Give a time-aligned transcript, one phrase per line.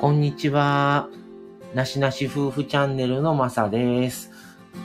[0.00, 1.08] こんにちは。
[1.74, 4.30] なしなし夫婦チャンネルのまさです。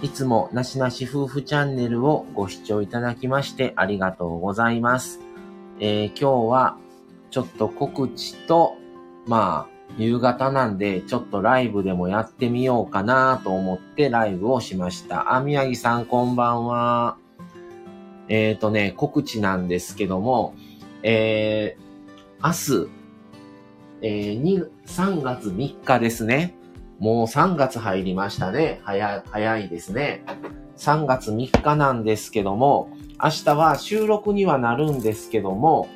[0.01, 5.19] いつもなしなし夫婦チャンネルをご視聴いただきましてありがとうございます。
[5.79, 6.77] えー今日は
[7.29, 8.73] ちょっと告知と、
[9.27, 15.35] まあ、夕方なんでちょっとライブでもやってみようかなと思ってライブをしました。
[15.35, 17.17] あ、宮城さんこんばんは。
[18.29, 20.55] えっ、とね、告知なんですけども、
[21.03, 23.02] えー、明日、
[24.05, 26.55] えー、3月3日ですね。
[26.99, 28.81] もう3月入りましたね。
[28.83, 30.25] 早い、早いですね。
[30.75, 32.89] 3月3日なんですけども、
[33.23, 35.87] 明日は収録にはなるんですけども、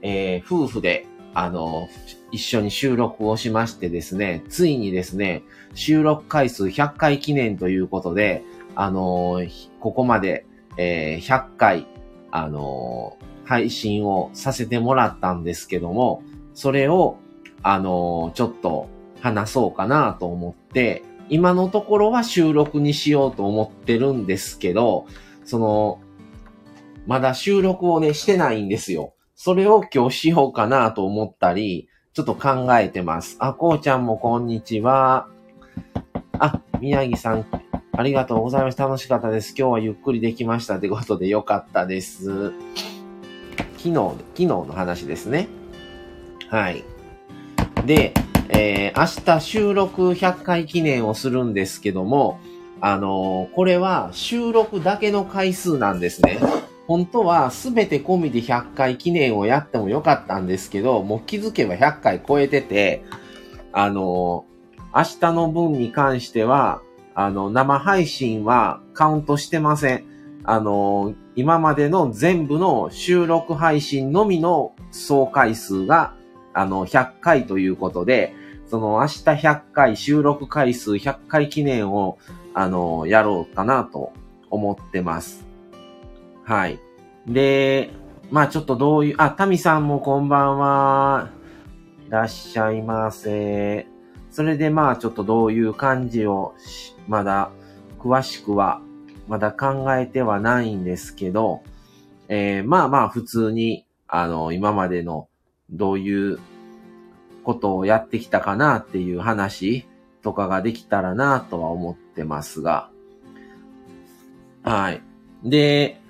[0.00, 1.88] えー夫婦で、あの、
[2.32, 5.42] 一緒に収録をしましてですね、ついにですね、
[5.74, 8.44] 収録回数100回記念ということで、
[8.74, 9.50] あのー
[9.80, 10.46] ここまで、
[10.78, 11.86] えー100回、
[12.30, 16.22] あのー配信をさせてもらったんですけども、
[16.54, 17.18] それを、
[17.68, 18.88] あのちょっと
[19.20, 25.06] 話そうかなと思って、今のところは収録にしようと思ってるんですけど、
[25.44, 26.00] その、
[27.08, 29.14] まだ収録をね、してないんですよ。
[29.34, 33.36] それを今日しようかなと思ったり、ちょっと考えてます。
[33.40, 35.26] あ、こうちゃんもこんにちは。
[36.38, 37.46] あ、宮城さん、
[37.92, 38.78] ありがとうございます。
[38.78, 39.56] 楽しかったです。
[39.58, 42.52] 今日はゆっくりできましたってことでよかったです。
[43.78, 45.48] 昨日、昨日の話ですね。
[46.48, 46.84] はい。
[47.86, 48.12] で、
[48.48, 52.40] えー、明日収録100回記念をするんですけども、
[52.80, 56.38] あのーこれは収録だけの回数なんですね。
[56.86, 63.04] 本当は全て込みで100回記念をやってもよかったんですけど、もう気づけば100回超えてて、
[63.72, 64.56] あのー
[64.96, 66.80] 明日の分に関しては、
[67.14, 70.04] あの、生配信はカウントしてません。
[70.48, 76.14] あの今までの全部の収録配信のみの総回数が、
[76.56, 78.34] あの、100回ということで、
[78.66, 82.18] その明日100回収録回数100回記念を、
[82.54, 84.14] あの、やろうかなと
[84.50, 85.46] 思ってます。
[86.44, 86.80] はい。
[87.26, 87.90] で、
[88.30, 91.28] まあちょっとどういう、あ、タミさんもこんばんは。
[92.08, 93.86] いらっしゃいませ。
[94.30, 96.54] それでまあちょっとどういう感じを、
[97.06, 97.50] まだ
[97.98, 98.80] 詳しくは、
[99.28, 101.60] まだ考えてはないんですけど、
[102.28, 105.28] えーまあまあ普通に、あの、今までの
[105.70, 106.38] どういう
[107.44, 109.86] ことをやってきたかなっていう話
[110.22, 112.90] とかができたらなとは思ってますが。
[114.62, 115.02] はい。
[115.44, 116.00] で、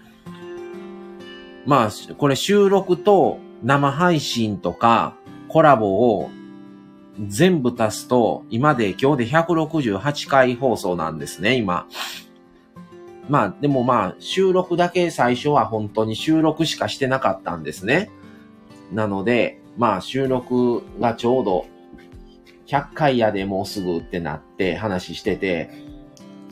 [1.66, 5.14] まあ、これ収録と生配信とか
[5.48, 6.30] コラボを
[7.26, 11.86] 全部足すと、今で今日で168回放送なんですね、今。
[13.28, 18.10] まあ、でもまあ、収録だけ最初は本当に収録しかしてなかったんですね。
[18.92, 21.66] なので、まあ収録がちょうど
[22.66, 25.70] 100回やでもうすぐってなって話してて、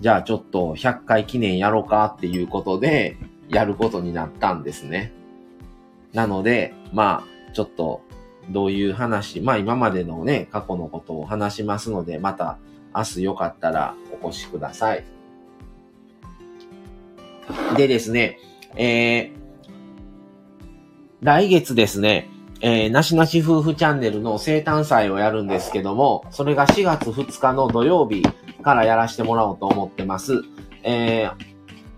[0.01, 3.17] じゃあちょっと100回記念やろうかっていうことで
[3.49, 5.13] やることになったんですね。
[6.13, 8.03] なので、まあちょっと
[8.51, 12.59] どういう話、まあ今までのね、過去のことを話しますので、また
[12.95, 15.05] 明日よかったらお越しください。
[17.77, 18.39] でですね、
[18.77, 19.34] えー、
[21.25, 22.29] 来月ですね、
[22.61, 28.23] えー、なしなし夫婦チャンネルの生誕祭をやるんですけども、それが4月2日の土曜日
[28.63, 30.43] からやらせてもらおうと思ってます。
[30.83, 31.31] え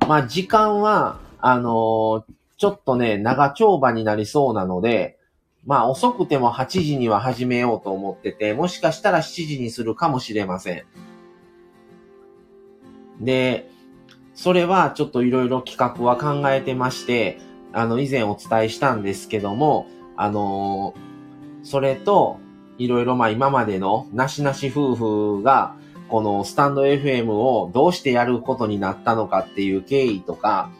[0.01, 2.23] ー、まあ時間は、あのー
[2.59, 5.19] ちょっとね、長丁場になりそうなので、
[5.67, 10.85] まあ遅くても8時には始めようと思ってて、もしかしたら7時にするかもしれません。
[13.21, 13.69] で、
[14.35, 17.39] それはちょっといろいろ企画は考えてまして、
[17.77, 21.01] あの、以前お伝えしたんですけども、あのー
[21.63, 22.39] それと、
[22.79, 25.75] いろいろまあ今までのなしなし夫婦が、
[26.09, 30.71] このスタンド FM をどうしてやることになったのかっていう経緯とか、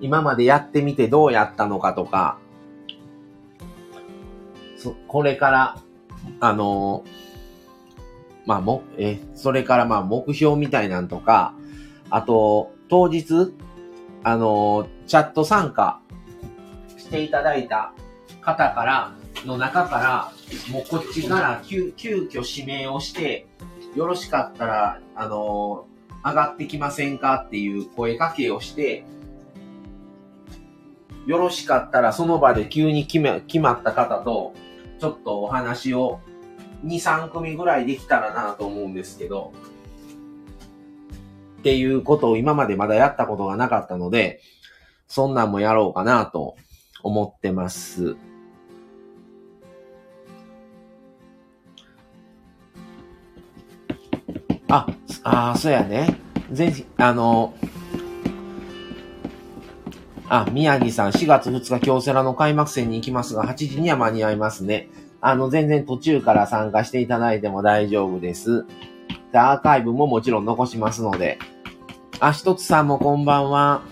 [0.00, 2.38] 今までやってみてどうやったのかとか、
[5.08, 5.78] これから、
[6.38, 7.10] あのー
[8.46, 11.54] まあも、え、それからまあ目標みたいなんとか、
[12.10, 13.54] あと、当日、
[14.22, 16.00] あのーチャット参加
[16.96, 17.92] していただいた
[18.40, 19.12] 方から、
[19.44, 20.32] の中から、
[20.72, 23.46] もうこっちから急、急遽指名をして、
[23.94, 25.92] よろしかったら、あのー
[26.24, 29.04] 上がってきませんかっていう声かけをして、
[31.26, 34.54] よろしかったらその場で急に決め、決まった方と、
[34.98, 36.20] ちょっとお話を
[36.86, 39.52] 2、3組ぐらいできたらなと思うんですけど、
[41.58, 44.40] っていうことを今までまだやったことがなかったので、
[45.12, 46.56] そんなんもやろうかなと
[47.02, 48.16] 思ってます。
[54.70, 54.86] あ、
[55.22, 56.18] ああ、そうやね。
[56.50, 57.52] ぜひ、あの、
[60.30, 64.88] あ、宮城さん、4月2日京セラの開幕戦に行きますが、8時には間に合いますね。
[65.20, 68.64] あの、全然途中から参加していただいても大丈夫です。
[69.30, 71.38] で、アーカイブももちろん残しますので。
[72.18, 73.91] あ、ひとつさんもこんばんは。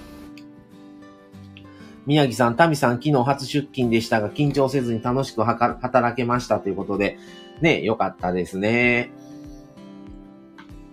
[2.07, 7.19] 宮城さん、タミさん、昨日初出勤でしたが、緊張せずに楽しく働けましたということで、
[7.61, 9.11] ね、よかったですね。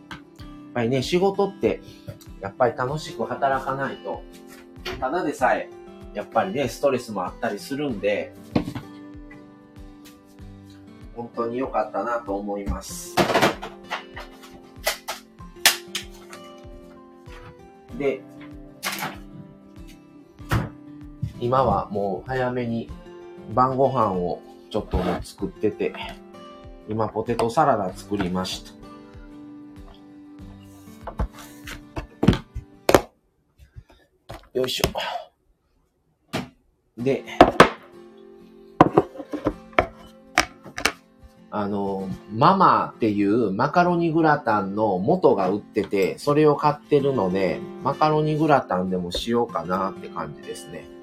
[0.09, 0.19] やっ
[0.73, 1.81] ぱりね、仕事って、
[2.39, 4.21] やっぱり楽しく働かないと、
[4.99, 5.69] ただでさえ、
[6.13, 8.33] やっぱりね、ストレスもあったりするんで、
[11.15, 13.15] 本当に良かったなと思います。
[17.97, 18.21] で、
[21.39, 22.89] 今はもう早めに
[23.53, 25.93] 晩ご飯をちょっともう作ってて、
[26.89, 28.77] 今ポテトサラダ作りました。
[34.53, 34.83] よいしょ。
[36.97, 37.23] で、
[41.51, 50.96] あの、ママっていうマカロニグラタンの元が売ってて、それを買ってるので、マカロニグラタンでもしようかなって感じですね。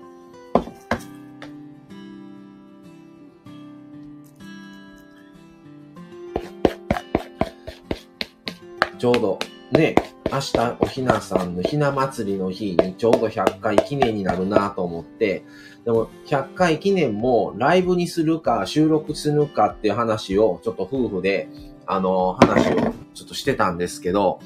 [8.99, 9.38] ちょうど、
[9.73, 9.94] ね、
[10.32, 15.44] 明日おひなさんのひな祭りの日にちょうど100回記念になるなと思って、
[15.85, 21.49] でも100回記念もライブにするか収録するかっていう話をちょっと夫婦で、
[21.87, 24.41] あの、話をちょっとしてたんですけど、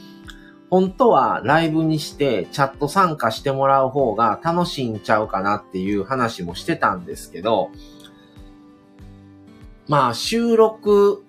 [0.70, 7.70] 本当はライブにしてチャット参加してもらう方が楽しいんちゃうかなっていう話もしてたんですけど、
[9.86, 11.24] まあ収録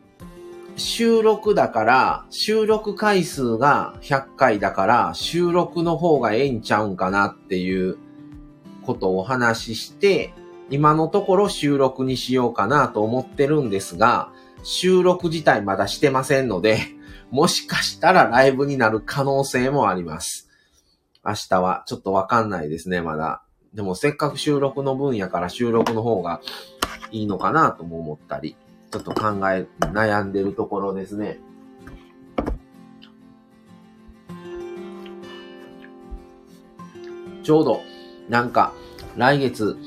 [0.80, 7.98] 収録だから、収録回数が100回だから、収録の方がええんちゃうんかなっていう
[8.86, 10.34] ことをお話しして、
[10.70, 14.32] 今のところ収録にしようかなと思ってるんですが、
[14.64, 16.80] 収録自体まだしてませんので、
[17.30, 20.50] もしかしたらライブになる可能性もあります。
[21.26, 23.44] 明日はちょっとわかんないですね、まだ。
[23.74, 26.42] でもせっかく収録の分野から収録の方が
[27.12, 28.56] いいのかなとも思ったり。
[28.92, 31.40] ちょっと考え、悩んでるところですね。
[37.44, 37.82] ちょうど、
[38.28, 38.74] なんか、
[39.16, 39.78] 来月、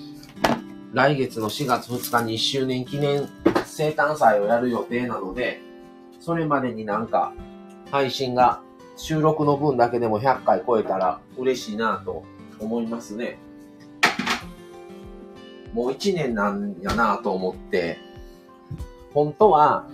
[0.92, 3.28] 来月の4月2日に1周年記念
[3.64, 5.60] 生誕祭をやる予定なので、
[6.20, 7.32] それまでになんか、
[7.90, 8.60] 配信が
[8.96, 12.22] 収録の分だけでも100回超えたら嬉しいなと
[12.60, 13.38] 思いますね。
[15.72, 17.98] もう1年なんやなと思って、
[19.14, 19.86] 本当は、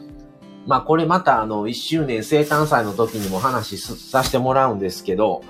[0.66, 5.42] まあこれまたあの、1周年生誕祭の時にも話させてもらうんですけど、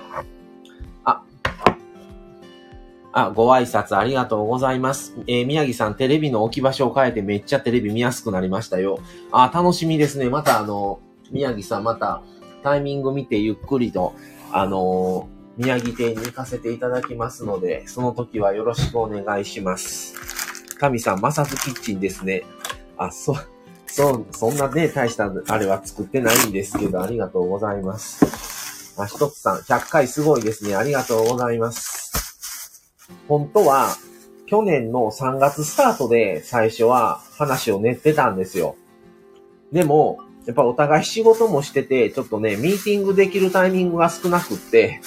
[3.21, 5.15] あ、ご挨拶ありがとうございます。
[5.27, 9.01] えー、宮城さん、テレビの置き場所を変えてめっちゃテレビ見やすくなりましたよ。
[9.33, 10.29] あ、楽しみですね。
[10.29, 11.01] またあの、
[11.33, 12.23] 宮城さん、また
[12.63, 14.15] タイミング見てゆっくりと、
[14.53, 20.15] あのー、宮城店に行かせていただきますので、その時はよろしくお願いします。
[20.79, 22.45] 神さん、マサズキッチンですね。
[22.97, 23.37] あ、そう、
[23.89, 28.95] そう、そんなね、大したあれは作ってないんですけど、ありがとうございます。
[29.01, 30.77] あ、ひとつさん、100回すごいですね。
[30.77, 32.13] ありがとうございます。
[33.29, 33.97] 本当は、
[34.47, 38.77] 去年の3月スタートで最初は話を練ってたんですよ。
[39.73, 45.01] でも、やっぱお互い仕事もしてて、ちょっとね、ミーティングできるタイミングが少なくって、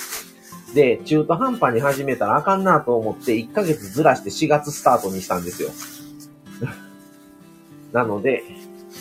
[0.76, 5.70] で、中途半端に始めたらあかんなと思って、1ヶ月ずらして4月スタートにしたんですよ。
[7.92, 8.44] なので、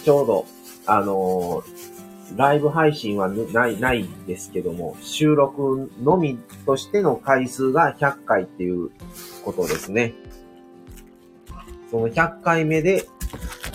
[0.02, 0.46] ちょうど、
[0.86, 8.90] あのー、ライブ配信はない、ないですけども、収録のみとしての回数が100回っていう
[9.44, 10.14] ことですね。
[11.90, 13.06] その100回目で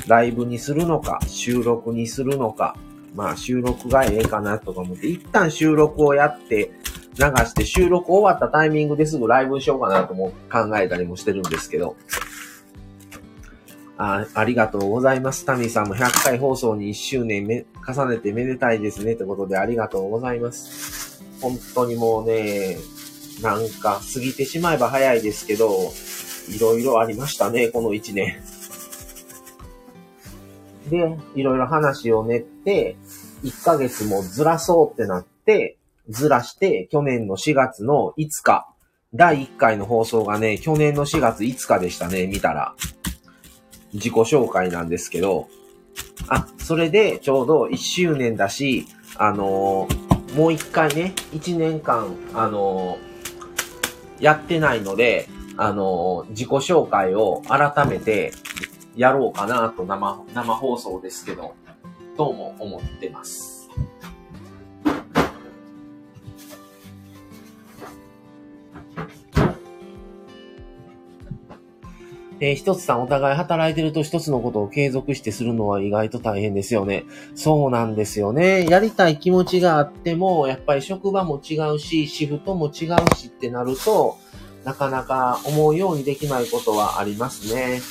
[0.08, 2.78] ライブにするのか、収録にするのか、
[3.14, 6.72] まあ収録がええかなとか思って、一旦収録をやって
[7.18, 11.96] 流して収録終わったタイミングですぐライブしようかなとも考えたりもしてるんですけど、
[13.98, 15.46] あありがとうございます。
[15.46, 19.14] タミーさんも100回放送に1周年め重ねてめでたいですね。
[19.14, 21.24] ってことでありがとうございます。
[21.42, 22.78] 本当にもうね、
[23.42, 25.72] なんか過ぎてしまえば早いですけど、
[26.50, 28.42] いろいろありましたね、この1年。
[30.90, 32.98] で、いろいろ話を練って、
[33.44, 35.78] 1ヶ月もずらそうってなって、
[36.10, 38.68] ずらして、去年の4月の5日、
[39.14, 42.76] 第1回の放送がね、去年の4月5日でしたね、見たら。
[43.96, 45.48] 自己紹介なんですけど、
[46.28, 48.88] あ、それでちょうど1周年だし、
[49.18, 58.34] あのー、もう一回ね、1年間、あのー、やってないので、あのー、自己紹介を改めて
[58.96, 61.56] やろうかなと生、生放送ですけど、
[62.18, 63.55] どうも思ってます。
[72.40, 77.06] えー、一つさんお互い働いてると一つのことを継続してするのは意外と大変ですよね。
[77.34, 78.66] そうなんですよね。
[78.66, 84.18] やりたい気持ちがあっても、やっぱり職場も違うし、シフトも違うしってなると、
[84.66, 87.82] なかなか思うようにできないことはありますね。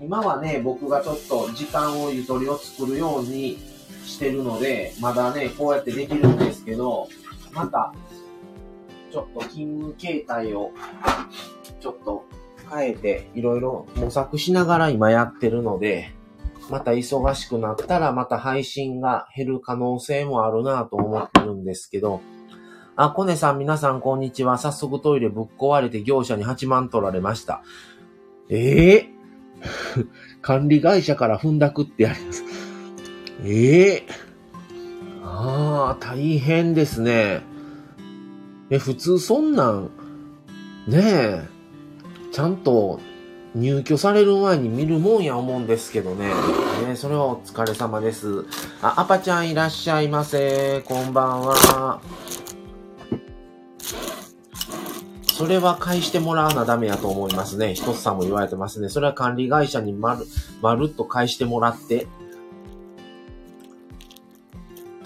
[0.00, 3.58] 今はね、僕がちょっと時間をゆとりを作るように
[4.04, 7.08] してるので、まだね、こうやってできるんですけど、
[7.52, 7.92] また、
[9.16, 10.72] ちょっと勤務形態を
[11.80, 12.26] ちょっと
[12.70, 16.12] 変えていろいろ模索しながら今やってるので、
[16.68, 22.20] また忙しくなったらまた配信が減る可能性もあるなと思ってるんですけど、
[22.94, 24.58] あ、コネさん皆さんこんにちは。
[24.58, 27.62] 早速トイレぶっ壊れて業者に8万取られました。
[28.50, 30.06] ええー、
[30.42, 32.44] 管理会社から踏んだくってやります。
[33.46, 37.55] ええー、ああ、大変ですね。
[38.70, 39.90] え、普通そんなん、
[40.86, 41.48] ねえ、
[42.32, 43.00] ちゃんと
[43.54, 46.28] 入居される前に見るもんや思うんですけどね。
[46.86, 48.44] ねそれはお疲れ様です。
[48.82, 50.82] あ、アパちゃんいらっしゃいませ。
[50.84, 52.00] こんばんは。
[55.32, 57.74] それは返してもらわなダメやと思いますね。
[57.74, 58.88] 一つさんも言われてますね。
[58.88, 60.26] それは管理会社にまる、
[60.60, 62.08] まるっと返してもらって、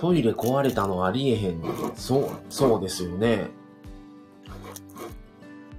[0.00, 1.62] トイレ壊れたのありえへん。
[1.94, 3.48] そう、そうですよね。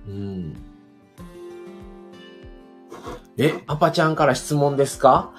[0.07, 0.55] うん。
[3.37, 5.33] え、アパちゃんから質問ですか？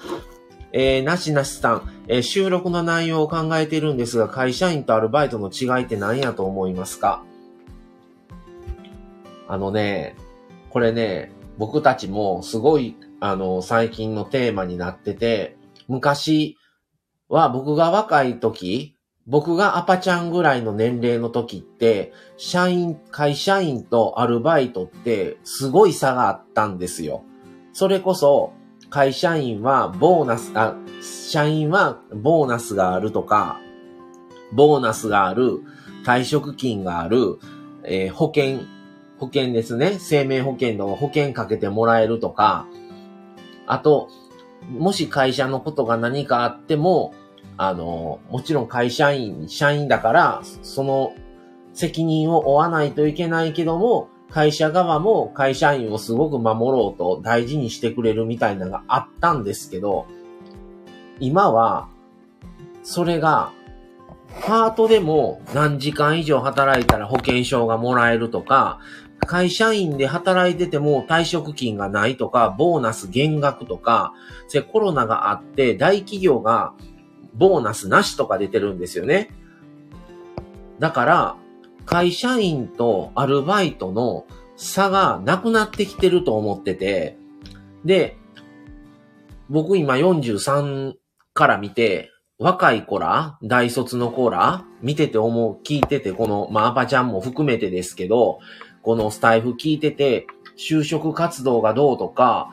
[0.73, 7.23] えー、なしなしさん、えー、収録の内容を考えているんですが、会社員とアルバイトの違いって何やと思いますか？
[9.47, 10.17] あのね、
[10.71, 15.55] これね、僕たちもすごい、あの、最近のテーマになってて、
[15.87, 16.57] 昔、
[17.29, 27.23] は僕が若い時、僕がアパちゃんぐらいの年齢の時って、社員、会社員とアルバイトってすごい差があったんですよ。
[27.71, 28.53] それこそ、
[28.89, 33.59] 会社員はボーナス、あ、社員はボーナスがあるとか、
[34.51, 35.61] ボーナスがある、
[36.05, 37.39] 退職金がある、
[37.85, 38.59] えー、保険、
[39.17, 39.97] 保険ですね。
[39.99, 42.67] 生命保険の保険かけてもらえるとか、
[43.65, 44.09] あと、
[44.69, 47.13] もし会社のことが何かあっても、
[47.57, 51.13] あの、もちろん会社員、社員だから、その
[51.73, 60.07] 責任を負わないといけないけども、会社側も会社員をすごく守ろうと大事にしてくれるみたいなのがあったんですけど、
[61.19, 61.89] 今は、
[62.81, 63.51] それが、
[64.41, 68.79] パートでも何時間以上働いたら保険証がもらえるとか、
[69.25, 74.13] 会社員で働いてても退職金がないとか、ボーナス減額とか、
[74.47, 76.73] それコロナがあって大企業が
[77.33, 79.29] ボーナスなしとか出てるんですよね。
[80.79, 81.35] だから、
[81.85, 84.25] 会社員とアルバイトの
[84.55, 87.17] 差がなくなってきてると思ってて、
[87.83, 88.17] で、
[89.49, 90.93] 僕今43
[91.33, 98.39] から見て、若い子ら、大卒の子ら、見てて思う、聞いてて、この、まあ、アパちゃんも含めてですけど、
[98.83, 102.49] このスタイフ聞いてて、就職活動がどうとか、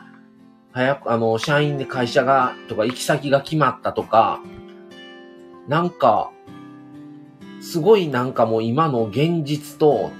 [0.73, 4.41] 早く、あの、社員で会社が、とか、行き先が決まったとか、
[5.69, 6.31] なんか、
[7.61, 10.13] すごいなんかもう今の現実と、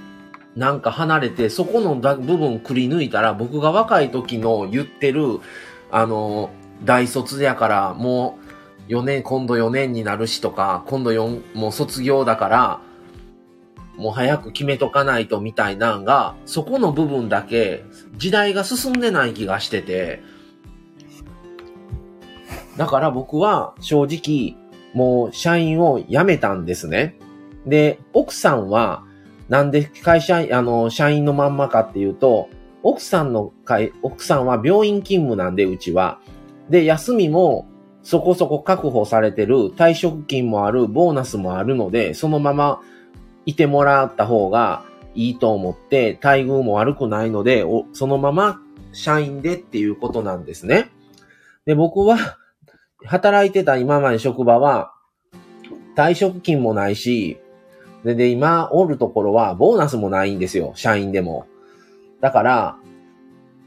[0.55, 5.39] なんか離れて、そこの部分くり抜いたら、僕が若い時の言ってる、
[5.91, 6.49] あの、
[6.83, 8.37] 大卒やから、も
[8.89, 12.81] う、4年、今度4年になるしとか、今度4、もう卒業だから、
[14.01, 17.85] もう早く決めとかないとみたいなんが、そこの部分だけ
[18.17, 20.23] 時代が進んでない気がしてて、
[22.77, 24.57] だから僕は正直
[24.95, 27.15] もう社員を辞めたんですね。
[27.67, 29.03] で、奥さんは
[29.49, 32.49] なんで会社、あの、社員のまんまかっていうと、
[32.81, 36.19] 奥さんの会、奥さんは病院勤務なんで、うちは。
[36.69, 37.67] で、休みも
[38.01, 42.81] そこそこ確保されてる、退職金もある、ボーナスもあるので、そのまま
[43.45, 44.83] いてもらった方が
[45.15, 48.61] いいと思って、待遇も悪くないので、そのまま
[48.93, 50.89] 社員でっていうことなんですね。
[51.65, 52.37] で、僕は、
[53.05, 54.93] 働いてた今まで職場は、
[55.95, 57.39] 退職金もないし、
[58.03, 60.73] で、で、今おるところは、ボーナスもないんですよ。
[60.75, 61.45] 社員でも。
[62.19, 62.77] だから、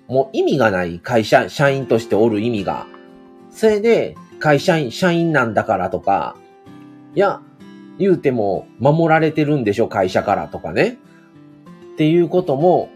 [0.09, 2.87] もう意味がない会社、社員としておる意味が。
[3.51, 6.37] それで、会社員、社員なんだからとか、
[7.15, 7.41] いや、
[7.99, 10.99] 言うても守られてるんでしょ、会社からとかね。
[11.95, 12.89] っていうことも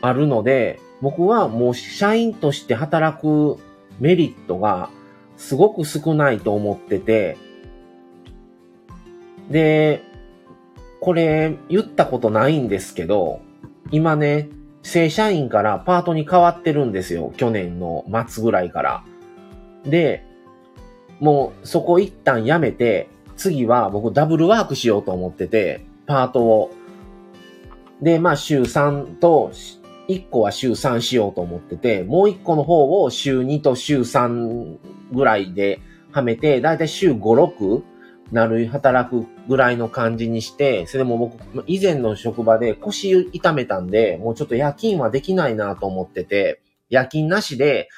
[0.00, 3.56] あるので、僕はもう社員として働く
[4.00, 4.90] メリットが
[5.36, 7.36] すごく少ないと思ってて、
[9.50, 10.02] で、
[11.00, 13.40] これ言ったことないんですけど、
[13.90, 14.50] 今ね、
[14.82, 17.32] 正社員からパートに変わってるんですよ。
[17.36, 19.04] 去年の末ぐらいから。
[19.84, 20.24] で、
[21.20, 26.70] もうそこ一旦やめて、次は僕ダブルワークしようと思ってて、パートを。
[28.02, 29.52] で、まあ週3と、
[30.08, 34.78] 1個は週3しようと思ってて、もう1個の方を週2と週3
[35.12, 37.82] ぐらいではめて、だいたい週5、6
[38.32, 46.60] なる、働くぐらいの感じにして、それでも僕、以前の職場で腰痛めたんで、もうちょっと夜勤はできないなと思ってて、
[46.90, 47.88] 夜勤なしで、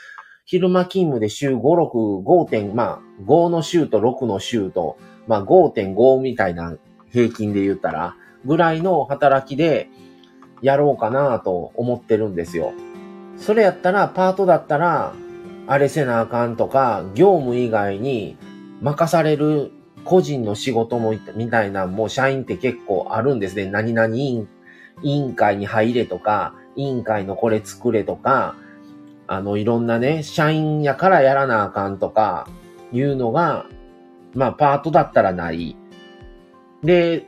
[0.45, 4.97] 昼間勤務で週5、6、5点、まあ、5の週と6の週と、
[5.27, 6.77] まあ5.5みたいな
[7.12, 9.89] 平均で言ったら、ぐらいの働きで
[10.62, 12.73] やろうかなと思ってるんですよ。
[13.37, 15.15] それやったら、パートだったら、
[15.67, 18.37] あれせなあかんとか、業務以外に
[18.81, 19.71] 任される
[20.05, 23.67] 個人の仕事も、みたいなもう社員って結構あるんですね。
[23.67, 24.47] 何々委
[25.03, 28.57] 員会に入れとか、委員会のこれ作れとか、
[29.27, 32.49] あの、いろんなね、社員やからやらなあかんとか、
[32.93, 33.67] いうのが、
[34.35, 35.77] まあ、パートだったらない。
[36.83, 37.27] で、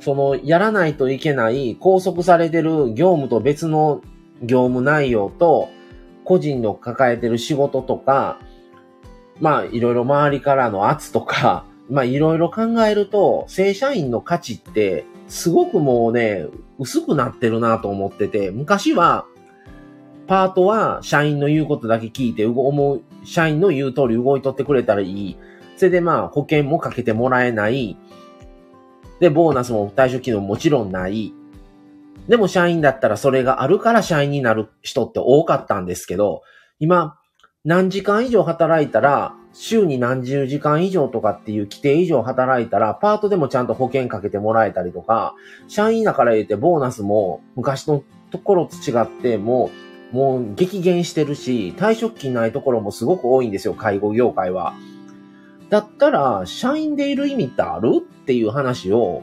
[0.00, 4.02] その、やらないといけない、拘束されてる業務と別の
[4.42, 5.68] 業務内容と、
[6.24, 8.38] 個人の抱えてる仕事とか、
[9.40, 16.46] まあ、いろいろ周りからの圧とか、 まあ、いろいろ考えると、正社員の価値って、すごくもうね、
[16.78, 19.26] 薄くなってるなと思ってて、昔は、
[20.28, 25.36] パートは社員の言うことだけ聞いて、思う、社員の言う通り動いとってくれたらいい。
[25.76, 27.96] それでまあ、保険もかけてもらえない。
[29.18, 31.32] で、ボーナスも対処機能もちろんない。
[32.28, 36.42] でも社員だったらそれがあるから社員になる人って多かったんですけど、
[36.78, 37.18] 今、
[37.64, 45.34] 何時間以上働いたら、週に何十時間以上とかっていう規定以上働いたら、パートでもちゃんと保険かけてもらえたりとか、
[45.68, 54.74] 社員だから言ってボーナスも昔のところと違ってもうもう激減してるし、退職金ないところもすごく多いんですよ、介護業界は。
[55.68, 59.22] だったら、社員でいる意味ってあるっていう話を、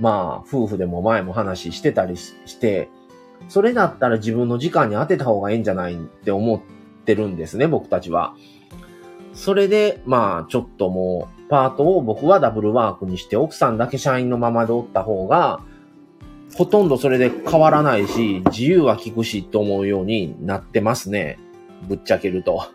[0.00, 2.88] まあ、夫婦でも前も話してたりして、
[3.48, 6.60] それだったら自分の時間に当てた方がいいんじゃないって思っ
[7.04, 8.34] てるんですね、僕たちは。
[9.32, 15.60] それで、まあ、ちょっともう、パートを僕はダブルワークにして、奥さんだけ社員のままでおった方が、
[16.54, 21.38] ほとんどそれで変わらないし、自由は効くしと思うようになってますね。
[21.88, 22.68] ぶっちゃけると。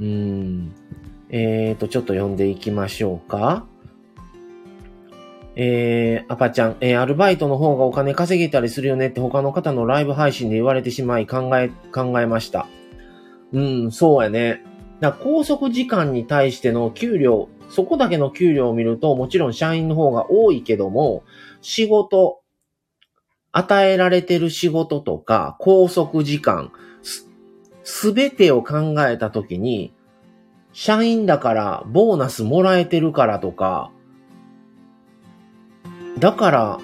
[0.00, 0.74] うん。
[1.30, 3.66] えーと、ちょっと読んでいきましょうか。
[5.58, 12.68] えー、アパちゃん、えー、アルバイトの方がお金稼げたりするよねって他の方のライブ配信で言われてしまい考え、考えました。
[13.52, 14.62] うん、そうやね。
[15.00, 21.24] だ拘束時間に対しての給料、そこだけの給料を見ると、もちろん社員の方が多いけども、
[21.60, 22.40] 仕事、
[23.52, 26.72] 与えられてる仕事とか、拘束時間、
[27.82, 29.94] すべてを考えたときに、
[30.72, 33.90] 社員だからボーナスもらえてるからとか、
[36.18, 36.80] だから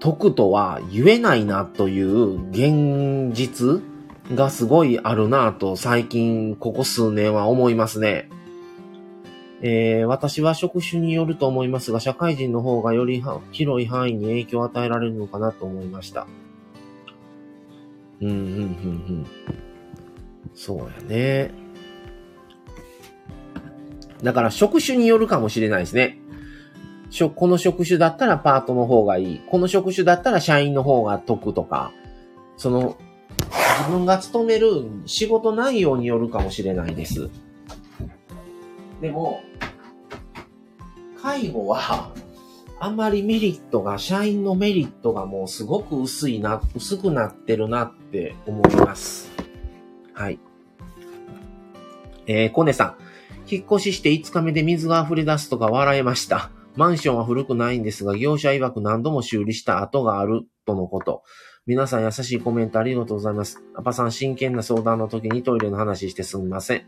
[0.00, 3.82] 得とは言えないなという現実
[4.34, 8.28] がすごいあるなと最近ここ数年は思いますね。
[9.64, 13.22] えー、私は職種によると思いますが、社会人の方がより
[13.52, 16.26] 広い範囲に影響を与えられるのかなと思いました。
[18.20, 19.26] うん、うん、うん、うん。
[20.54, 21.50] そうやね。
[24.22, 26.18] だから職種によるかもしれないですね。
[27.34, 29.40] この職種だったらパートの方がいい。
[29.46, 31.92] この職種だったら社員の方が得とか、
[32.56, 32.96] その、
[33.78, 37.30] 自分が勤める仕事内容によるかもしれないです。
[39.02, 39.42] でも、
[41.20, 42.12] 介護は、
[42.78, 49.30] あんまりメリットが、社員のメリットがもうすごく薄いな、薄くなってるなって思います。
[50.14, 50.38] はい。
[52.26, 52.96] えー、コネさん。
[53.50, 56.52] 引っ越しして5日目で水が溢れ出すとか笑えました。
[56.76, 61.24] マンションは古くないんですが、業者曰く何度も修理した跡があるとのこと。
[61.64, 63.62] 皆さん優しいコメントありがとうございます。
[63.76, 66.78] アパさん真剣な相談の時にトイレの話してすみません。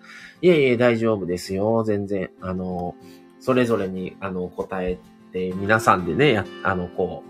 [0.42, 1.84] いえいえ、大丈夫ですよ。
[1.84, 2.30] 全然。
[2.40, 2.96] あの、
[3.38, 4.98] それぞれに、あの、答え
[5.32, 7.22] て、皆さんでね、あの、こ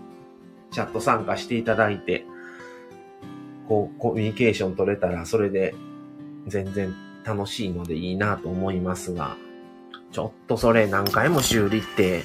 [0.71, 2.25] う、チャット参加していただいて、
[3.67, 5.75] こう、コミュニケーション取れたら、それで
[6.47, 9.37] 全然楽しいのでいいなと思いますが、
[10.11, 12.23] ちょっとそれ何回も修理って、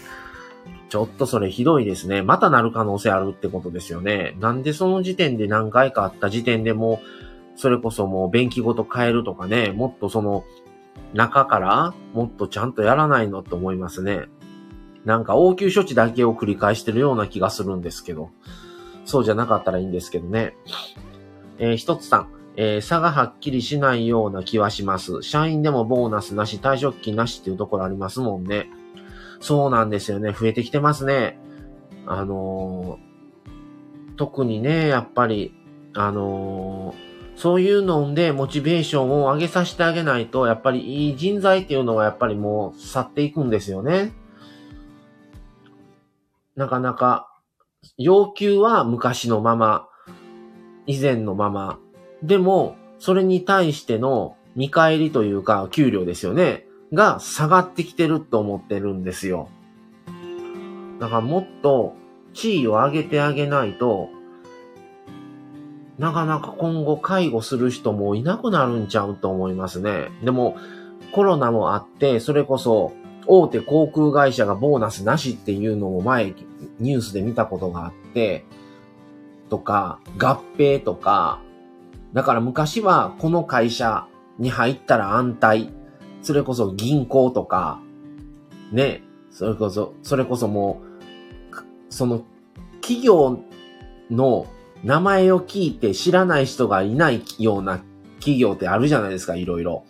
[0.91, 2.21] ちょっとそれひどいですね。
[2.21, 4.37] またなる可能性あるってことですよね。
[4.41, 7.01] なんでその時点で何回かあった時点でも
[7.57, 10.45] それこそもう便器ごと変えるとかね、もっとその
[11.15, 14.27] 中からもっとちゃんとやらないのって思いますね。
[15.05, 18.31] なんか応急処置だけを繰り返してるような気がするんですけど。
[19.05, 20.55] そうじゃなかったらいいんですけどね。
[21.59, 22.29] えー、一つさん。
[22.57, 25.23] えー、差がはっきりしないような気はします。
[25.23, 28.69] 社員でもボーナスなし、退職金なしっていうところありますもんね。
[29.41, 30.33] そうなんですよね。
[30.33, 31.39] 増えてきてますね。
[32.07, 35.55] あのー、特にね、やっぱり、
[35.95, 44.13] あのー、そういうのでモチベーションを上げさせてあげないと、やっぱりいい人材っていうのはやっぱりもう去っていくんですよね。
[46.55, 47.29] なかなか、
[47.97, 49.89] 要求は昔のまま、
[50.87, 51.79] 以前のまま。
[52.23, 56.67] でも、それに対しての見返りというか、給料ですよね。
[56.93, 59.49] が下がってきてると思ってるんですよ。
[60.99, 61.95] だからもっと
[62.35, 64.09] 地位を上げてあげないと、
[65.99, 70.09] なかなか今後介護する人もいなくなるんちゃうと思いますね。
[70.25, 70.57] でも、
[71.13, 72.93] コロナもあって、それこそ
[73.27, 76.35] 大手航空会社がボーナスなしっていうのを前
[76.79, 78.45] ニュースで見たことがあって、
[79.49, 81.41] とか、合併とか、
[82.13, 84.07] だから昔はこの会社
[84.39, 85.73] に入ったら安泰
[86.23, 87.81] それこそ銀行とか、
[88.73, 90.81] ね、それこそ、それこそも
[91.53, 92.25] う、その
[92.81, 93.41] 企業
[94.11, 94.47] の
[94.85, 97.81] 名前を聞いて知らない人がいないような
[98.19, 99.85] 企業ってあるじゃないですか、いろいろ。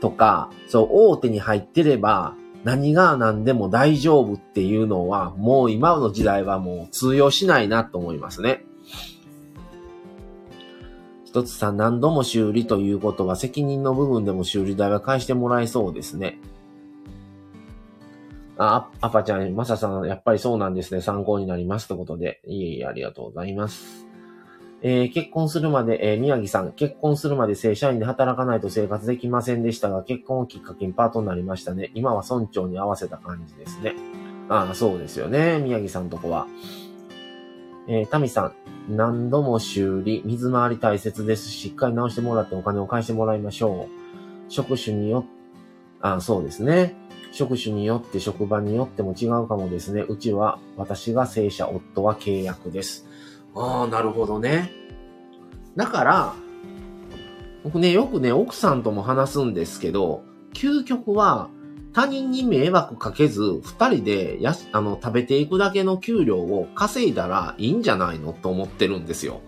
[0.00, 8.64] とか、そう、大手に入ってれば何が何でも大丈夫っていうのは、もう今の時代はもう通用しないなと思いますね。
[11.30, 16.40] 一つさ、何度も修理ということは責任の部分でも修理代は返してもらえそうですね。
[18.58, 21.00] あ、アパちゃん、マサさん、やっぱりそうなんですね。
[21.00, 21.86] 参考になります。
[21.86, 22.40] ということで。
[22.46, 24.08] いえいえ、ありがとうございます。
[24.82, 31.92] えー、結婚するまで、えー、宮城さん、結婚するまで正社員で働かないと生活できませんでしたが、結婚をきっかけにパートになりましたね。
[31.94, 33.94] 今は村長に合わせた感じですね。
[34.48, 35.60] ああ、そうですよね。
[35.60, 36.48] 宮城さんとこは。
[37.92, 38.52] えー、タミさ
[38.88, 41.50] ん、何度も修理、水回り大切です。
[41.50, 44.48] しっかり直してもらってお金を返してもらいましょう。
[44.48, 45.24] 職種によ、
[46.00, 46.94] あ、そうですね。
[47.32, 50.02] 職種によって職場によっても違うかもですね。
[50.02, 53.08] うちは私が正社、夫は契約です。
[53.56, 54.70] ああ、なるほどね。
[55.74, 56.34] だから、
[57.64, 60.22] 僕ね、よくね、奥さんとも話すんですけど、
[60.54, 61.50] 究極は、
[61.92, 69.40] 他人に迷惑かけず、二人でやあの、食べていくだけの給料を稼いだらいいんじゃないのと思ってるんですよ。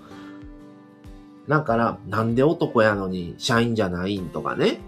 [1.48, 4.80] だから、なんで男やのに社員じゃないんとかね。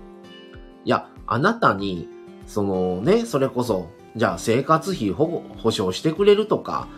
[0.84, 2.08] いや、あなたに、
[2.46, 6.88] そのね、それこそ、じゃあ生活費保保証してくれるとか、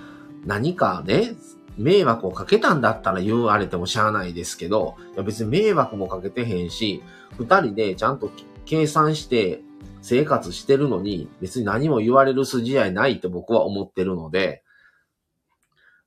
[0.45, 1.35] 何かね、
[1.77, 7.03] 迷惑をかけたんだったら言われてもしゃあないですけど、いや別に迷惑もかけてへんし、
[7.38, 8.31] 二人でちゃんと
[8.64, 9.62] 計算して
[10.07, 14.62] 生活してるのに、別に何も言われる筋合いないって僕は思ってるので、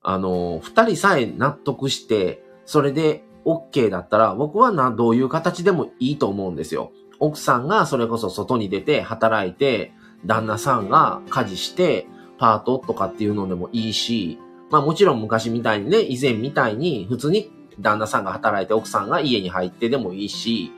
[0.01, 6.93] あの、二人さえ納得して、それで OK だったら、僕はな、どういう形でもいいと思うんですよ。
[7.19, 9.91] 奥さんがそれこそ外に出て働いて、
[10.25, 12.07] 旦那さんが家事して、
[12.37, 20.71] パートとかっていうのでもいいし、まあもちろん昔みたいにね、以前みたいに普通に旦那さんが働いて奥さんが家に入ってでもいいし、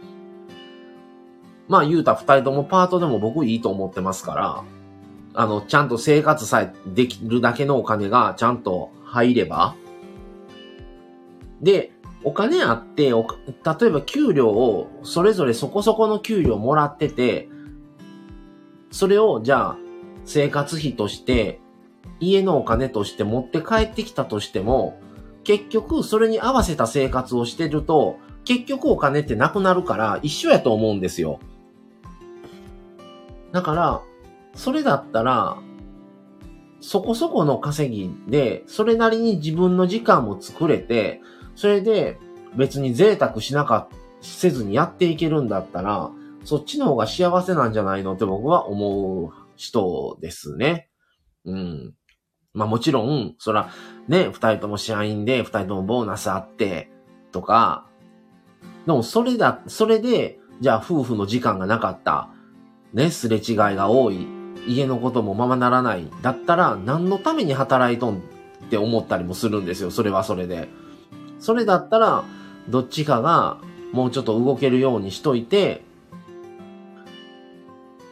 [1.72, 4.64] まあ言うた二人ともパートでも僕いいと思ってますから、
[5.34, 9.74] あの、ちゃんと生活さえできるだけのお金がちゃんと入れば、
[11.62, 11.94] で、
[12.26, 17.48] お金あって、例えば給料を、それぞれそこそこの給料もらってて、
[18.92, 19.78] それをじゃあ
[20.26, 21.62] 生活費として、
[22.20, 25.00] 家のお金として持って帰ってきたとしても、
[25.46, 31.40] 結局それに合わせた生活をしてると、結局お金ってなくなるから一緒やと思うんですよ。
[33.52, 34.02] だから、
[34.56, 35.58] それだったら、
[36.80, 41.22] そこそこの稼ぎで、それなりに自分の時間も作れて、
[41.56, 42.18] それで
[42.56, 43.88] 別に贅沢しなか、
[44.22, 46.12] せずにやっていけるんだったら、
[46.44, 50.90] そっちの方が幸せなんじゃないのって僕は思う人ですね。
[51.46, 51.94] うん。
[52.54, 53.70] まあもちろん、そら、
[54.08, 56.92] ね、二人とも社員で、二人ともボーナスあって、
[57.32, 57.88] とか、
[58.86, 62.30] でもそれだ、それで、じゃあ夫婦の時間がなかった。
[62.94, 64.28] ね、すれ違いが多い。
[64.68, 66.08] 家のこともままならない。
[66.22, 68.20] だったら、何のために働いとんっ
[68.70, 69.92] て思ったりもするんですよ。
[69.92, 70.70] それはそれで。
[71.40, 72.24] それだったら、
[72.70, 73.58] どっちかが
[73.92, 75.82] もうちょっと動けるようにしといて、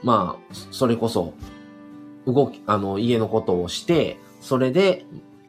[0.04, 1.34] まあ、それこそ、
[2.26, 5.06] 動き、あの、家のことをして、それで、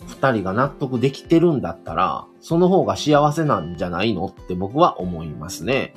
[0.07, 5.95] 二人が納得できてるんだったら、その方が幸せなんじゃないのって僕は思いますね。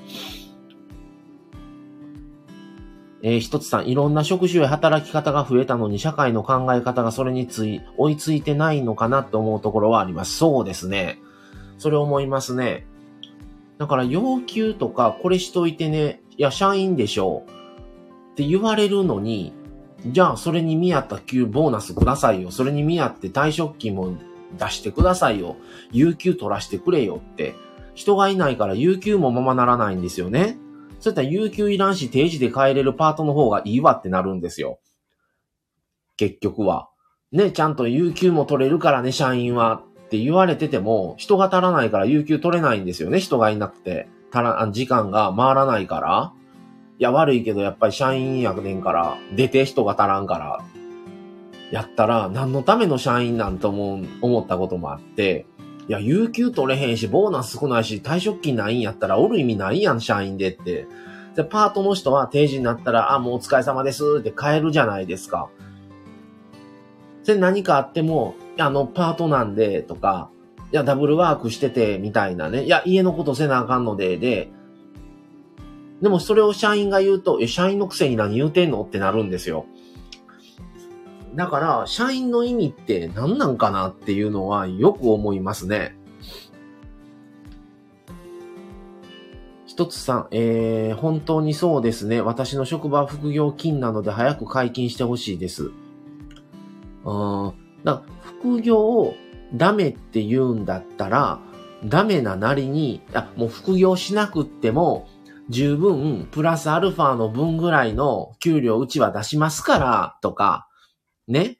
[3.25, 10.35] えー、一つさん、いろんな職種や働き方が増えたのに、社会の考え方がそれについ、追いついてないのかなって思うところはあります。
[10.35, 11.19] そうですね。
[11.77, 12.85] それ思いますね。
[13.77, 17.49] だから要求とか、これしといてね、いや、社員でしょう。
[18.33, 19.53] って言われるのに、
[20.05, 22.51] じゃあ、それに見合った給、ボーナスくださいよ。
[22.51, 24.17] それに見合って退職金も
[24.59, 25.55] 出してくださいよ。
[25.93, 27.55] 有給取らしてくれよって。
[27.93, 30.57] 人がいないから有給もままならないんですよね。
[31.03, 34.79] そういった有給いらんし定時で帰れるパートの方がいいわってなるんですよ。
[36.15, 36.87] 結局は。
[37.33, 44.07] ね、ちゃんと有給も取れるからね、社員はって言われてても、人が足らないから有給取れないんですよね、人がいなくて。
[44.31, 46.31] たら、時間が回らないから。
[46.99, 50.63] いや、悪いけどやっぱり社員やねんから、出て人が足らんから、
[51.69, 55.47] やったら、何のための社員なんと思う、思ったこともあって、
[55.87, 60.87] いや、有給取れへんし、ボーナス少ないし、退職金ないんやったら、おる意味ないやん、社員でって。
[61.35, 65.49] で、パートの人は定時になったら、あ、もうお疲れ様ですって帰るじゃないですか。
[67.25, 70.29] で、何かあっても、あの、パートなんで、とか、
[70.71, 72.63] いや、ダブルワークしてて、みたいなね。
[72.63, 74.51] いや、家のことせなあかんので、で、
[76.01, 79.65] でもそれを社員が言うと、え、社員のくせに何言うてんのってなるんですよ。
[81.35, 85.95] だから、社員の意味って何なんかなっていうのはよく思いますね。
[89.65, 92.21] 一つさん、えー、本当にそうですね。
[92.21, 95.71] 私の職場は副業金なので早く解禁してほしいです。
[97.05, 97.53] うん。
[97.83, 99.15] だ副業を
[99.55, 101.39] ダメって言うんだったら、
[101.85, 105.07] ダメななりに、あ、もう副業しなくっても、
[105.49, 110.67] 十分、プラスアルファの分ぐらいの給料うちは出しますから、とか、
[111.27, 111.57] ね。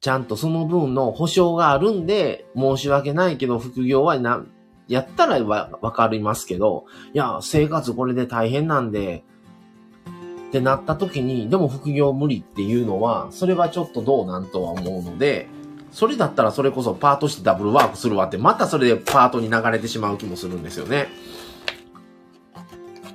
[0.00, 4.44] ちゃんとその分の保証があるんで、申し訳ないけど、副業はな、
[4.86, 9.24] やったらわ、わかりますけど、いや、生活これで大変なんで、
[10.48, 15.48] ってなった時に、でも副業無理っていうのは、それはちょっとどうなんとは思うので、
[15.90, 21.08] それだったらそれこそパートしてダブルワークするわって、またそれでパートに流れてしまう気もするんですよね。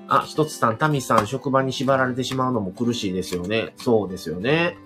[0.07, 3.73] あ、一つさん、タミさん、職場に縛られてしまうのも苦しいですよね。
[3.77, 4.77] そうですよね。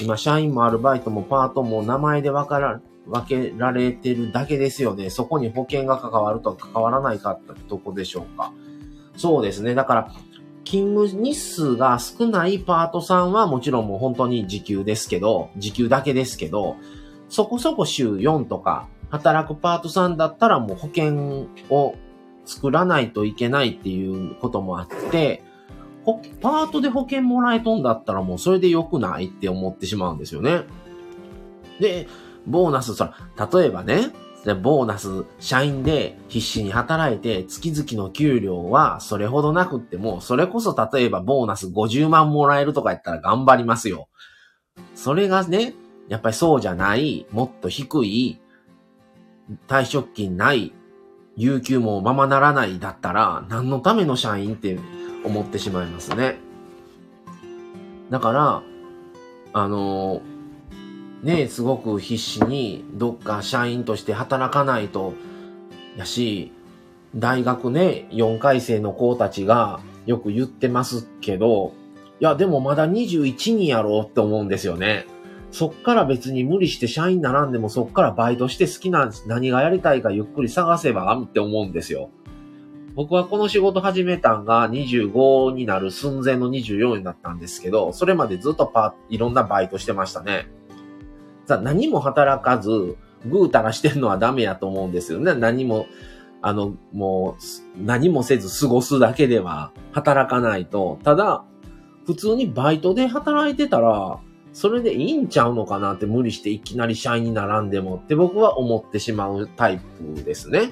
[0.00, 5.08] 今、社員もアルバイトもパートも名前で分から、分けられてるだけですよね。
[5.08, 8.52] そこに保険が関わると関わらないかってとこでしょうか。
[9.16, 9.74] そうですね。
[9.74, 10.12] だから、
[10.64, 16.76] 勤務日数が少ないパートさんはもちろんもう本当に時給ですけど、時給だけですけど、
[17.30, 21.94] そこそこ週4とか働くパートさんだったらもう保険を
[22.44, 25.42] 作らないといけないっていうこともあって、
[26.40, 30.62] パートで保険もらえとんだったらもうそれで良くないって思ってしまうんですよね。
[31.80, 32.08] で、
[32.46, 33.14] ボーナス、そら、
[33.52, 34.10] 例えばね、
[34.62, 44.08] ボーナス、社員で必死に働いて、月々の給料はそれほどなくっても、それこそ例えばボーナス50万もらえるとかやったら頑張りますよ。
[44.94, 45.74] それがね、
[46.08, 48.40] やっぱりそうじゃない、もっと低い、
[49.66, 50.72] 退職金ない、
[51.36, 54.78] 有給もままならないだったら、何のための社員って
[55.24, 56.38] 思ってしまいますね。
[58.10, 58.62] だから、
[59.52, 60.20] あの
[61.22, 65.14] ねすごく必死にどっか社員として働かないと、
[65.96, 66.52] やし、
[67.16, 71.72] 大学ね、4回生の子たちがよく言ってますけど、
[72.20, 75.06] いや、でもまだ21人やろうって思うんですよね。
[75.50, 82.10] そっから別に無理して社員ならんでもそっからバイトして好きな何がやりたいかゆっくり探せばって思うんですよ。
[82.94, 90.48] 僕はこの仕事始めたんが25になる寸前の24になったんですけど、それまでずっとパいろんなバイトしてましたね。
[91.46, 92.96] さ何も働かず、
[93.26, 95.34] ぐうたらしてるのはダメやと思うんですよね。
[95.34, 95.86] 何も、
[96.42, 100.98] あの、もう、何もせず過ごすだけでは働かないと。
[101.02, 101.44] ただ、
[102.06, 104.20] 普通にバイトで働いてたら、
[104.52, 109.78] それでいいんちゃうのかなって無理していきなり社員に並んでもって僕は思ってしまうタイ
[110.16, 110.70] プですね。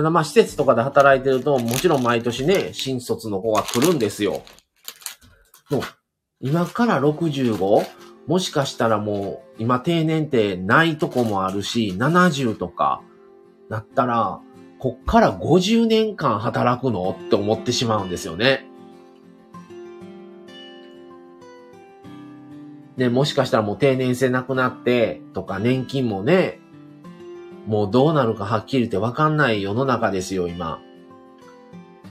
[0.00, 4.42] ただまあ施設とかで働いてると、もちろん毎年ね、新卒の子が来るんですよ。
[5.68, 5.82] もう、
[6.40, 7.86] 今から 65?
[8.26, 13.02] もしかしたらもう、今定年ってないとこもあるし、70とか、
[13.68, 14.40] なったら、
[14.78, 17.10] こっから50年間働くの？
[17.10, 18.66] って思ってしまうんですよね。
[22.96, 26.58] で、もしかしたらもう定年制なくなって、とか年金もね、
[27.70, 30.82] もうどうなるかはっきり言ってわかんない世の中ですよ、今。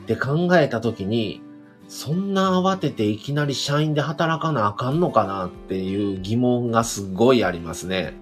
[0.04, 1.41] って考えたときに、
[1.89, 8.13] そんな慌てていきなり社員で働かなあかんのかなっていう疑問がすごいありますね。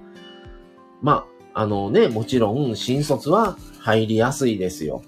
[1.03, 5.03] まあ、あのね、もちろん新卒は入りやすいですよ。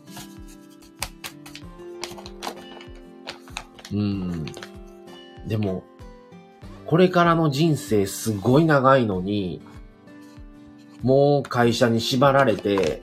[3.92, 4.46] うん。
[5.48, 5.84] でも、
[6.86, 9.64] これからの人生すごい長いのに、
[11.02, 13.02] もう会社に縛られて、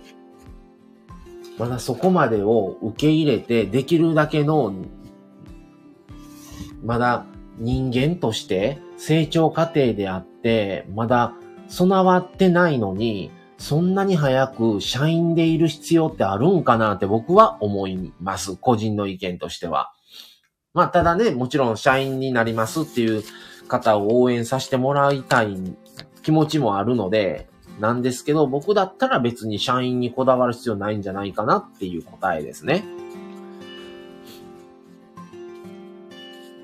[1.59, 4.75] まだそこまでを受け入れて、できるだけの
[6.85, 7.25] まだ
[7.59, 11.33] 人間として成長過程であって、まだ
[11.69, 18.57] 備わってないのに、そんなに早く社員でいる必要ってあるんかなって僕は思います。
[18.57, 19.93] 個人の意見としては。
[20.75, 23.25] まあ、ただね、もちろん社員になりますっていう
[23.67, 25.57] 方を応援させてもらいたい
[26.23, 27.49] 気持ちもあるので、
[27.81, 32.85] なんですけど、僕だったら別に社員にこだわる必要ないんじゃないかなっていう答えですね。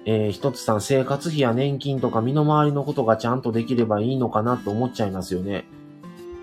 [0.05, 5.65] えー、一つさん、生活費や年金とか身の回りのことがちゃんとできればいいのかなと思っちゃいますよね。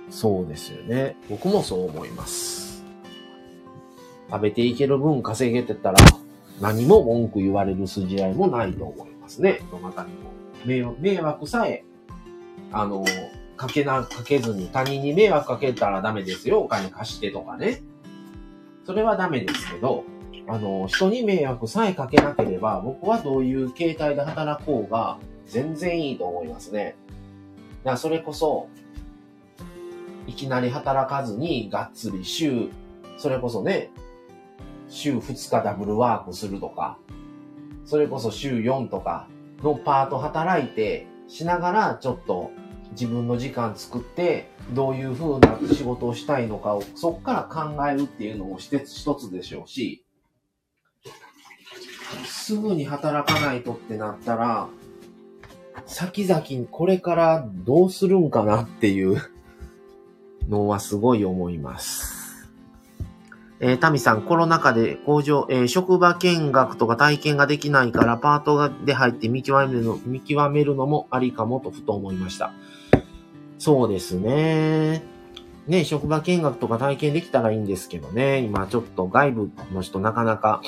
[0.09, 1.17] そうですよね。
[1.29, 2.85] 僕もそう思います。
[4.29, 5.97] 食べていける分稼げてたら、
[6.61, 9.61] 何も文句言われる筋合いもないと思いますね。
[9.71, 10.29] どなたにも。
[10.65, 11.83] 迷惑迷惑さえ、
[12.71, 13.03] あの、
[13.59, 16.61] かけな、かけずに他人に迷惑かけたらダメですよ。
[16.61, 17.83] お金貸してとかね。
[18.85, 20.05] それはダメですけど、
[20.47, 26.95] あの、人に迷惑さえかけなければ、僕はどういう形態で働こうが、全然いいと思いますね。
[27.83, 28.69] だからそれこそ、
[30.25, 32.69] いきなり働かずに、がっつり週、
[33.17, 33.91] それこそね、
[34.87, 36.97] 週2日ダブルワークするとか、
[37.83, 39.27] それこそ週4とか
[39.61, 42.51] のパート働いて、しながらちょっと
[42.91, 50.03] 自分の時間作って、どういう風な仕事をしたいのかをそっから考えるっていうのも一つでしょうし、
[52.25, 54.67] すぐに働かないとってなったら、
[55.85, 59.21] 先々これからどうするんかなっていう
[60.47, 62.19] のはすごい思います。
[63.61, 72.53] えー、タミさん、コロナ禍で工場、えー、職場見学とか体験ができないから、パートで入って見極めるの、見極めるのもありかもとふと思いました。
[73.59, 75.03] そうですね。
[75.67, 78.39] ね、職場見学とか体験できたらいいんですけどね。
[78.39, 80.61] 今ちょっと外部の人なかなか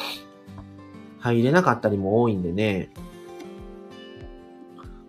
[1.19, 2.91] 入れなかったりも多いんでね。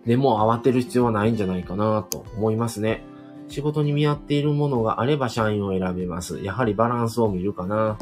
[0.05, 3.03] でも慌てる必要はないんじゃないかなと思いますね。
[3.49, 6.41] 仕事に見合っているものがあれば社員を選べます。
[6.41, 7.99] やはりバランスを見るかな。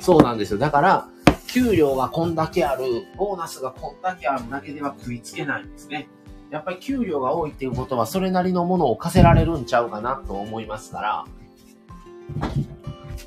[0.00, 0.58] そうなんですよ。
[0.58, 1.08] だから、
[1.48, 2.84] 給料がこんだけある、
[3.18, 6.08] ボーナスがこんだけあるだけでは食いつけないんですね。
[6.54, 11.24] やっぱり給料が多いっていうことはそれなりのものを課せられるんちゃうかなと思いますから、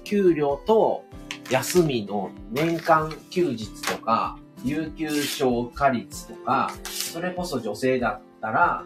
[0.06, 1.04] 給料と
[1.50, 8.86] 休みの年間休日とか、有給消化率とか、それこそ女性だったら、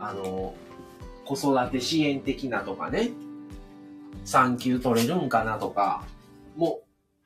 [0.00, 0.56] あの、
[1.24, 3.10] 子育て支援的なとかね、
[4.24, 6.02] 産休取れるんかなとか、
[6.56, 6.80] も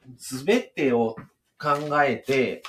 [0.06, 1.16] う、すべてを
[1.58, 2.62] 考えて、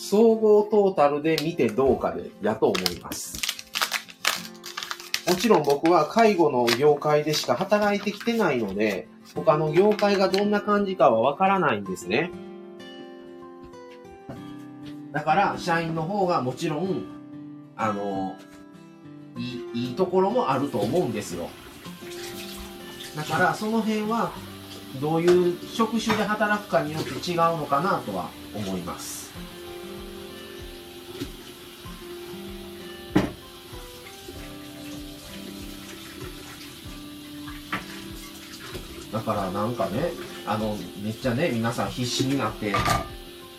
[0.00, 3.38] 総合トータルで見てどうかで、やと思います。
[5.28, 12.30] もちろん僕は介護の業界でしか働いてきてないので、他の業界がどんな感じかはわからないんですね。
[15.12, 17.04] だから、社員の方がもちろん、
[17.76, 18.36] あの、
[19.36, 21.50] いい、いいところもあると思うんですよ。
[23.14, 24.32] だから、その辺は、
[24.98, 29.19] どういう職種で働くかによって違うのかなとは思います。
[39.12, 40.12] だからなんかね、
[40.46, 42.74] あの、めっちゃね、皆さん必死になって、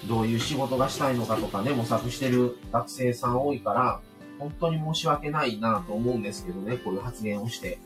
[0.07, 4.01] どういう仕事がしたいのかとかね、模索してる学生さん多いから、
[4.39, 7.77] 本当に申し訳ないなと思うんですけどね、こういう発言をして。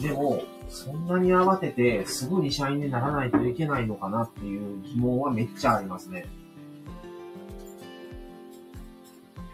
[0.00, 6.26] でも、そんなに慌てて、すぐに社員にならないといけないのかなっていう疑問はめっちゃありますね。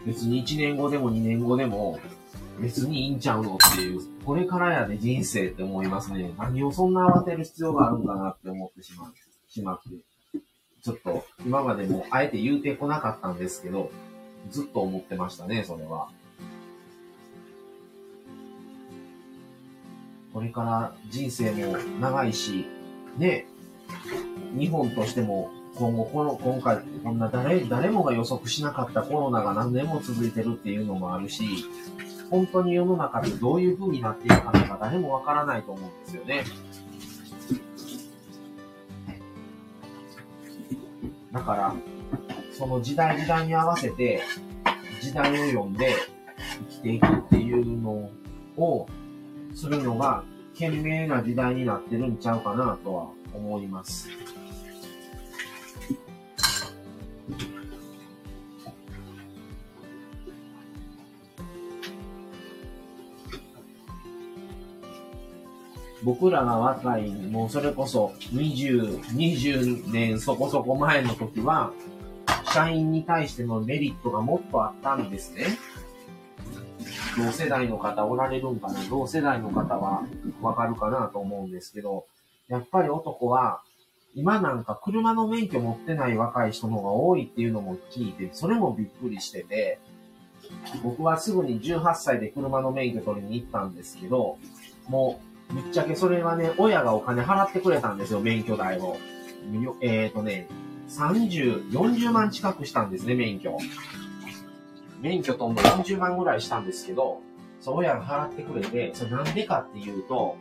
[0.05, 1.99] 別に1年後でも2年後でも、
[2.61, 6.31] 別にいいんちゃうのっていう、これからやで人生って思いますね。
[6.37, 9.13] 何をそんな慌てる必要があるんかなって思ってしまう、
[9.47, 9.89] しまって。
[10.81, 13.91] ちょっと、今までもあえて言うてこなかったんですけど、
[14.49, 16.09] ずっと思ってましたね、それは。
[20.33, 22.65] これから人生も長いし、
[23.17, 23.45] ね、
[24.57, 31.43] 日本としても今後この、今回、こんな誰、誰もが予測しなかったコロナが何年も続いてるっていうのもあるし、
[32.29, 36.43] 本当に世の中でどういう風になっているかなんか誰もわからないと思うんですよね。
[41.31, 41.75] だから、
[42.51, 44.21] その時代時代に合わせて、
[45.01, 45.93] 時代を読んで
[46.69, 48.09] 生きていくっていうの
[48.57, 48.87] を
[49.53, 50.23] するのが、
[50.55, 54.09] 賢明な時代になってるんちゃうかなとは思います。
[66.03, 71.71] 僕らが若い、もうそれこそ20、20年そこそこ前の時は、
[72.53, 75.57] 社員に対してのメリットがもっとあったんですね。
[77.17, 78.79] 同世代の方おられるんかな？
[78.89, 80.05] 同世代の方は
[80.41, 82.05] わかるかなと思うんですけど、
[82.47, 83.61] やっぱり男は、
[84.15, 89.79] 今なんか車の免許持ってない若い人の方が多いっていうのも聞いて、それもびっくりしてて、
[90.81, 94.37] 僕はすぐに18歳で車の免許取りに行ったんですけど、
[94.87, 98.97] もう、ぶっちゃけそれはね、親がお金払ってくれたんですよ、免許代を。
[99.81, 100.47] えっ、ー、とね、
[100.89, 103.57] 30、40万近くしたんですね、免許。
[105.01, 107.21] 免許とんど40万ぐらいしたんですけど、
[107.61, 110.37] そう親が払ってくれて、それなんでかっていうと、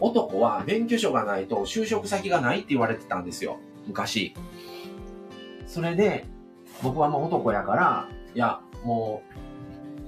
[0.00, 3.58] 男は免許証がないと就職先がないって言われてたんですよ。
[3.86, 4.34] 昔。
[5.66, 6.26] それで、
[6.82, 9.22] 僕はもう男やから、いや、も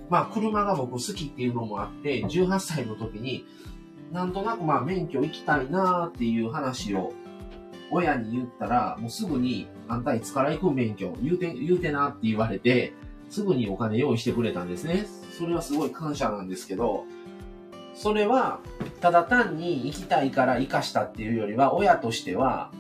[0.09, 3.47] う、まあ車が僕好きっていうのもあって、18歳の時に、
[4.13, 7.13] なんとなくまあ免許行きたいなーっていう話を
[7.91, 11.17] 親に言ったら、もうすぐに、あんたいつから行く免許？
[11.23, 12.93] 言うて、言うてなって言われて、
[13.31, 15.07] すぐにお金用意してくれたんですね。
[15.39, 17.05] それはすごい感謝なんですけど、
[17.95, 18.61] それは、
[19.01, 22.71] ただ単に行きたいから生かしたっていうよりは、親としては、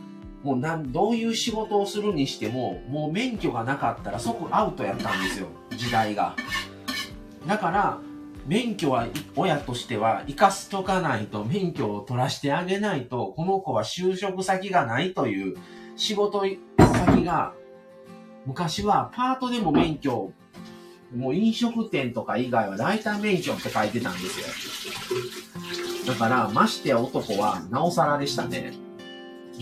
[0.42, 6.36] もうなん、どういう仕事をするにしても、もう免許がなかったら即アウトやったんですよ、時代が。
[7.46, 7.98] だから、
[8.48, 15.56] 免許は親としては生かしとかないと、免許を取らしてあげないと、この子は就職先がないという
[15.96, 16.44] 仕事
[16.78, 17.52] 先が
[18.46, 20.32] 昔はパートでも免許、
[21.14, 26.14] もう飲食店とか以外は大体免許って書いてたんですよ。
[26.14, 28.72] だから、ましてや男はなおさらでしたね。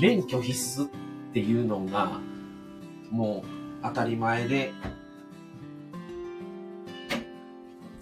[0.00, 0.90] 免許必須っ
[1.34, 2.20] ていうのが、
[3.10, 4.72] もう当たり前で、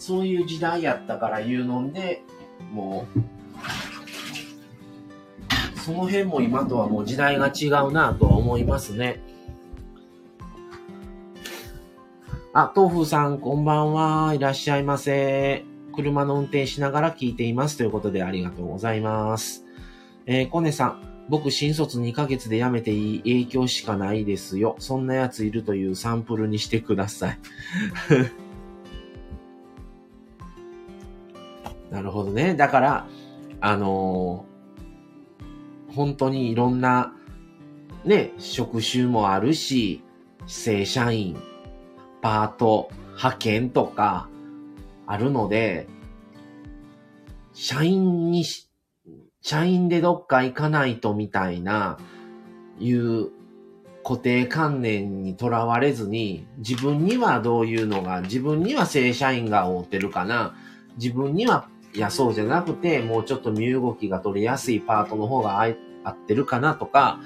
[0.06, 2.22] そういう時代やったから言うのんで、
[2.74, 3.20] もう、
[5.80, 9.22] その辺も今とはもう時代が違うなとは思いますね。
[12.52, 14.34] あ、豆腐さん、こんばんは。
[14.34, 15.64] いらっしゃいませ。
[15.94, 17.78] 車の運転しながら聞いています。
[17.78, 19.64] ということでありがとうございます。
[20.26, 24.76] えー、コネさん、僕、新卒2ヶ月で辞めていい影響しかないですよ。
[24.80, 27.38] そんな奴いるというサンプルにしてください。
[31.94, 32.56] なるほどね。
[32.56, 33.06] だから、
[33.60, 37.14] あのー、本当にいろんな、
[38.04, 40.02] ね、職種もあるし、
[40.48, 41.36] 正社員、
[42.20, 44.28] パート、派遣とか
[45.06, 45.86] あるので、
[47.52, 48.44] 社員に
[49.40, 51.98] 社員でどっか行かないとみたいな、
[52.80, 53.30] いう
[54.02, 60.56] 固定観念にとらわれずに、自分にはどういうのが、自分には正社員が合うてるかな、
[60.96, 65.70] 自分には、いや、そうじゃなくて、もうちょっと身動きが取りやすいパートの方が合
[66.10, 67.20] ってるかなとか、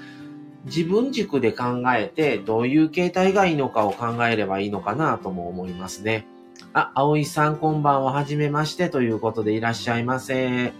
[0.65, 6.27] 自分軸で考えて、どういう形態がいいのかを考えればいいのかなとも思いますね。
[6.73, 10.73] あ、葵さんこんばんは、はじめましてということでいらっしゃいませ。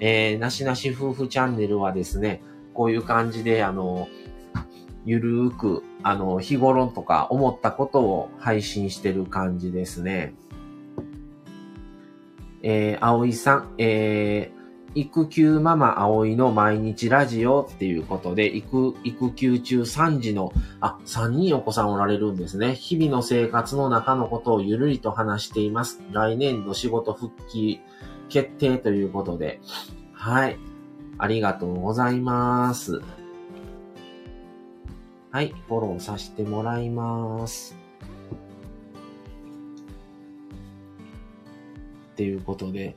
[0.00, 2.42] えー、なしなし夫婦チャンネルはですね、
[2.74, 4.08] こういう感じで、あの、
[5.04, 10.34] ゆるーく、あの、日頃とか思ったことを配信してる感じですね。
[12.62, 22.74] えー、葵さん、えー、育休ママ葵の毎日ラジオっていうことで、育、育休中3時の、あ、3人お子さんおられるんですね。
[22.74, 26.00] 日々の生活の中のことをゆるりと話しています。
[26.12, 27.80] 来年度仕事復帰
[28.28, 29.60] 決定ということで、
[30.12, 30.58] はい。
[31.18, 33.00] ありがとうございます。
[35.30, 37.77] はい、フォローさせてもらいます。
[42.18, 42.96] っていうことで、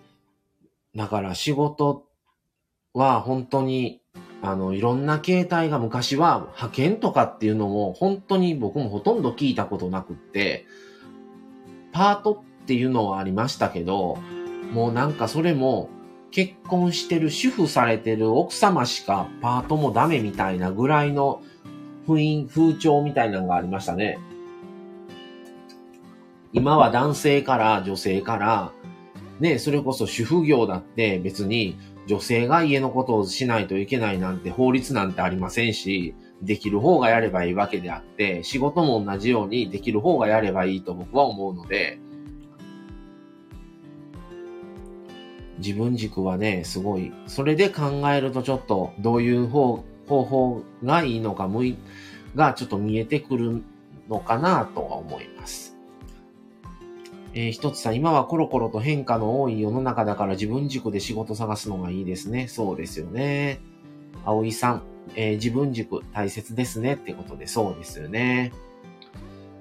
[0.95, 2.05] だから仕事
[2.95, 4.01] は本当に、
[4.41, 10.65] あの、いろんな形態が昔は派遣とかっていうのも本当に僕もほとんど聞いたことなくって、
[11.91, 14.17] パートっていうのはありましたけど、
[14.73, 15.91] もうなんかそれも
[16.31, 21.43] 結婚してる主婦されてる奥様しかパートもダメみたいなぐらいの
[22.07, 24.17] 雰囲風潮みたいなのがありましたね。
[26.53, 28.73] 今は男性から女性から、
[29.41, 31.75] ね、それこそ主婦業だって別に
[32.05, 36.13] 女性が家のことをしないといけないなんて法律なんてありませんし、
[36.43, 41.99] できる方がやればいいわけであって、仕事も同じようにできる方がやればいいと僕は思うので、
[45.57, 51.77] 自分軸はね、すごい、それで考えるとちょっとどういう方方法がいいのか、向い、
[52.35, 53.63] がちょっと見えてくる
[54.07, 55.70] のかなとは思います。
[57.33, 62.47] えー、一つさん、今はコロコロと変化の多い世の中だから自分軸で仕事探すのがいいですね。
[62.47, 63.59] そうですよね。
[64.25, 64.83] 葵さん、
[65.15, 68.51] えー、自分軸大切ですねってことでそうですよね。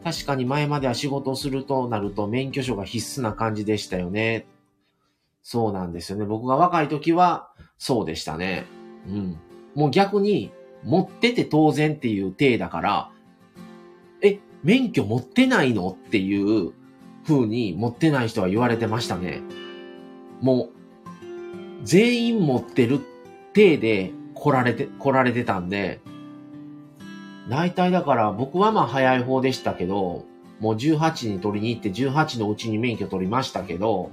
[0.03, 4.47] 確かに前までは仕事をするとなると免許証が必須な感じでしたよね。
[5.43, 6.25] そうなんですよね。
[6.25, 8.65] 僕が若い時はそうでしたね。
[9.07, 9.39] うん。
[9.75, 10.51] もう逆に
[10.83, 13.11] 持ってて当然っていう体だから、
[14.23, 16.73] え、免許持ってないのっていう
[17.31, 19.41] 風に持ってない人は言われてましたね。
[20.41, 20.71] もう、
[21.85, 23.01] 全員持ってる
[23.55, 26.01] 体で来られて、来られてたんで、
[27.49, 30.25] 大体だから僕はまあ早い方でしたけど、
[30.61, 34.11] もう18に取りに行って18のうちに免許取りましたけど、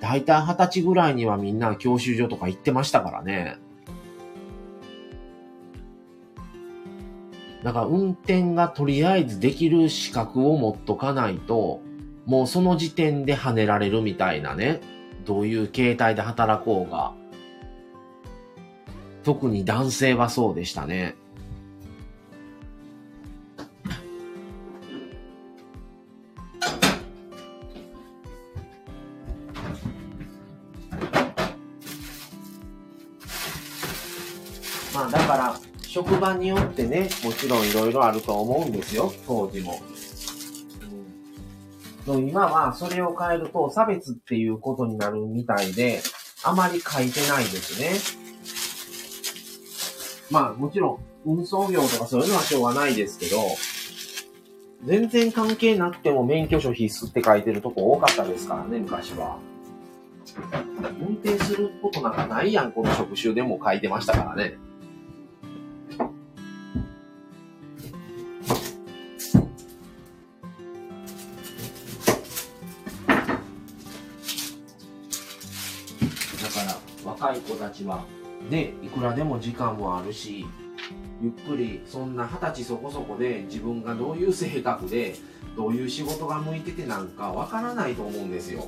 [0.00, 3.56] 大体20歳ぐらいにはみんな教習所とか行ってましたからね。
[7.62, 11.80] だから運転がとりあえずできる資格を持っとかないと、
[12.26, 14.80] もうその時点で跳ねられるみたいなね。
[15.24, 17.14] どういう形態で働こうが。
[19.24, 21.14] 特に男性はそうでしたね。
[34.94, 35.54] まあだから、
[35.86, 39.80] 職場によってね、もちろんいろいろあると思うんですよ、当時も。
[42.06, 46.02] 今はそれを変えると差別っていうことになるみたいで、
[46.42, 47.92] あまり書いてないですね。
[50.30, 53.38] まあもちろん運送業とかそういうのはしょうがないですけど、
[54.84, 59.38] 全然関係なくても免許証必須って書いてるとこ多かったですからね、昔は。
[61.00, 64.58] 運転することなんかないやん、この職種でも書いてましたからね。
[77.62, 78.04] たちは
[78.50, 80.44] ね、いくらでも時間もあるし、
[81.20, 85.14] ゆっくりそんな二十歳そこそこで自分がどういう性格で
[85.56, 88.66] どういう仕事が向いててなんかわからないと思うんですよ。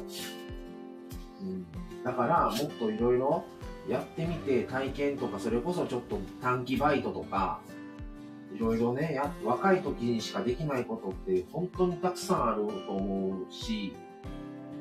[1.42, 1.66] うん、
[2.04, 3.44] だからもっといろいろ
[3.88, 7.58] やってみて体験とかそれこそちょっと短期バイトとか
[8.54, 13.92] いろいろねや若い時にしかできないことって本当にたくさんあると思うし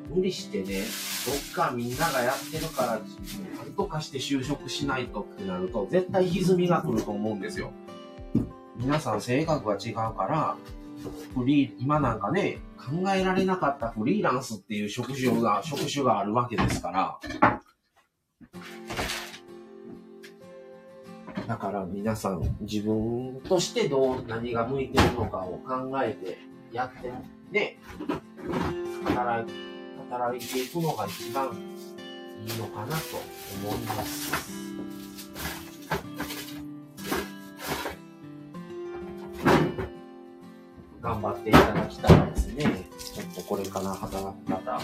[0.10, 0.82] 無理してね、
[1.26, 7.72] どっかみんながやってるから、なんとかして就職しないとってなると、絶対歪みが来ると思うんですよ。
[8.76, 10.58] 皆さん性格が違うから、
[11.36, 17.20] フリー、今なんかね、考えられなかったフリーランスっていう職種が、職種があるわけですから、
[21.48, 26.38] だから皆さん自分としてどう、何が向いてるのかを考えて
[26.72, 27.12] やって、
[27.52, 27.78] ね、
[29.06, 29.73] 働いて、
[30.14, 31.48] 働いていくのが一番
[32.46, 33.18] いいのかなと
[33.66, 34.32] 思います。
[41.02, 42.88] 頑張っていただきたいですね。
[43.00, 44.80] ちょっとこれから働く方。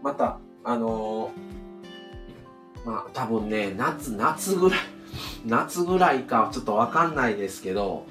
[0.00, 4.78] また、あのー、まあ多分ね、夏、夏ぐらい、
[5.44, 8.06] 夏ぐらいかちょっとわかんないですけど、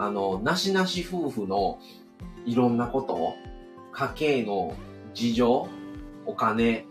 [0.00, 1.78] あの、なしなし夫婦の
[2.46, 3.34] いろんなこと、
[3.92, 4.74] 家計の
[5.12, 5.68] 事情、
[6.24, 6.86] お金、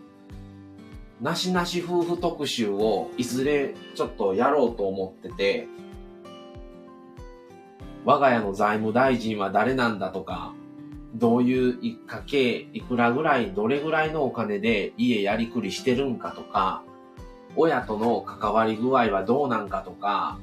[1.20, 5.66] なしなし夫婦特集をいずれちょっとやろうと思ってて、
[8.04, 10.54] 我が家の財務大臣は誰なんだとか、
[11.16, 16.84] どういう家計、いくらぐらい、どれぐらいのお金で家やりくりしてるんかとか、
[17.56, 20.38] 親との関わり具合はどうなんかとか、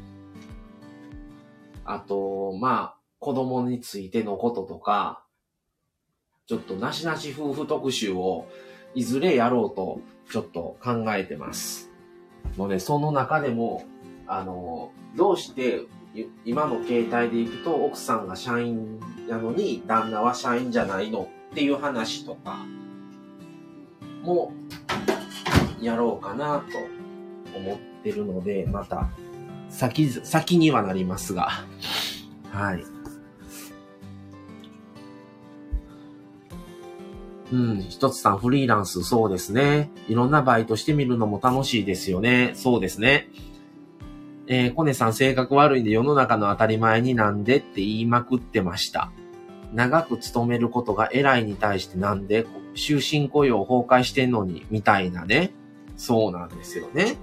[1.88, 5.24] あと、まあ、子供についてのこととか、
[6.46, 8.46] ちょっとなしなし夫婦特集を
[8.94, 11.90] いずれやろうとちょっと考えてます。
[12.58, 13.86] ので、その中でも、
[14.28, 15.82] あの、どうして
[16.46, 22.66] 今の携帯でいくと奥さんが社員なのに旦那は社員じゃないのっていう話とか
[24.24, 24.52] も
[25.82, 26.64] やろうかな
[27.54, 29.10] と思ってるので、また
[29.70, 31.50] 先、先にはなりますが、
[32.52, 32.84] はい。
[37.52, 39.90] うん、一つさんフリーランス、そうですね。
[40.10, 42.52] いろんなバイトしてみるのも楽しいですよね。
[42.56, 43.30] そうですね。
[44.48, 49.12] えー、コネさん性格悪いんで世の中の当たり前になんでって言いまくってました。
[49.74, 52.46] 長く勤めることが偉いに対してなんで
[52.76, 55.54] 終身雇用崩壊してんのに、みたいなね。
[55.96, 57.18] そうなんですよね。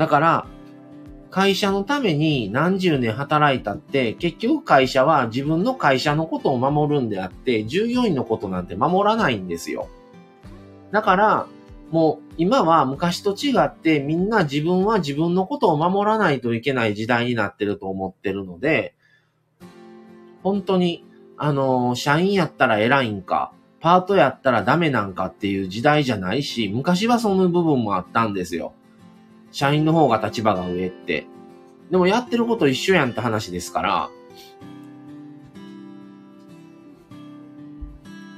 [0.00, 0.46] だから、
[1.30, 9.88] 会社のために何十年働いたって、結局会社は自分の会社のことを守るんであって、従業員のことなんて守らないんですよ。
[10.90, 11.46] だから、
[11.90, 18.94] もう今は昔と違ってみんな自分は自分のことを守らないといけない時代になってると思ってるので、
[20.42, 21.04] 本当に、
[21.36, 28.72] あの、社員やったら偉いんか、パートやったらダメなんかっていう時代じゃないし、昔はその部分もあったんですよ。
[29.52, 31.26] 社員の方が立場が上って。
[31.90, 34.10] でもやってること一緒やんって話ですから、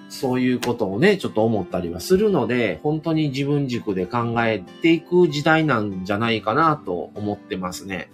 [0.08, 8.08] そういうことをね、ちょっと思ったりはするので、本当に自分軸で考えていく時代なんじゃないかなと思ってますね。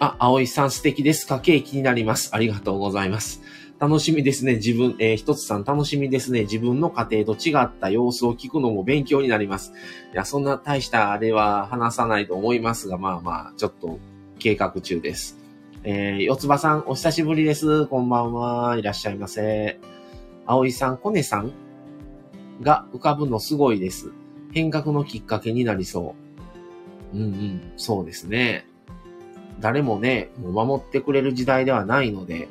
[0.00, 1.26] あ、葵さん素敵です。
[1.26, 2.30] 家計気になります。
[2.32, 3.42] ありがとうございます。
[3.80, 4.54] 楽しみですね。
[4.54, 6.42] 自分、えー、一つさん楽しみですね。
[6.42, 9.72] 自分の家庭と違った様子を聞くのも勉強になります。
[10.12, 14.00] いや、そんな大したあれは話さないと思いますが、まあまあ、ちょっと
[14.40, 15.38] 計画中です。
[15.84, 17.86] えー、四つ葉さん、お久しぶりです。
[17.86, 18.76] こんばんは。
[18.76, 19.78] いらっしゃいませ。
[20.44, 21.52] 葵さん、コネさん
[22.60, 24.10] が浮かぶのすごいです。
[24.52, 26.16] 変革のきっかけになりそ
[27.14, 27.16] う。
[27.16, 28.66] うんうん、そうですね。
[29.60, 32.48] 誰もね、もう守ってくれる時代ではないので、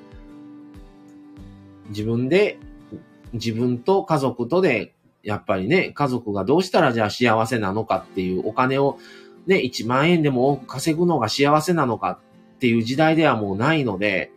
[1.89, 2.59] 自分で、
[3.33, 8.97] 自分と家族とで、やっぱりね、家族がどうしたらじゃあ幸せなのかっていうお金を
[9.47, 12.19] ね、1万円でも多く稼ぐのが幸せなのか
[12.55, 14.31] っていう時代ではもうないので、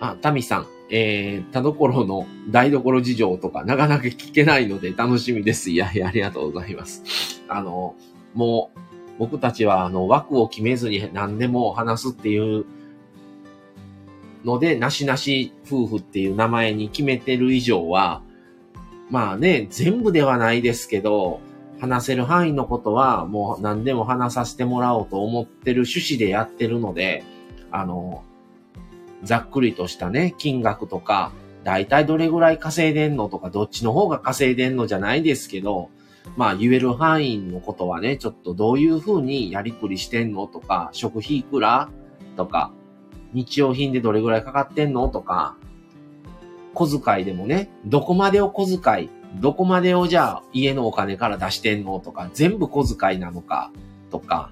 [0.00, 5.70] あ、タミさん、えー、田所の台所事情とかなかなか聞けないので楽しみです。
[5.70, 7.42] いやいや、ありがとうございます。
[7.48, 7.94] あの、
[8.34, 8.87] もう、
[9.18, 12.64] 僕たちはあの枠を決めずに何でも話すっていう
[14.44, 18.22] ので、なしなし夫婦っていう名前に決めてる以上は、
[19.10, 21.40] まあね、全部ではないですけど、
[21.80, 27.24] 話せる範囲のことはもう何でも話させてもらおうと思ってる趣旨でやってるので、
[27.70, 28.24] あの、
[29.22, 31.32] ざっくりとしたね、金額とか、
[31.64, 35.90] だいたいどれぐらい稼いでんのとか、どっちの方が稼いでんのじゃないですけど、
[36.36, 41.90] まあ言える範囲のことはね、ちょっとどういう風にやりくりしてんのとか、食費いくら
[42.36, 42.72] とか、
[43.32, 45.56] 日用品でどれぐらいかかってんのとか、
[46.74, 49.10] 小遣いでもね、どこまでを小遣い、
[49.40, 53.70] どこまでをじゃあ家のお金から出してんのとか、全部小遣いなのか
[54.10, 54.50] とか、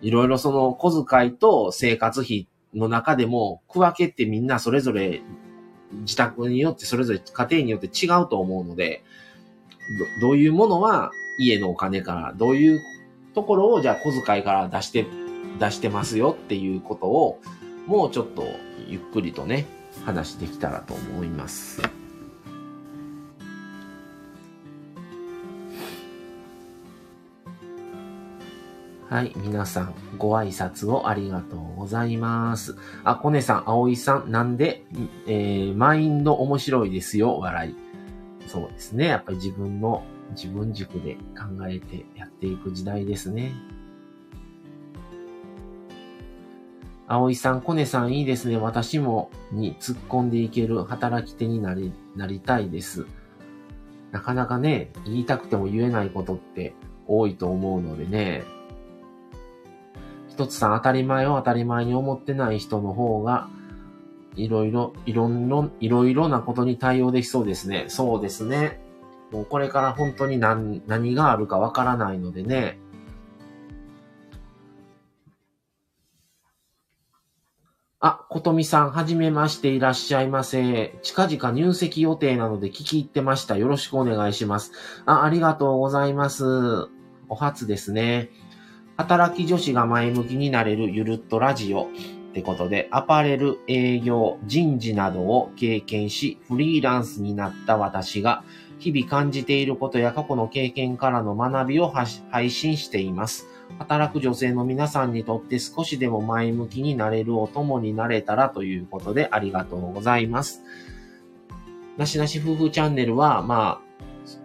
[0.00, 5.22] いろいろその小遣いと生活費の中でも区分けってみんなそれぞれ
[6.00, 9.02] 自宅によってそれぞれ家庭によって違うと思うので、
[10.20, 12.80] どどういうものは家のお金から、どういう
[13.34, 15.06] ところをじゃあ小遣いから出して、
[15.58, 17.40] 出してますよっていうことを、
[17.86, 18.44] もうちょっと
[18.86, 19.66] ゆっくりとね、
[20.04, 21.80] 話できたらと思います。
[29.08, 29.32] はい。
[29.36, 32.76] 皆さん、ご挨拶をありがとうございます。
[33.04, 34.82] あ、コネさん、葵さん、なんで、
[35.26, 37.87] えー、マインド面白いですよ、笑い。
[38.48, 39.06] そうですね。
[39.06, 43.52] やっぱり自分の、自分軸で考えてやっていく時代ですね。
[47.06, 48.56] 葵さん、コネさんいいですね。
[48.56, 53.06] 私もに突っ込んでいける働き手になり、なりたいです。
[54.12, 56.74] なかなかね、言いたくても言えないことって
[57.06, 58.44] 多いと思うのでね。
[60.28, 63.48] 一つさん、当たり前を当たり前に思ってない人の方が、
[64.36, 67.86] いろいろ、いろんろ、いろいろなことに対応できそうですね。
[67.88, 68.80] そうですね。
[69.30, 72.78] もうこれから本当に何、何があるかわからないのでね。
[78.00, 80.98] あ、ことみさん、はじめましていらっしゃいませ。
[81.02, 83.56] 近々入籍予定なので聞き入ってました。
[83.56, 84.70] よろしくお願いします。
[85.04, 86.44] あ、ありがとうございます。
[87.28, 88.30] お初ですね。
[88.96, 91.88] 働き女子が前向きになれるゆるっとラジオ
[92.30, 98.44] ってことで、アパレル、営業、人事などを経験し、フリーランスになった私が、
[98.78, 101.92] 日々感じていることや過去の経験からの学びを
[102.30, 103.48] 配信しています。
[103.78, 110.62] 働く女性の皆さんにとって少しでも前向きになれるお供になれたらということでありがとうございます。
[111.96, 113.88] なしなし夫婦チャンネルは、まあ、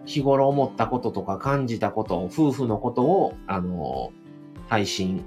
[0.04, 4.12] 日頃思ったこととか感じたこと、夫婦のことを、あの、
[4.68, 5.24] 配信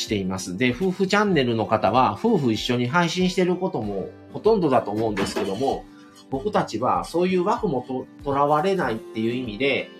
[0.00, 0.56] しています。
[0.56, 5.84] で、夫婦チャンネルの方は、夫婦一緒に配信してることもほとんどだと思うんですけども、
[6.30, 9.90] 僕たちはそういう枠もとらわれないっていう意味で、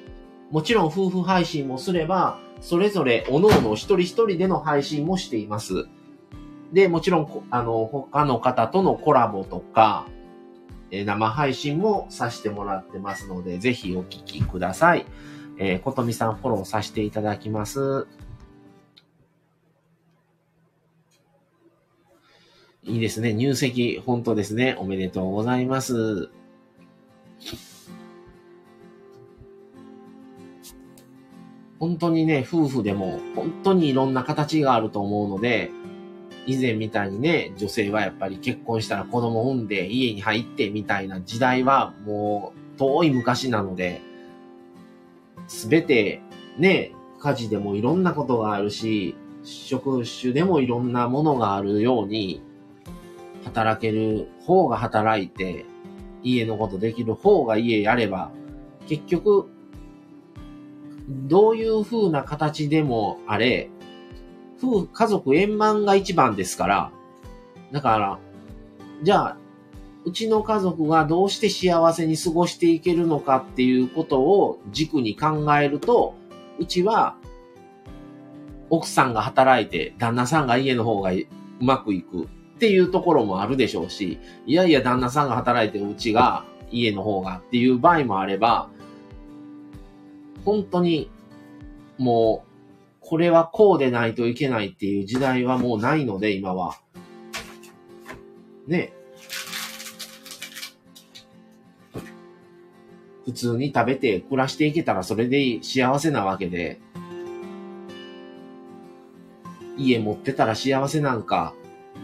[0.50, 5.86] もちろん夫婦配信もすれば、それぞれ各々一人一人での配信もしています。
[6.72, 10.06] で、もちろん、あの、他の方とのコラボとか、
[10.92, 15.06] え生配信もさせてもらってますので、ぜひお聞きください。
[15.58, 18.06] えー、ことみさんフォローさせていただきます。
[22.90, 23.32] いいですね。
[23.32, 24.74] 入籍、本当ですね。
[24.78, 26.28] おめでとうございます。
[31.78, 35.70] 本当にね、夫婦でも本当にいろんな形があると思うので、
[36.46, 44.00] 以前みたいにね、女性はやっぱり結婚したら子供を産んで家に入ってみたいな時代はもう遠い昔なので、
[45.46, 46.20] すべて
[46.58, 49.14] ね、家事でもいろんなことがあるし、
[49.44, 52.42] 職種でもいろんなものがあるように、
[53.44, 55.64] 働ける方が働いて、
[56.22, 58.30] 家のことできる方が家やれば、
[58.86, 59.48] 結局、
[61.08, 63.70] どういう風な形でもあれ、
[64.62, 66.92] 夫婦、家族円満が一番ですから、
[67.72, 68.18] だから、
[69.02, 69.36] じゃあ、
[70.04, 76.14] うちの家族がどうして幸せに過ごしていけるのかっていうことを軸に考えると、
[76.58, 77.16] うちは、
[78.70, 81.26] 奥さんが働いて、旦那さんが家の方がう
[81.60, 82.28] まくいく。
[82.60, 88.68] っていうところもあるでしょうし、いやいや旦那さんが働いてうちが家の方がっていう場合もあれば、
[90.44, 91.10] 本当に
[91.96, 96.76] もうこれはこうでないといけないっていう時代はもうないので、今は。
[98.66, 98.92] ね。
[103.24, 106.78] 普通に食べて暮らしていけたらそれで幸せなわけで、
[109.78, 111.54] 家持ってたら幸せなんか、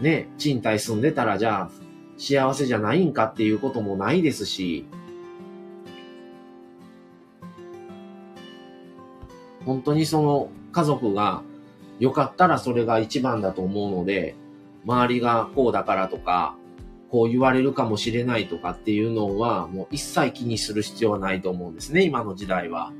[0.01, 1.71] ね、賃貸住んでたらじゃあ
[2.17, 4.85] 幸せじゃないんかっていうこともないですし、
[9.65, 11.43] 本当にその家族が
[11.99, 14.35] 良かったらそれが一番だと思うので、
[14.85, 16.55] 周りがこうだからとか、
[17.09, 22.93] こう言われるかもしれないとかっていうのは、もう一切気にする必要はないと思うんですね、今の時代は。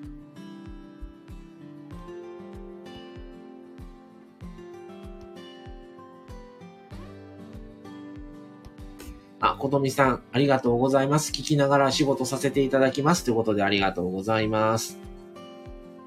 [9.57, 11.31] ことみさん、ありがとうございます。
[11.31, 13.23] 聞きながら仕事させていただきます。
[13.23, 14.97] ということでありがとうございます。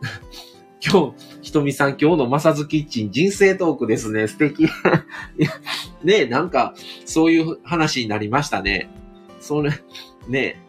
[0.83, 4.29] 今日、ひとみさん、今日のマサズキッチン人生トークですね。
[4.29, 4.67] 素敵。
[6.03, 6.75] ねなんか、
[7.05, 8.89] そういう話になりましたね。
[9.41, 9.73] それ、
[10.29, 10.63] ね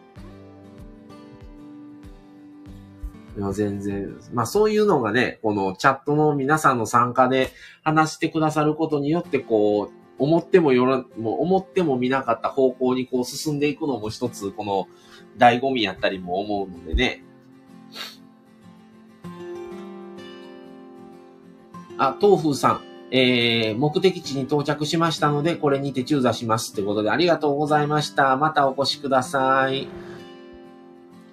[3.36, 4.14] いや、全然。
[4.34, 7.50] まあそういうのがね、このチャットの皆さんの参加で
[7.82, 14.88] 話してくださることによって、こう、思ってもよら、もう思っても見なかった方向にこう進んでいくのも一つ、この
[15.36, 17.24] 醍醐味やったりも思うのでね。
[21.98, 22.80] あ、東風さん。
[23.14, 26.72] えー、目的地に到着しましたので、これにて中座します。
[26.72, 28.36] ってことで、ありがとうございました。
[28.38, 29.86] またお越しください。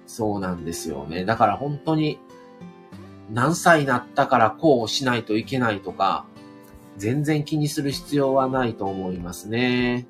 [0.06, 1.24] そうなんですよね。
[1.24, 2.18] だから本当に、
[3.32, 6.26] 何歳になったからこうしないといけないとか、
[7.00, 10.06] 全然気にする必要はないと思いますね。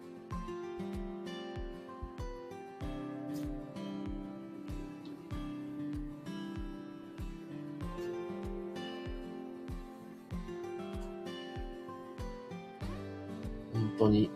[13.72, 14.32] 本当に。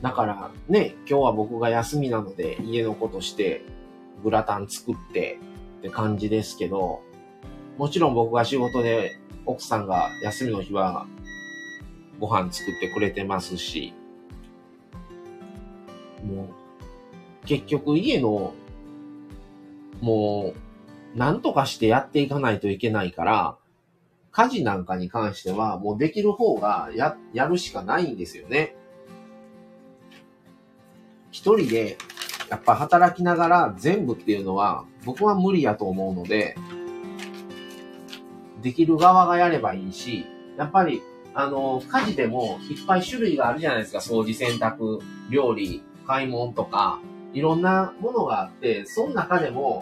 [0.00, 3.62] だからね、今日は僕が休みなので家のことして
[4.24, 5.38] グラタン作って
[5.80, 7.02] って感じですけど、
[7.76, 11.06] もちろん僕が仕事で奥さんが休みの日は
[12.22, 13.92] ご飯作ってくれてますし、
[16.24, 18.54] もう結局家の
[20.00, 20.54] も
[21.14, 23.56] うなんとかしてやっていかないといけないから、
[24.30, 28.76] 家事なんかに関しては、もうできる方がや、やるしかないんですよね。
[31.32, 31.98] 一人で、
[32.48, 36.54] やっぱ働きながら全部っていうのは、僕は無理やと思うので、
[38.62, 40.24] できる側がやればいいし、
[40.56, 41.02] やっぱり、
[41.34, 43.98] あの、家事でもいっぱい種類があるじゃないですか。
[43.98, 47.00] 掃除、洗濯、料理、買い物とか、
[47.32, 49.80] いろんなものがあって、その中でも、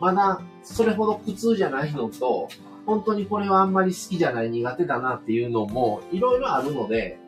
[0.00, 2.48] まだそれほど苦痛じゃないのと、
[2.84, 7.18] 本当にこれはあんまり好きじゃない苦手だなっていうのもいろいろあるので、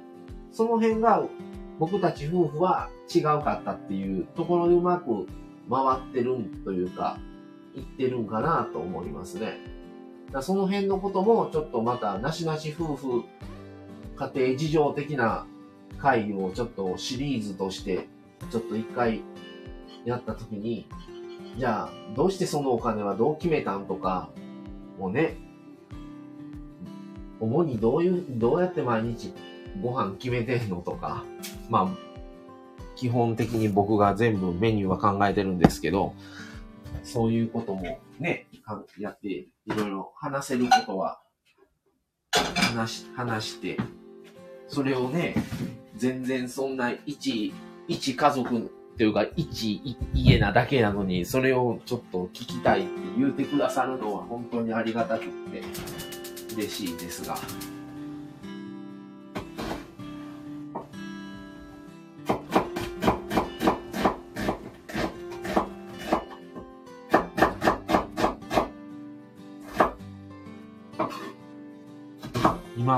[0.53, 1.27] その辺が
[1.79, 5.27] 僕たち夫婦は違うかったっていうところでうまく
[5.69, 7.19] 回ってるんというか、
[7.75, 9.59] 言ってるんかなと思いますね。
[10.33, 13.25] だその辺のこともちょっとまたなしなし夫婦
[14.17, 15.47] 家庭事情的な
[15.99, 18.09] 会議をちょっとシリーズとして
[18.51, 19.23] ちょっと一回
[20.05, 20.87] やったときに、
[21.59, 24.31] じゃあどうしてそのお金はどう決めたんとか、
[24.99, 25.37] もうね、
[27.41, 29.33] 主にどういう、どうやって毎日
[29.83, 31.25] ご飯決めてんのとか、
[31.69, 32.09] まあ、
[32.97, 36.15] 基本的に僕が全部メニューは考えてるんですけど、
[37.05, 38.48] そういうこともね、
[38.99, 41.21] やって、いろいろ話せることは、
[42.55, 43.77] 話し、話して、
[44.69, 45.35] それをね、
[45.97, 47.53] 全然そんな一、
[47.89, 55.63] 一家族というか、一家なだけなのに、それをちょっと聞きたいって言うてくださるのは本当にありがたくって、
[56.55, 57.37] 嬉しいですが。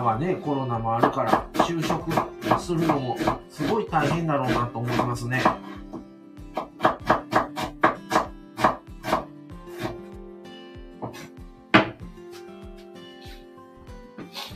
[0.00, 2.10] 今はね、コロナもあるから、就職
[2.58, 3.18] するのも
[3.50, 5.42] すごい大変だろうなと思いますね。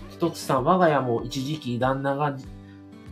[0.09, 2.39] 一つさん、我が家も一時期旦那が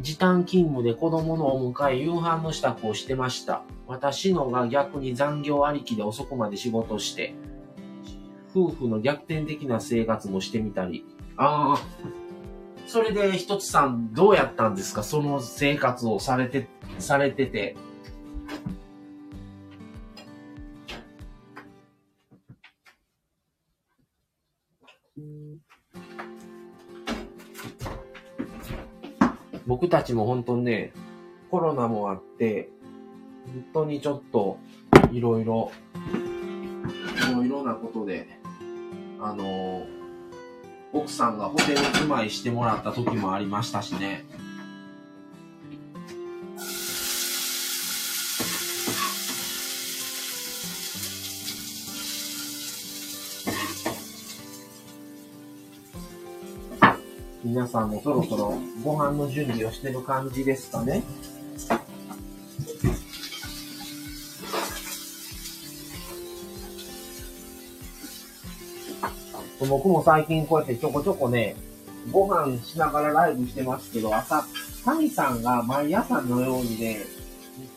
[0.01, 3.63] 時短勤務で子供のお迎え、夕飯の支度をしてました。
[3.87, 7.35] 私のが逆に残業ありきで遅くまで仕事して、
[8.57, 11.05] 夫婦の逆転的な生活もしてみたり、
[11.37, 12.22] ああ。
[12.93, 15.03] それで一つさん、どうやったんですか？
[15.03, 16.69] その生活をされて、
[16.99, 17.75] されてて。
[29.67, 30.93] 僕たちも本当にね、
[31.51, 32.69] コロナもあって、
[33.47, 34.59] 本当にちょっと、
[35.11, 35.73] いろいろ、
[37.31, 38.29] いろいろなことで、
[39.19, 40.02] あのー
[40.93, 44.25] 奥さんがホテル住まいしてもらった時もありましたしね。
[57.45, 61.03] 皆さんもそろそろご飯の準備をしてる感じですかね。
[69.73, 71.57] 僕も最近こうやってちょこちょこね、
[72.11, 74.45] ご飯しながらライブしてますけど、朝、
[74.85, 76.99] タミさんが毎朝のようにね、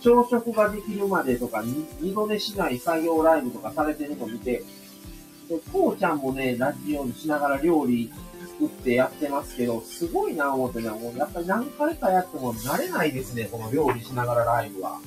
[0.01, 1.63] 朝食ができるまでとか、
[2.01, 4.61] 二度寝しない作業ライブとかされてるのを見て、
[5.47, 8.11] で、こうちゃんもね、ラジオにしながら料理
[8.59, 14.99] 作ってやってますけど、すごいな思ってね、もうやっぱり何回かやっても慣れないですね、この料理しながらライブは。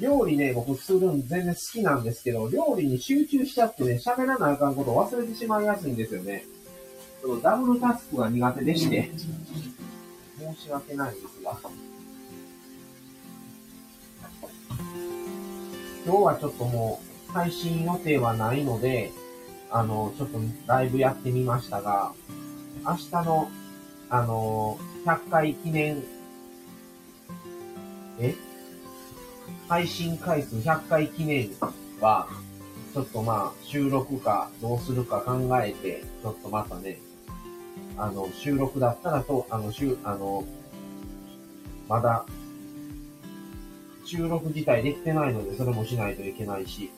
[0.00, 6.44] 料理ね、僕するん全然好きなんですけど、料理に集中しちゃってね、喋らなあかんことを忘れてしまいやすいんですよね。
[7.20, 9.10] そのダブルタスクが苦手でして、
[10.38, 11.58] 申し訳ないんですが。
[16.04, 19.12] 今日はちょっともう配信予定はないので、
[19.70, 22.12] あの、ちょっとライブやってみましたが、
[22.84, 23.48] 明日の、
[24.10, 26.02] あの、100回記念、
[28.18, 28.34] え？
[29.72, 31.48] 配信回数100回記念
[31.98, 32.28] は、
[32.92, 36.98] ちょっとまあ、収録かどうするか考えて、ちょっとまたね、
[37.96, 40.44] あの、収録だったらと、あの、収、あの、
[41.88, 42.26] まだ、
[44.04, 46.90] 収録自体できてないので、それもしないといけないし、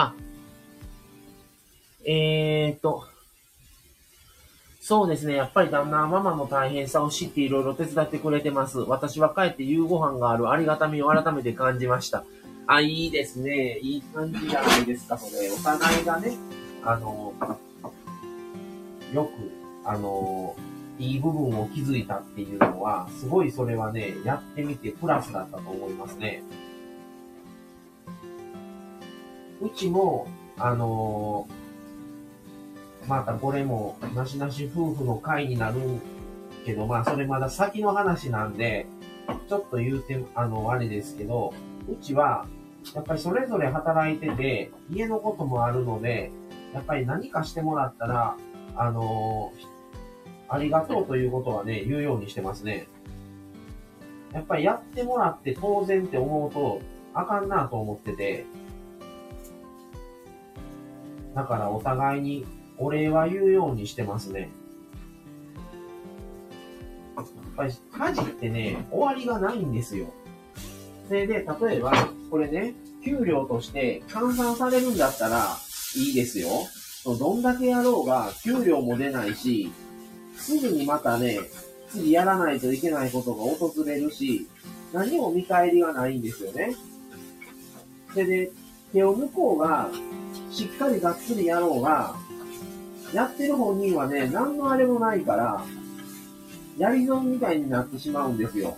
[0.00, 0.14] あ、
[2.04, 3.04] えーと
[4.80, 5.34] そうですね。
[5.34, 8.78] やっぱり旦那はママの大変さを知っていろいろ手伝ってくれてます。
[8.78, 12.24] 私は帰って夕ご飯があるありがたみを改めて感じました。
[12.66, 13.78] あ、いいですね。
[13.82, 15.50] いい感じじゃないですか、それ。
[15.50, 16.38] お互いがね、
[16.84, 17.34] あの、
[19.12, 19.30] よく、
[19.84, 20.56] あの、
[20.98, 26.42] いい部分を気づいたっていうのは、すごいそれはね、やってみてプラスだったと思いますね。
[29.60, 35.80] うちも、あのー、またこれも、なしなし夫婦の会になる
[36.64, 38.86] けど、まあそれまだ先の話なんで、
[39.48, 41.52] ちょっと言うて、あの、あれですけど、
[41.88, 42.46] うちは、
[42.94, 46.30] やっぱりそれぞれ働いてて、家のこともあるので、
[46.72, 48.36] やっぱり何かしてもらったら、
[48.76, 52.86] あのー、ありがとうということはね、言うようにしてますね。
[54.32, 56.80] やっぱりやってもらって当然って思うと、
[57.14, 58.44] あかんなと思ってて、
[61.34, 62.46] だからお互いに
[62.78, 64.48] お礼は言うようにしてますね。
[67.16, 67.26] やっ
[67.56, 70.06] ぱり家事ってね、終わりがないんですよ。
[71.08, 71.92] それで、例えば、
[72.30, 72.74] これね、
[73.04, 75.56] 給料として換算されるんだったら
[75.96, 76.48] いいですよ。
[77.18, 79.72] どんだけやろうが、給料も出ないし、
[80.36, 81.40] すぐにまたね、
[81.90, 84.46] 次やらないといけないことが訪れるし、
[84.92, 86.76] 何も見返りがないんですよね。
[88.12, 88.50] それで、
[88.92, 89.90] 手を向こうが、
[90.50, 92.14] しっかりがっつりやろうが、
[93.12, 95.64] やってる本人はね、何のあれもないから、
[96.76, 98.76] やり損みたいになってしまうんですよ。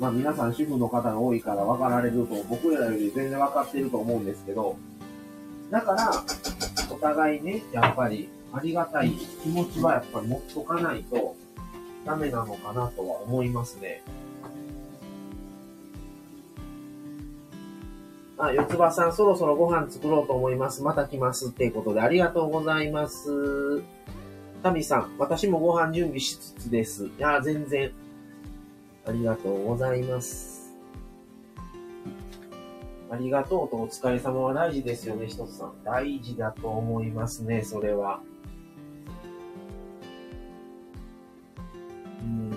[0.00, 4.76] まあ皆さん主婦の方が多いから分かられると、僕らより全然分かってると思うんですけど、
[5.70, 6.24] だから、
[6.90, 9.12] お互いね、やっぱりありがたい
[9.42, 11.34] 気持ちはやっぱり持っとかないと
[12.04, 14.02] ダメなのかなとは思いますね。
[18.42, 20.82] あ、四つ葉さん、そろそろご飯作ろうと思います。
[20.82, 21.50] また来ます。
[21.50, 23.80] っていうことで、ありがとうございます。
[24.64, 27.06] タミさん、私もご飯準備しつつです。
[27.06, 27.92] いや、全然。
[29.06, 30.74] ありがとうございます。
[33.12, 35.74] ありがとうとお疲れ様は大事ですよね、ひとつさん。
[35.84, 38.22] 大事だと思いますね、それは。
[42.22, 42.52] うん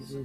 [0.00, 0.24] 牛乳。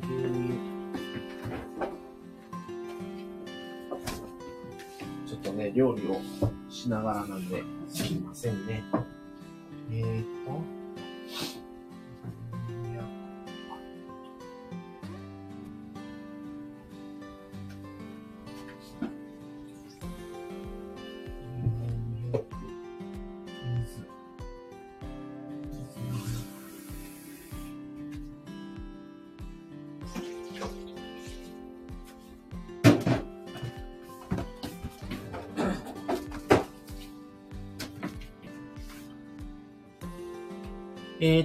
[5.28, 6.20] ちょっとね、料理を
[6.70, 8.84] しながらなんで、すいませんね。
[9.91, 10.78] えー、っと。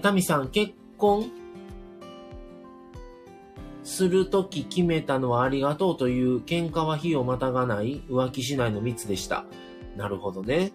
[0.03, 1.31] タミさん、結婚
[3.83, 9.45] するとき決めたのはありがとうという喧嘩は火をまたがない浮気しないの3つでした。
[9.97, 10.73] なるほどね。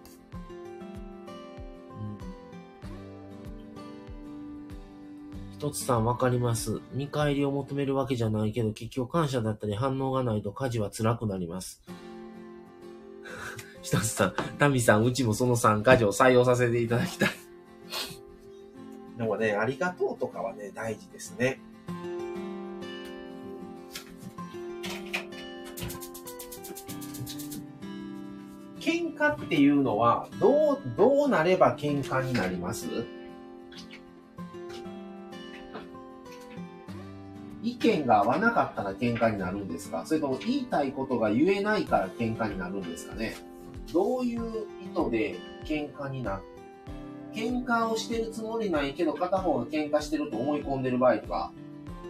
[5.60, 6.80] 一つさんわかります。
[6.94, 11.82] 見返りを求めるわけじゃないけど、結局感謝だったり反応がないと家事は辛くなります。
[13.82, 17.49] 一つさん、タミさん、うちもその3家事を採用させていただきたい。
[19.20, 21.60] でもね、ありがとうとかはね、大事ですね。
[28.80, 32.86] 喧嘩っていうのは、どう、どうなれば喧嘩になります？
[37.62, 40.06] 意見が合わなかったら喧嘩になるんですか？
[40.06, 43.36] それとも言いたいことが言えないから喧嘩になるんですかね？
[43.92, 46.40] どういう意図で喧嘩になっ
[47.34, 51.52] 喧嘩をしてるつもりないけど、片方が喧嘩してると思い込んでる場合とか、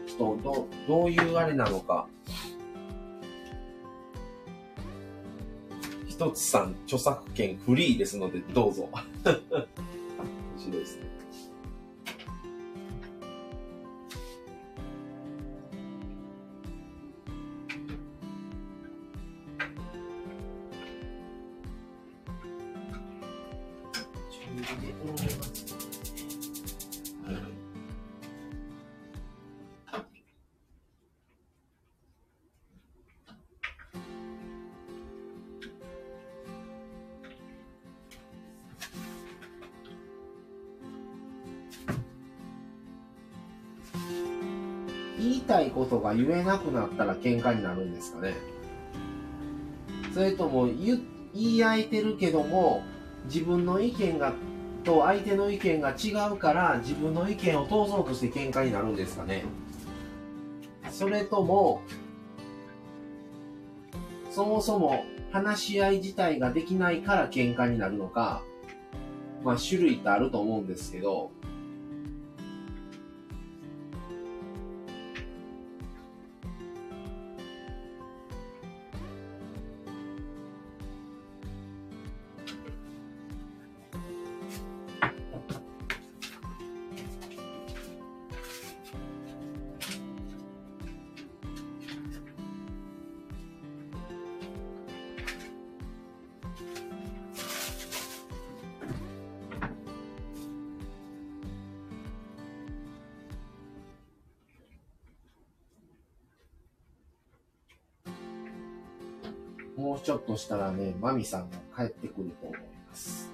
[0.06, 2.08] 人、ど、どういうあれなのか。
[6.08, 8.88] 一つさん、著作権フリーですので、どうぞ。
[9.24, 9.36] 面
[10.58, 11.19] 白いですね。
[46.10, 48.34] たいことが言えなくなったら喧嘩になるんですかね。
[50.12, 51.00] それとも言
[51.32, 52.82] 言い合えてるけども
[53.26, 54.32] 自分の意見が
[54.82, 59.44] と相手の意見が違うから自分の意見を通そうとして喧嘩になるんですかね。
[60.90, 61.82] それとも、
[64.30, 68.42] そもそも話し合い自体ができないから喧嘩になるのか、
[69.44, 71.30] まあ種類ってあると思うんですけど、
[110.40, 113.30] したらね、マミさんが帰ってくると思います。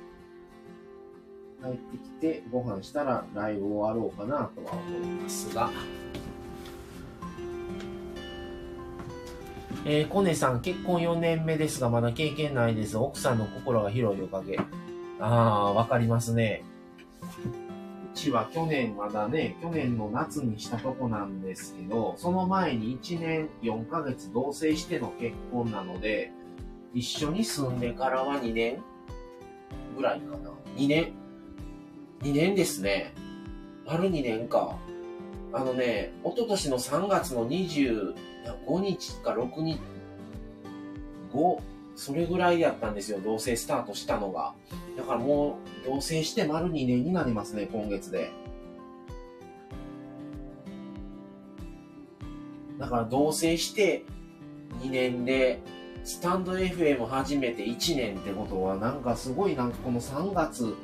[1.63, 5.71] 帰ってきてご飯したらライブ終わろうかなとは思いますが。
[9.89, 12.99] えー、コネさん、結婚4年目ですが、まだ経験ないです。
[12.99, 14.59] 奥さんの心が広いおかげ。
[15.21, 16.65] ああ、わかりますね。
[18.13, 26.33] うちは去年まだね、去年の夏にしたとこなんですけど、その前に1年4ヶ月同棲しての結婚なので、
[26.97, 28.83] 一緒に住んでからは2年
[29.95, 30.51] ぐらいかな。
[30.77, 31.13] 2年
[32.23, 33.13] ?2 年ですね。
[33.85, 34.79] 丸2年か。
[35.53, 38.15] あのね、一昨年の3月の25
[38.81, 39.79] 日か6日、
[41.35, 41.61] 5、
[41.97, 44.55] それぐらいやったんですよ、同棲スタートしたのが。
[44.97, 48.31] だからもう、同棲して丸2年になりますね、今月で。
[52.79, 54.07] だから同棲して
[54.81, 55.61] 2年で、
[56.07, 60.77] スタンド FM 始めて1年ってことは、なんかすごいなんかこの3月、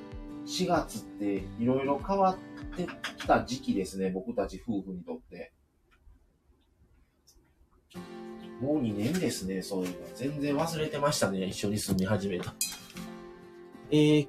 [0.47, 5.53] 4月っていろいろ変わってきた時期ですね、僕たち夫婦にとって。
[8.61, 10.09] もう2年ですね、そういうの。
[10.17, 12.53] 全然忘れてましたね、一緒に住み始めた。
[13.93, 14.29] えー、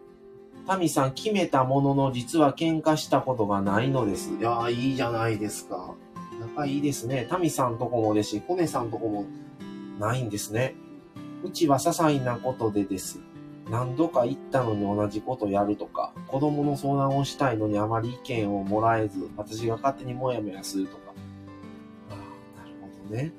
[0.67, 4.29] タミさん、決めたものの、実は喧嘩したことがないのです。
[4.29, 5.95] いやー、いいじゃないですか。
[6.39, 7.25] 仲いいですね。
[7.27, 9.25] タミさんとこもですし、コネさんとこも
[9.99, 10.75] ないんですね。
[11.43, 13.19] うちは些細なことでです。
[13.69, 21.13] 何度か言ったのに同じことやるとか、子供の相談をしたいのにあまり意見をもらえず、私が勝手にもやもやするとか。
[22.09, 22.17] ああ、
[22.59, 23.31] なるほどね。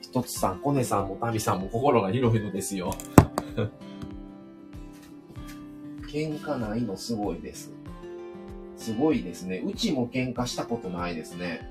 [0.00, 2.94] 一つさん、コネさんもタミさんも心が広いのですよ。
[6.08, 7.72] 喧嘩ないのすごいです。
[8.76, 9.62] すごいですね。
[9.64, 11.68] うちも喧嘩したことないですね。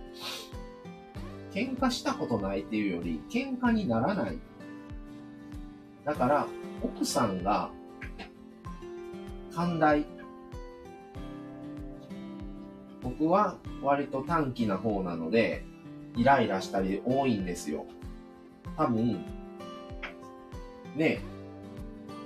[1.54, 4.40] 喧嘩したことないっていうより、喧嘩にならない。
[6.04, 6.48] だから、
[6.82, 7.70] 奥さんが、
[9.54, 10.06] 寛大。
[13.04, 15.64] 僕は割と短気な方なので、
[16.16, 17.86] イライラしたり多いんですよ。
[18.76, 19.24] 多分、
[20.96, 21.22] ね、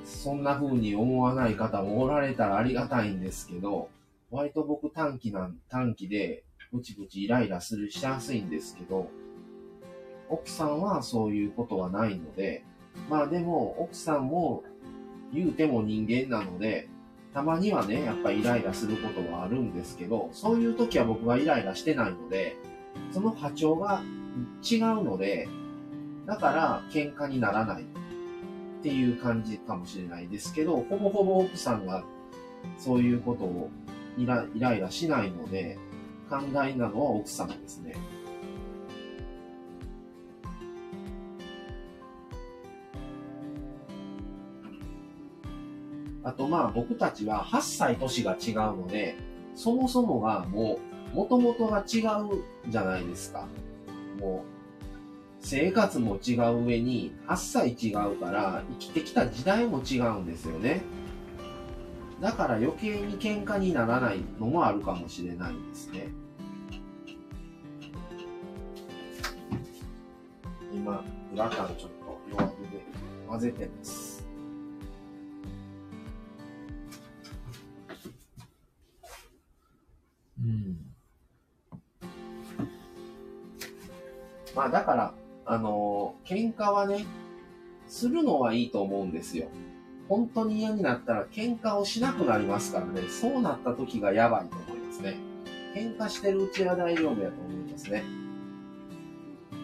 [0.05, 3.89] そんな風に思わない方もおられたらありがたいんですけど、
[4.31, 9.09] 割と僕短気なん、短気で、ブチブチイライラする、しやすいんですけど、
[10.29, 12.63] 奥さんはそういうことはないので、
[13.09, 14.63] まあでも、奥さんも
[15.33, 16.89] 言うても人間なので、
[17.33, 22.57] たまにはね、やっぱイライラすることはあるんですけど、そういう時は僕はイライラしてないので、
[23.11, 24.01] その波長が
[24.63, 25.47] 違うので、
[26.25, 27.85] だから喧嘩にならないっ
[28.83, 32.03] ていう感じかもしれないですけど、ほぼほぼ奥さんが
[32.77, 33.69] そういうことを
[34.17, 35.77] イライラしないので、
[36.29, 37.95] 寛大なのは奥さんですね。
[46.23, 49.15] あとまあ僕たちは8歳年が違うので、
[49.55, 50.77] そもそもがも
[51.13, 53.47] う、もともとが違うじゃないですか。
[54.19, 54.57] もう、
[55.39, 60.81] 生活も違う上に8歳違うから生きてきた時代も違うんですよね。
[62.19, 66.07] だから余計に喧嘩にならないのもあるかもしれないですね。
[70.73, 72.83] 今、グラタンちょっと弱火で
[73.27, 74.25] 混ぜてます。
[80.39, 80.77] うん。
[84.55, 85.13] まあだから、
[85.45, 87.05] あのー喧嘩はね、
[87.87, 89.47] するのはいいと思うんですよ。
[90.09, 95.17] 本当に嫌になったら喧嘩をしなくなりますからね、そうなった時がやばいと思いますね。
[95.75, 98.03] 喧嘩してるうちは大丈夫やと思いますね。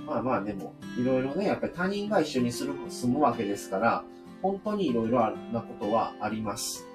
[0.05, 4.03] まあまあでも、いろいろね、やっぱり他人が一緒にする住むわけですから、
[4.41, 6.85] 本当にいろいろなことはあります。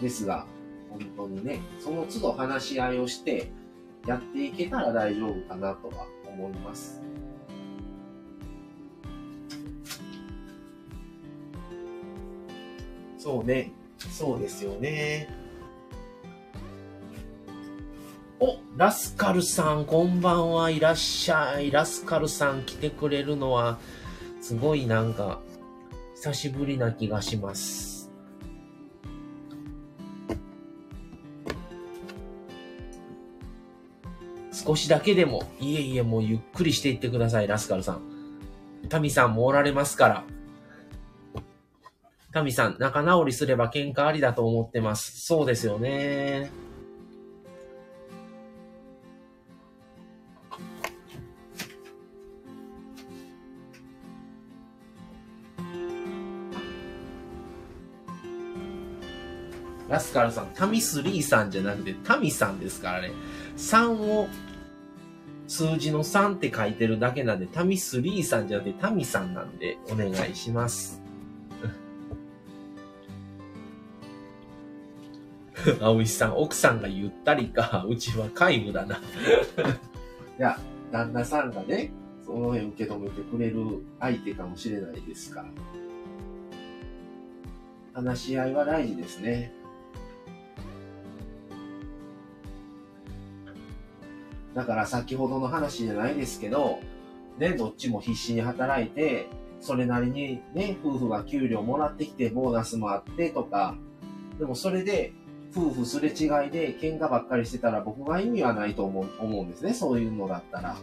[0.00, 0.46] ですが、
[0.88, 3.52] 本当にね、その都度話し合いをして、
[4.06, 7.02] やっていけたら大丈夫かなとは思います。
[13.20, 13.70] そうね。
[13.98, 15.28] そうですよね。
[18.40, 21.70] お、ラスカルさん、こんばんはいらっしゃい。
[21.70, 23.78] ラスカルさん来てくれるのは、
[24.40, 25.38] すごいなんか、
[26.14, 28.10] 久しぶりな気がします。
[34.50, 38.00] 少しだけでも、いえいえ、もうゆっくりしていってください、ラスカルさん。
[38.88, 40.39] タミさんもおられますから。
[42.32, 45.20] タミさん、仲直りすれば喧嘩ありだと思ってます。
[45.20, 46.50] そうですよね。
[59.88, 63.10] ラスカルさん、タミスリーさんじゃなくてタミさんですからね。
[63.56, 64.28] 3を
[65.48, 71.02] 数字の3って書いてるだけなんで、タミスリーさんじゃなくてタミさんなんでお願いします。
[75.80, 78.96] 青石さん、奥さんがゆったりか、 うちは皆無だな。
[80.38, 80.58] いや、
[80.90, 81.92] 旦那さんがね、
[82.24, 83.56] その辺受け止めてくれる
[83.98, 85.48] 相手かもしれないですから。
[87.92, 89.52] 話し合いは大事ですね。
[94.54, 96.80] だから先ほどの話じゃないですけど、
[97.38, 99.28] ね、どっちも必死に働いて、
[99.60, 103.76] それなりにね、夫婦が給料もらってきて、ボーナスもあってとか、
[104.38, 105.12] でもそれで
[105.54, 109.74] 夫婦すれ違いで喧嘩ばっかりしてたら僕が意味はないと思う思うんですね。
[109.74, 110.76] そういうのだったら。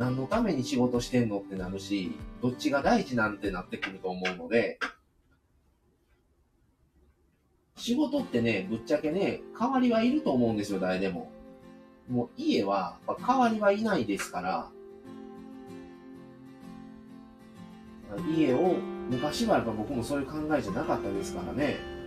[0.00, 4.78] 何のために仕事してんのってなるし、どっちが大事なんてなってくると思うので、
[7.76, 11.30] 仕事ってね、ぶっちゃけね、代わりはいると思うんですよ、誰でも。
[12.08, 14.70] もう家は、代わりはいないですから、
[18.34, 18.76] 家を、
[19.10, 21.99] 昔はやっぱ僕もそういう考えじゃなかったですからね。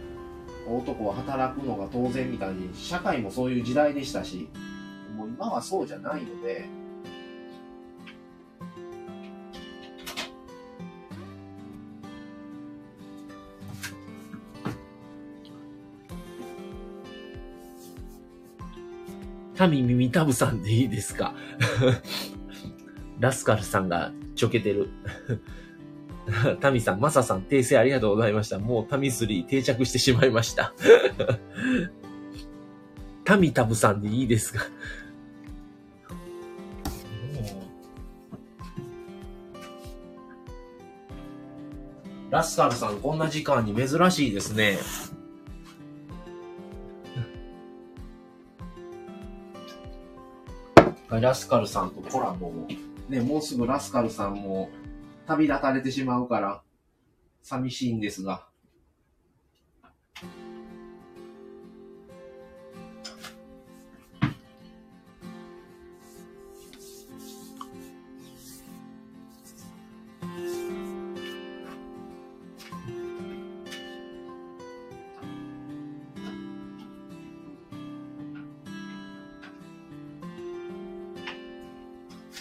[0.68, 4.50] 男は働くのが当然みたいに、社会もそういう時代でしたし、
[5.16, 6.66] もう今はそうじゃないので、
[19.56, 21.34] タミミミタブさんでいいですか？
[23.20, 24.90] ラスカルさんがちょけてる。
[26.62, 28.60] タミさん、マサさん、訂正ありがとうございました。
[28.60, 30.74] もうタミ3定着してしまいました。
[33.26, 34.66] タミタブさんでいいですか？
[42.30, 44.80] ラスカルさん、こんな時間に珍しいですね。
[51.10, 52.68] ラスカルさんとコラボも。
[53.08, 54.70] ね、もうすぐラスカルさんも
[55.26, 56.62] 旅立たれてしまうから、
[57.42, 58.48] 寂しいんですが。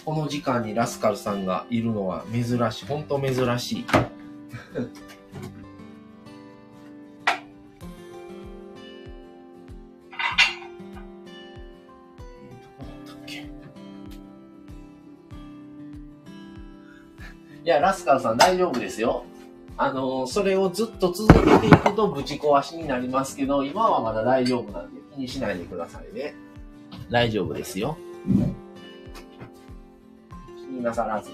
[0.05, 2.85] この時間にラスカルさんがいるのは珍しい。
[2.85, 3.85] ほんと珍しい。
[17.63, 19.23] いや、ラスカルさん大丈夫ですよ。
[19.77, 26.35] あの、それをずっと続けていくとぶち壊しになりますけど、今はまだ大丈夫なんで気にしないでくださいね。
[27.09, 27.97] 大丈夫ですよ。
[30.83, 31.31] なさらず。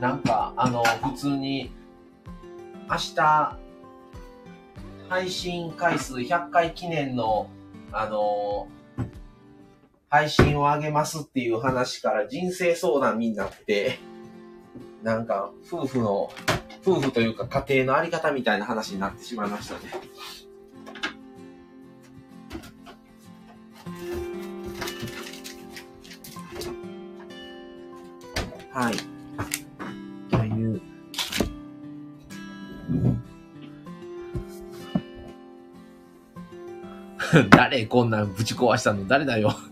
[0.00, 1.72] なんか、あの、普通に、
[2.88, 3.58] 明日、
[5.08, 7.50] 配信回数100回記念の、
[7.90, 8.68] あの、
[10.08, 13.98] 配信を上げますっていう話から人生相談になって、
[15.02, 16.30] なんか、夫婦の、
[16.86, 19.80] 夫婦というか家庭のあり方みたいな話になってしまいましたね。
[37.50, 39.06] 誰こんなんぶち壊したの？
[39.06, 39.54] 誰だよ？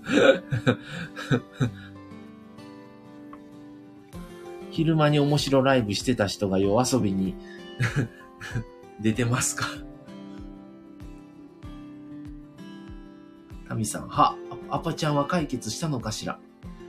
[4.71, 7.35] 昼間に面白ライブしてた人が夜遊びに
[9.01, 9.67] 出てますか？
[13.69, 14.37] タミさん、は、
[14.71, 16.39] アパちゃんは解決したのかしら？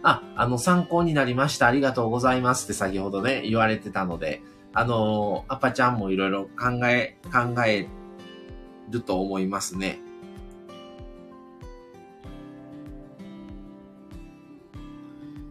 [0.03, 1.68] あ、あの、参考になりました。
[1.68, 2.65] ありがとうございます。
[2.65, 7.88] って先ほどね、言われてたので、あの、アパちゃんもいろいろ考え、考え
[8.91, 9.99] ると思いますね。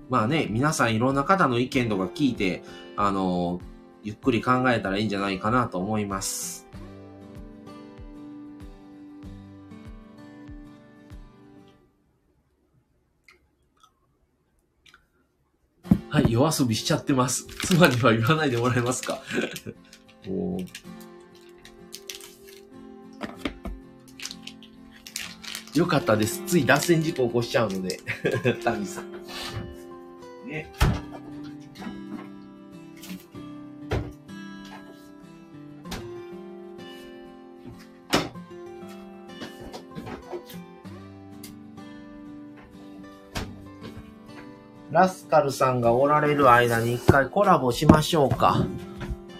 [0.09, 2.63] まあね、皆さんいろんな方の意見とか聞いて、
[2.97, 3.61] あの、
[4.05, 6.67] ゆっくり考えたらいいんじゃないかなと思います。
[16.09, 17.47] はい、夜遊びしちゃってます。
[17.67, 19.21] 妻には言わないでもらえますか？
[20.29, 20.59] お
[25.75, 26.43] よかったです。
[26.47, 28.01] つい脱線事故起こしちゃうので、
[28.65, 29.05] タミさん。
[30.47, 30.73] ね。
[44.91, 48.65] ラスカルさんがおられる間に一回コラボしましょうか。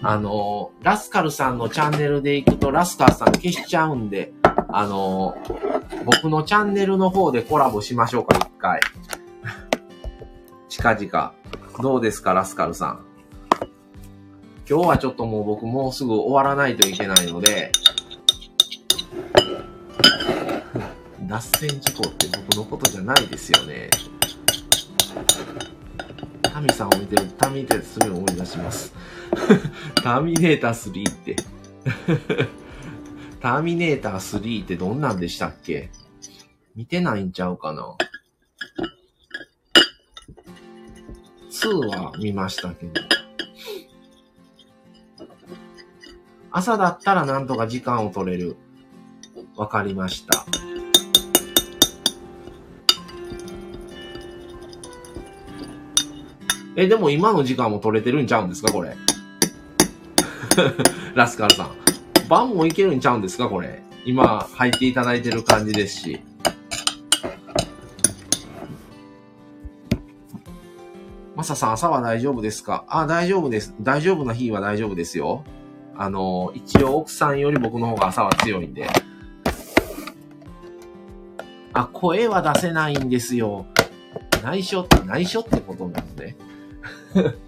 [0.03, 4.33] あの、ラスカルさんのチャンネルで行くとラスカルさん消しちゃうんで、
[4.69, 5.35] あの、
[6.05, 8.81] 僕のチャンネルの方でコラボしましょうか、一回。
[10.77, 11.33] 近々。
[11.81, 13.05] どうですか、ラスカルさん？
[14.69, 17.71] 今日はちょっともう僕もうすぐ終わらないといけないので、
[21.23, 23.89] 脱線事故って僕のことじゃないですよね。
[26.43, 28.93] タミさんを見てる、タミネーター3を思い出します。
[30.03, 31.35] ターミネーター3って。
[33.41, 35.89] ターミネーター3ってどんなんでしたっけ？
[36.75, 37.95] 見てないんちゃうかな？
[41.61, 43.01] ?2 は見ましたけど。
[46.51, 48.57] 朝だったらなんとか時間を取れる。
[49.55, 50.45] わかりました。
[56.75, 58.95] え、でも今の時間も取れてるんちゃうんですかこれ？
[61.15, 61.71] ラスカルさん。
[62.29, 63.81] 晩もいけるんちゃうんですかこれ？
[64.05, 66.21] 今入っていただいてる感じですし。
[71.47, 72.83] マサさん、朝は大丈夫ですか？
[72.89, 73.73] あ、大丈夫です。
[73.79, 75.45] 大丈夫な日は大丈夫ですよ。
[75.95, 78.85] あの、一応奥さんより僕の方が朝は強いんで。
[81.71, 83.65] あ、声は出せないんですよ。
[84.43, 86.35] 内緒って、内緒ってことなのね。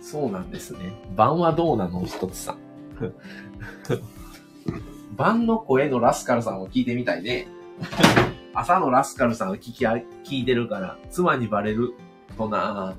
[0.00, 0.78] そうなんですね。
[1.16, 2.04] 晩はどうなの？
[2.04, 2.58] 一つさん。
[5.16, 7.48] 晩の声のラスカルさんを聞いてみたいね。
[8.54, 11.94] 朝のラスカルさん聞き聞いてるから、妻にバレる
[12.36, 12.96] とな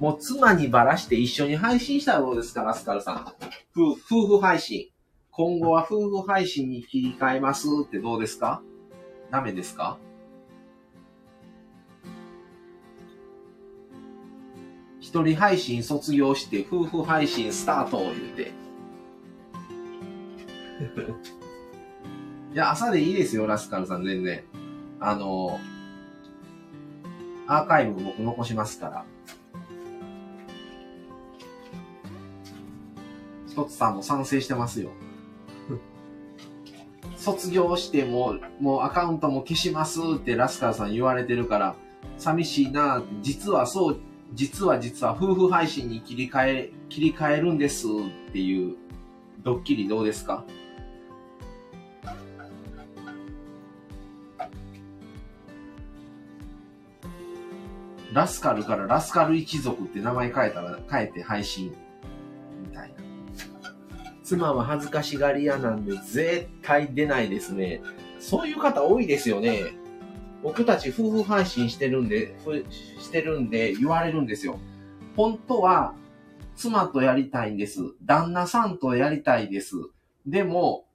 [0.00, 3.32] もう妻にバラして一緒に配信したらどうですか、ラスカルさん。
[3.74, 4.88] 夫夫婦配信。
[5.30, 8.62] 今後は夫婦配信に切り替えますってどうですか？
[9.30, 9.98] ダメですか？
[15.00, 18.52] 一人配信卒業して夫婦配信スタートを言うて。
[22.56, 24.42] いや、朝でいいですよ、ラスカルさん、全然。
[24.98, 25.60] あの、
[27.46, 29.04] アーカイブ僕残しますから。
[33.46, 34.88] 一つさんも賛成してますよ。
[37.18, 41.74] 卒業しても、もうアカウントも消しますってラスカーさん言われてるから、
[42.16, 43.98] 寂しいな実はそう、
[44.32, 48.76] 実は実は夫婦配信に切り替え、切り替えるんですっていう
[49.42, 50.42] ドッキリどうですか？
[58.16, 61.76] ラスカルからラスカル一族って名前変えたら、変えて配信。
[64.24, 67.82] 妻は恥ずかしがり屋なんで絶対出ないですね。
[68.18, 69.76] そういう方多いですよね。
[70.42, 72.34] 僕たち夫婦配信してるんで、
[72.98, 74.58] してるんで言われるんですよ。
[75.14, 75.94] 本当は
[76.54, 77.80] 妻とやりたいんです。
[78.02, 79.74] 旦那さんとやりたいです。
[80.26, 80.86] でも、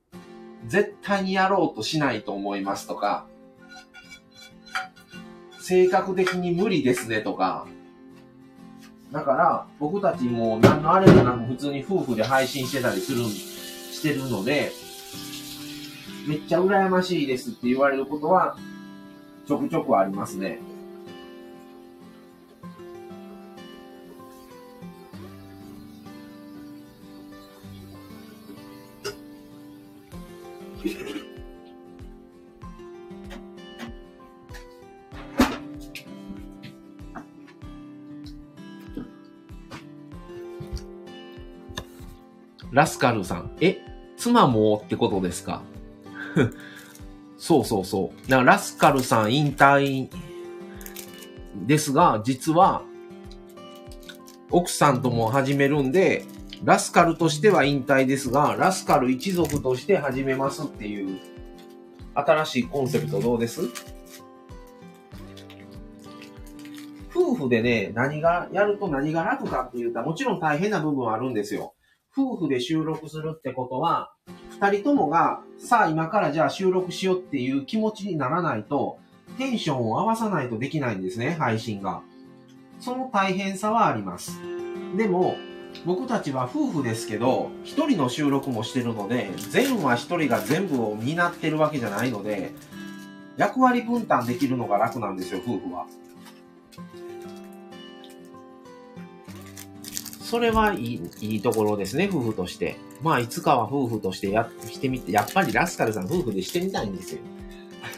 [0.66, 3.28] 絶対にやろうとしないと思いますとか、
[5.72, 7.66] 性格的に無理ですねとか、
[9.10, 14.74] だから、僕たちも何のあれもなく普通に夫婦で配信してたりする、してるので、
[16.28, 18.58] めっちゃ羨ましいですって言われることは、
[19.48, 20.60] ちょくちょくありますね。
[42.72, 43.52] ラスカルさん。
[43.62, 43.80] え、
[44.18, 45.62] 妻もってことですか？
[47.38, 48.30] そうそうそう。
[48.30, 50.10] だからラスカルさん引退
[51.66, 52.84] ですが、実は、
[54.52, 56.26] 奥さんとも始めるんで、
[56.64, 61.18] ラスカルとしては引退ですが、ラスカル一族として始めますっていう、
[62.14, 63.62] 新しいコンセプトどうです？
[67.14, 71.74] 夫婦でね、何が、やると何が楽かって言ったら、もちろん大変な部分はあるんですよ。
[72.16, 74.12] 夫婦で収録するってことは、
[74.50, 79.00] 二人ともが、さあ今からじゃあ収録しようっていう気持ちにならないと、
[79.38, 82.02] テンションを合わさないとできないんですね、配信が。
[82.80, 84.40] その大変さはあります。
[84.98, 85.36] でも、
[85.86, 92.52] 僕たちは夫婦ですけど、一人の収録もしてるので、全は一人が全部を担ってるわけじゃないので、
[93.38, 95.86] 役割分担できるのが楽なんですよ、夫婦は。
[100.32, 102.78] それはいい、いいところですね、夫婦として。
[103.02, 107.20] まあ、いつかは夫婦としてやしてみて、やっぱりラスカルさん夫婦でしてみたいんですよ。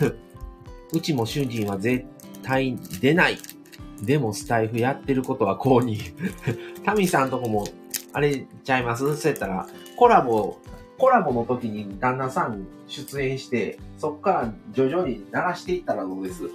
[0.92, 2.08] うちも主人は絶
[2.42, 3.38] 対出ない。
[4.02, 6.00] でもスタイフやってることはこうに。
[6.84, 7.68] タミさんとこも、
[8.14, 9.16] あれちゃいます？
[9.16, 10.58] そうやったら、コラボ、
[10.98, 16.50] コラボの時に旦那さん出演して、そっから徐々に鳴らしていったらどうです？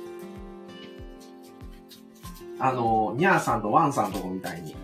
[2.59, 4.75] あの、ニャーさんとワンさんとこみたいに。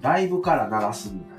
[0.00, 1.38] ライブから鳴らすみたい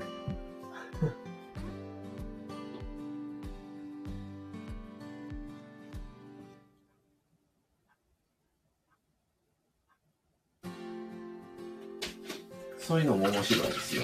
[12.78, 14.02] そういうのも面白いですよ。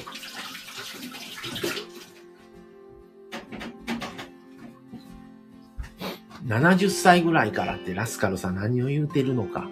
[6.47, 9.69] 70歳ぐらいからってラスカルさん何を言うてるのか。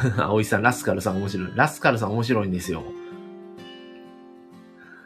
[0.16, 1.52] 葵さん、ラスカルさん面白い。
[1.54, 2.82] ラスカルさん面白いんですよ。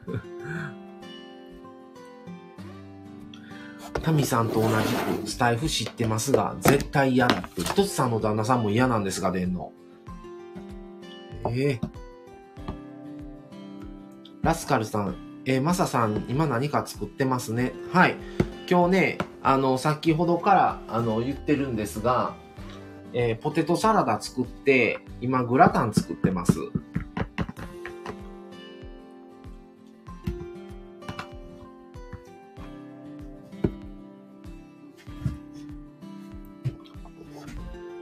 [4.03, 4.75] タミさんと同じ
[5.23, 7.63] くスタイフ知ってますが、絶対嫌だって。
[7.63, 9.73] 一つさんの旦那さんも嫌なんですが、出んの。
[11.51, 11.89] ええー、
[14.43, 17.75] ラスカルさん、えー、マサさん、今何か作ってますね。
[17.93, 18.17] はい。
[18.69, 22.35] 今日ね、あの、先ほどから、あの、言ってるんですが、
[23.17, 26.59] えー、ポテトサラダ作って、今グラタン作ってます。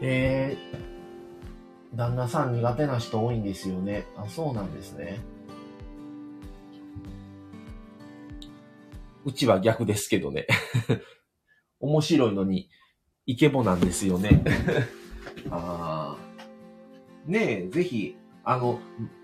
[0.01, 4.07] えー、旦那さん苦手な人多いんですよね。
[4.17, 5.21] あ、そうなんですね。
[9.27, 10.47] うちは逆ですけどね。
[11.81, 12.71] 面白いのに、
[13.27, 14.43] イケボなんですよね。
[15.51, 16.17] あ
[17.27, 18.81] ねえ、ぜひ、あの、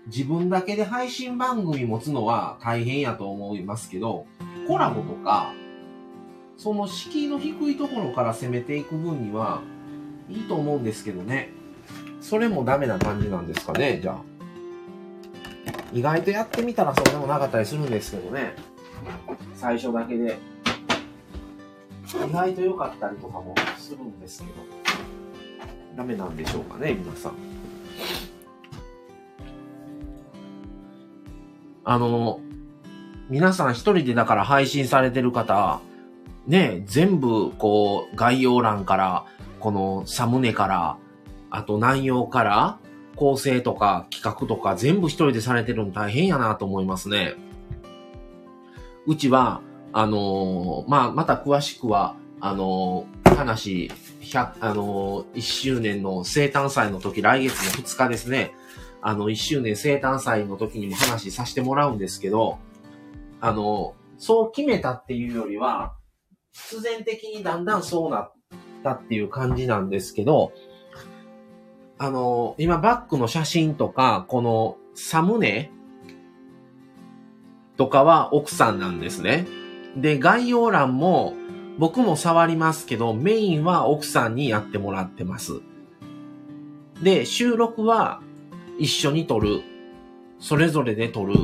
[0.07, 4.25] 自分だけで配信番組持つのは大変やと思いますけど、
[4.67, 5.53] コラボとか、
[6.57, 9.61] その敷居の低いところから攻めていく分には、
[10.29, 11.49] いいと思うんですけどね。
[12.21, 14.21] それもダメな感じなんですかね、じゃあ。
[15.91, 18.55] 意外とやってみたらそうでもなかったりするんですけどね。
[19.55, 20.37] 最初だけで。
[22.27, 24.78] 意外と良かったりとかもするんですけど。
[25.95, 27.33] ダメなんでしょうかね、皆さん。
[31.83, 32.39] あの、
[33.29, 35.81] 皆さん一人でだから配信されてる方、
[36.47, 39.25] ね、全部こう概要欄から、
[39.59, 40.97] このサムネから、
[41.49, 42.79] あと内容から、
[43.15, 47.35] 構成とか企画とか全部一人でされてるの大変やなと思いますね。
[49.05, 49.61] うちは、
[49.91, 53.91] あのー、まあ、また詳しくは、あのー、話、
[54.21, 58.53] 100、あの、1周年の生誕祭の時、来月の2日ですね。
[59.01, 62.59] あの、1周年生誕祭の時にも話させてもらうんですけど、
[63.39, 65.93] あの、そう決めたっていうよりは、
[66.51, 68.33] 必然的にだんだんそうなっ
[68.83, 70.51] たっていう感じなんですけど、
[71.97, 75.71] あの、今バックの写真とか、このサムネ
[77.77, 79.47] とかは奥さんなんですね。
[79.95, 81.33] で、概要欄も
[81.79, 85.61] 僕も触りますけど、メインは奥さんにやってもらってます。
[87.01, 88.21] で、収録は
[88.77, 89.61] 一緒に撮る。
[90.39, 91.35] それぞれで撮る。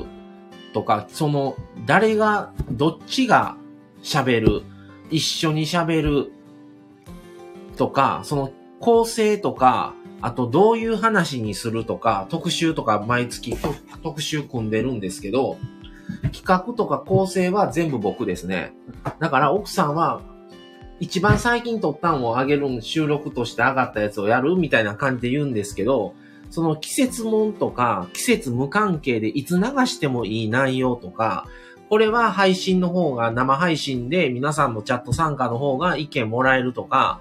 [0.74, 1.56] とか、その、
[1.86, 3.56] 誰が、どっちが
[4.04, 4.64] 喋る。
[5.10, 6.34] 一緒に喋る。
[7.78, 8.52] とか、その
[8.82, 13.56] 構成とか、あとどういう話にするとか、特集とか毎月
[14.04, 15.58] 特集組んでるんですけど、
[16.32, 18.74] 企画とか構成は全部僕ですね。
[19.20, 20.22] だから奥さんは、
[21.00, 26.14] 一番最近撮ったんを上げる収録として上がったやつをやるみたいな感じで言うんですけど、
[26.50, 31.48] その季節もんとか、季節無関係でいつ流してもいい内容とか、
[31.90, 37.20] これは配信の方が、生配信で皆さんのチャット参加の方が意見もらえるとか、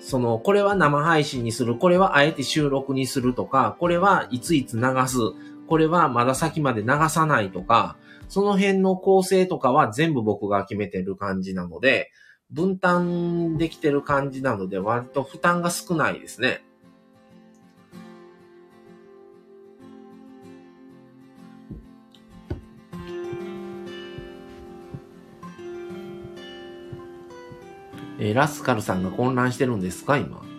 [0.00, 5.18] その、これは生配信にする、これはあえて収録にするとか、これはいついつ流す、
[5.66, 7.96] これはまだ先まで流さないとか、
[8.28, 12.10] その辺の構成とかは全部僕が決めてる感じなので、
[12.50, 16.64] 分担できてる感じなので、割と負担が少ないですね。
[28.18, 30.51] えー、ラスカルさんが混乱してるんですか今？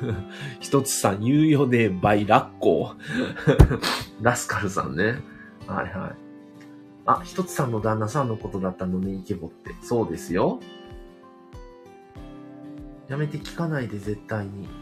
[0.60, 2.94] 一つさん、猶予で倍ラッコ。
[4.20, 5.20] ラスカルさんね。
[5.66, 6.16] はいはい。
[7.06, 9.74] あ、一つさんの旦那さんのことだったのね、イケボって。
[9.82, 10.60] そうですよ。
[13.08, 14.68] やめて聞かないで、絶対に。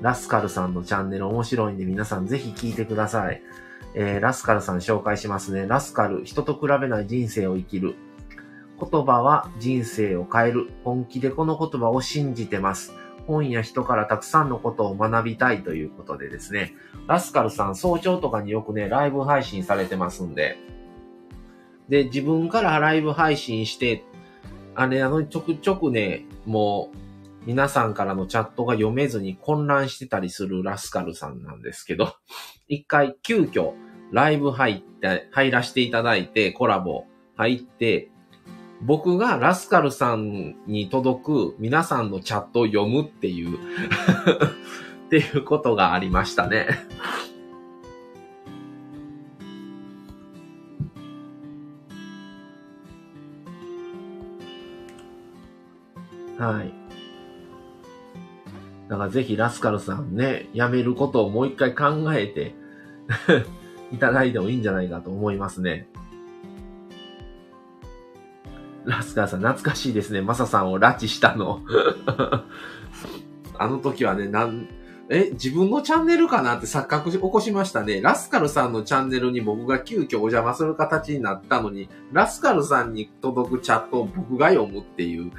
[0.00, 3.42] ラスカルさんのチャンネル面白いんで皆さんぜひ聞いてください。
[3.94, 5.66] えー、ラスカルさん紹介しますね。
[5.66, 7.94] ラスカル、人と比べない人生を生きる。
[8.90, 10.70] 言葉は人生を変える。
[10.84, 12.92] 本気でこの言葉を信じてます。
[13.26, 16.74] 本や人からたくさんのことを学びたいということでですね。
[17.06, 20.58] ラスカルさん早朝とかによくね、ライブ配信されてますんで。
[21.88, 24.04] で、自分からライブ配信して、
[24.74, 26.96] あれ、あの、ちょくちょくね、もう、
[27.46, 32.14] 皆さんからのチャットが読めずに混乱してたりするラスカルさんなんですけど、
[32.68, 33.74] 一回急遽
[34.12, 37.04] ライブ入って、入らせていただいて、コラボ
[37.36, 38.10] 入って、
[38.82, 43.56] 僕がラスカルさんに届く皆さんのチャットを読むっていう
[45.06, 46.68] っていうことがありましたね
[56.38, 56.72] はい。
[58.88, 62.54] だからぜひラスカルさんね、辞めることをもう一回考えて
[63.92, 65.88] いただいてもいいんじゃないかと思いますね。
[68.84, 70.20] ラスカルさん懐かしいですね。
[70.20, 71.60] マサさんを拉致したの。
[73.58, 74.68] あの時はね、なん、
[75.08, 78.00] え、自分のチャンネルかなって錯覚起こしましたね。
[78.00, 85.30] ラスカルさんのチャンネルに僕が急遽お邪魔する形になったのに、ラスカルさんに届くチャットを僕が読むっていう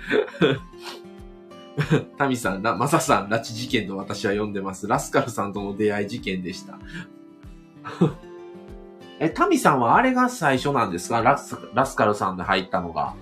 [2.17, 4.87] タミさん、マサさん、拉致事件と私は呼んでます。
[4.87, 6.77] ラスカルさんとの出会い事件でした。
[9.19, 11.21] え、タミさんはあれが最初なんですか？
[11.21, 13.13] ラスラスカルさんで入ったのが。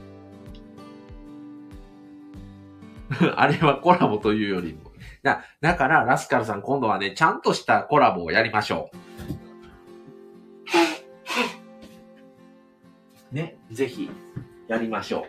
[3.35, 4.91] あれはコラボというよりも。
[5.23, 8.89] だだから、ラスカルさん今度はね、ちゃんとしたコラボをやりましょ
[13.31, 13.35] う。
[13.35, 14.09] ね、ぜひ、
[14.67, 15.25] やりましょ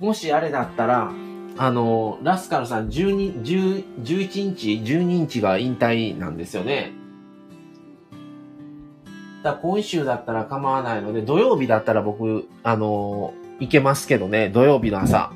[0.00, 0.04] う。
[0.04, 1.12] もしあれだったら、
[1.56, 6.92] あの、ラスカルさん12、10 11日、12日が引退なんですよね。
[9.42, 15.32] だ今週だったら構わないので、土曜日だったら僕、あの、行けますけどね、土曜日の朝。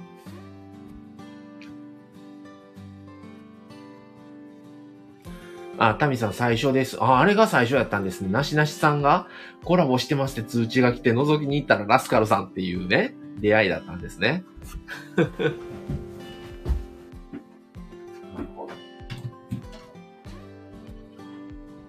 [5.78, 6.96] あ、タミさん最初です。
[7.00, 8.28] あ、あれが最初やったんですね。
[8.28, 9.28] なしなしさんが
[9.62, 14.42] コラボしてますって通知が来て覗きに行ったらラスカルさんっていうね、出会いだったんですね。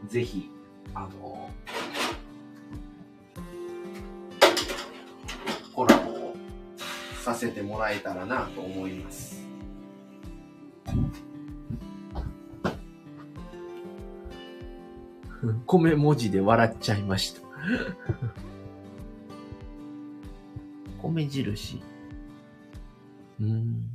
[0.07, 0.51] ぜひ、
[7.27, 9.45] させてもらえたらなと思います。
[15.67, 17.41] 米文字で笑っちゃいました
[21.03, 21.81] 米印。
[23.41, 23.89] うん。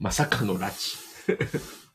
[0.00, 1.85] まさかの拉致。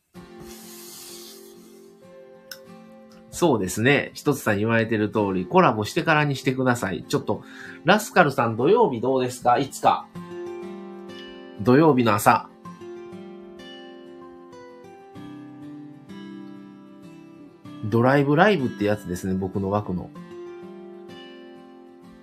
[3.31, 4.11] そうですね。
[4.13, 7.05] 一つさん言われてる通り、コラボしてからにしてください。
[7.07, 7.43] ちょっと、
[7.85, 9.57] ラスカルさん土曜日どうですか？
[9.57, 10.05] いつか。
[11.61, 12.49] 土曜日の朝。
[17.85, 20.09] ドライブライブってやつですね、僕の枠の。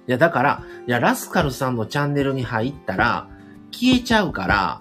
[0.07, 3.29] いや、だから、いや、ラスカルさんのチャンネルに入ったら、
[3.73, 4.81] 消えちゃうから、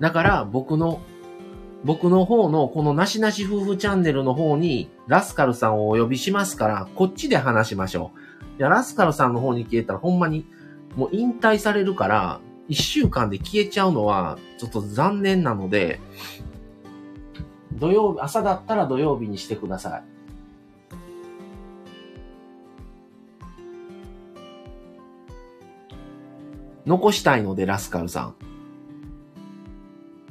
[0.00, 1.00] だから、僕の、
[1.84, 8.60] 僕の方の、このなしなし夫婦チャンネルの方に、ラスカルさんをお呼びしますから、こっちで話しましょう。
[8.60, 10.44] いや、ラスカルさんの方に消えたら、ほんまに、
[10.96, 16.00] もう引退されるから、一週間で消えちゃうのは、ちょっと残念なので、
[17.72, 20.02] 土曜日、朝だったら土曜日にしてください。
[26.84, 28.34] 残したいので、ラスカルさん。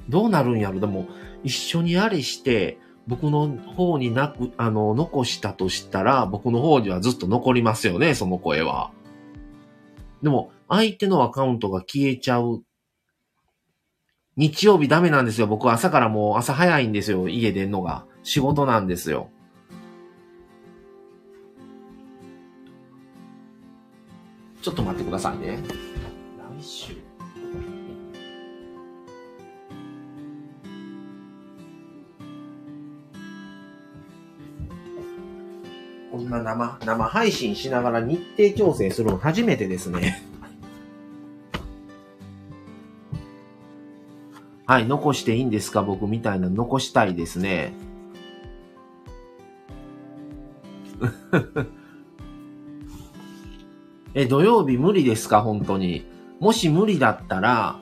[0.09, 0.79] どうなるんやろ？
[0.79, 1.07] でも、
[1.47, 8.91] 一緒にあれして、僕の方になく、あの、残したとしたら、僕の方にはずっと残りますよね、その声は。
[10.21, 12.63] でも、相手のアカウントが消えちゃう。
[14.35, 15.47] 日曜日ダメなんですよ。
[15.47, 17.29] 僕は朝からもう朝早いんですよ。
[17.29, 18.05] 家出んのが。
[18.23, 19.29] 仕事なんですよ。
[24.61, 25.59] ちょっと待ってくださいね。
[26.59, 26.96] 来週。
[36.11, 40.23] こんな生、生配信しながら日程調整するの初めてですね。
[44.65, 45.81] はい、残していいんですか？
[45.83, 47.73] 僕みたいな残したいですね。
[54.13, 55.41] え、土曜日無理ですか？
[55.41, 56.05] 本当に。
[56.39, 57.79] もし無理だったら、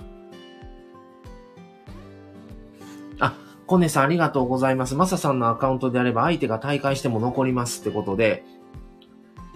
[3.67, 4.95] コネさんありがとうございます。
[4.95, 8.43] マサさんのアカウントであれば相手が大会しても残りますってことで、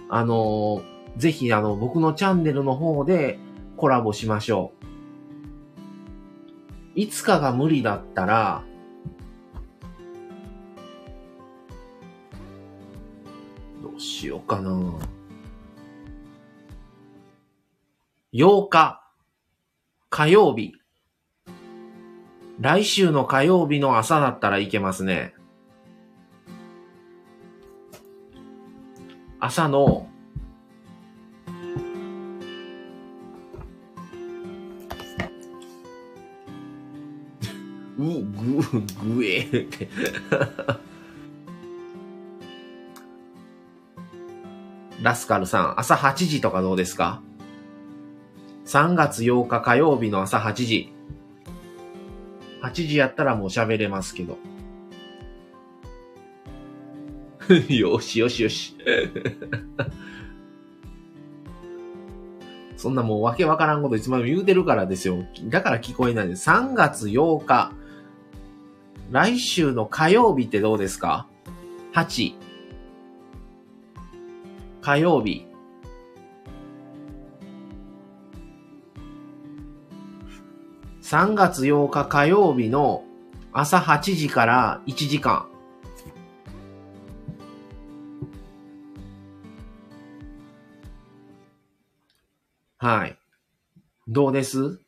[0.08, 0.82] あのー、
[1.16, 3.38] ぜひあの、僕のチャンネルの方で
[3.76, 4.72] コラボしましょ
[6.96, 7.00] う。
[7.00, 8.64] いつかが無理だったら、
[13.80, 14.70] どうしようかな。
[18.32, 19.02] 8日、
[20.08, 20.79] 火曜日。
[22.60, 25.32] 来週の火曜日の朝だったらいけますね。
[29.38, 30.06] 朝の、
[37.98, 38.22] う、ぐ、
[39.14, 39.88] ぐえって。
[45.00, 47.22] ラスカルさん、朝8時とかどうですか
[48.66, 50.99] ?3 月8日火曜日の朝8時。
[52.62, 54.38] 8時やったらもう喋れますけど。
[57.68, 58.76] よしよしよし。
[62.76, 65.24] そんなもうわけわからんこといつまでも言うてるからですよ。
[65.44, 66.48] だから聞こえないです。
[66.48, 67.72] 3月8日。
[69.10, 71.26] 来週の火曜日ってどうですか
[71.92, 72.34] ?8。
[74.80, 75.49] 火曜日。
[81.10, 83.02] 3月8日火曜日の
[83.52, 85.48] 朝8時から1時間。
[92.78, 93.18] はい。
[94.06, 94.78] どうです？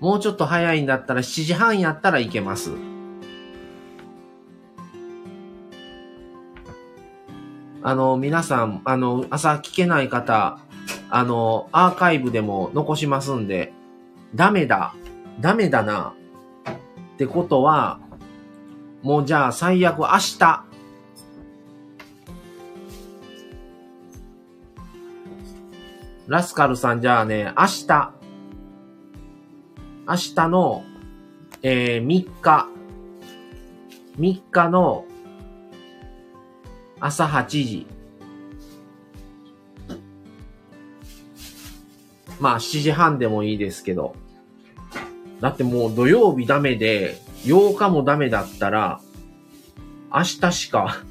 [0.00, 2.72] もうちょっと早いんだったら7時半やったらいけます。
[7.86, 10.58] あの、皆さん、あの、朝聞けない方、
[11.08, 13.72] あの、アーカイブでも残しますんで、
[14.34, 14.92] ダメだ、
[15.40, 16.12] ダメだな、
[17.14, 18.00] ってことは、
[19.04, 20.64] もうじゃあ最悪明日。
[26.26, 28.12] ラスカルさんじゃあね、明日。
[30.08, 30.82] 明日の、
[31.62, 32.66] えー、3日。
[34.18, 35.04] 3日の
[37.00, 37.86] 朝8時。
[42.40, 44.14] まあ7時半でもいいですけど。
[45.40, 49.00] だってもう土曜日ダメで、8日もダメだったら、
[50.12, 51.02] 明日しか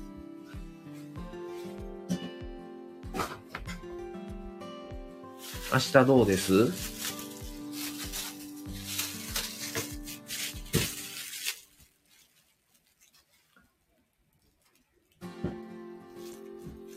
[5.72, 6.95] 明日どうです？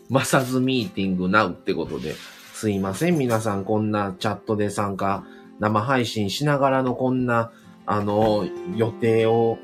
[0.09, 2.15] マサズミーティングナウってことで、
[2.55, 5.25] すいません、皆さんこんなチャットで参加、
[5.59, 7.51] 生配信しながらのこんな
[7.91, 9.59] あの、予定を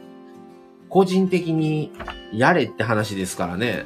[0.88, 1.92] 個人的に
[2.32, 3.84] やれって話ですからね。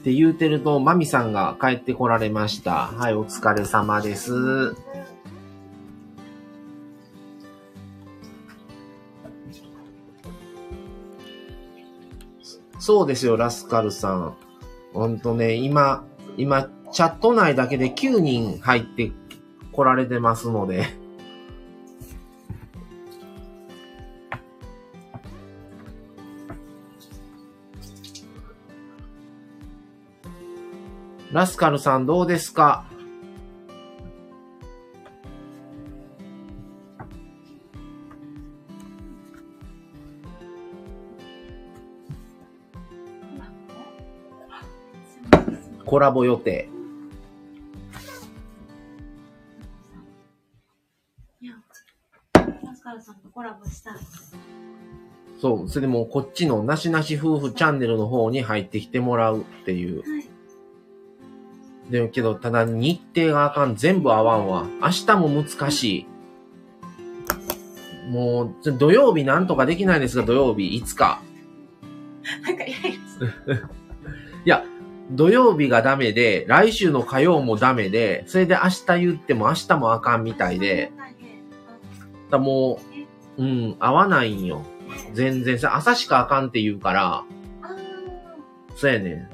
[0.02, 2.88] て言うてると、マミさんが帰ってこられました。
[2.88, 4.76] はい、お疲れ様です。
[12.88, 14.34] そうですよ、ラスカルさん。
[14.94, 16.06] ほんとね、今、
[16.38, 19.12] 今、チャット内だけで9人入って
[19.72, 20.86] 来られてますので
[31.30, 32.87] ラスカルさんどうですか？
[45.88, 46.68] コラボ予定。
[55.40, 60.00] そう、それでもうこっちのなしなし夫婦チャンネルの方に入ってきてもらうっていう。
[60.00, 60.28] はい。
[61.90, 63.74] でもけど、ただ日程があかん。
[63.74, 64.66] 全部合わんわ。
[64.82, 66.06] 明日も難し
[68.06, 68.10] い。
[68.10, 71.22] もう、土曜日なんとかできないですか土曜日、いつか。
[72.44, 73.32] なんかイライラする。
[73.46, 73.70] いや、
[75.10, 80.92] 土曜日がダメで、来週の火曜もダメで、それで明日言っても明日もあかんみたいで。
[82.30, 82.78] だも
[83.38, 84.64] う、うん、合わないんよ。
[85.14, 87.24] 全然さ、朝しかあかんって言うから、
[88.76, 89.28] そうやねん。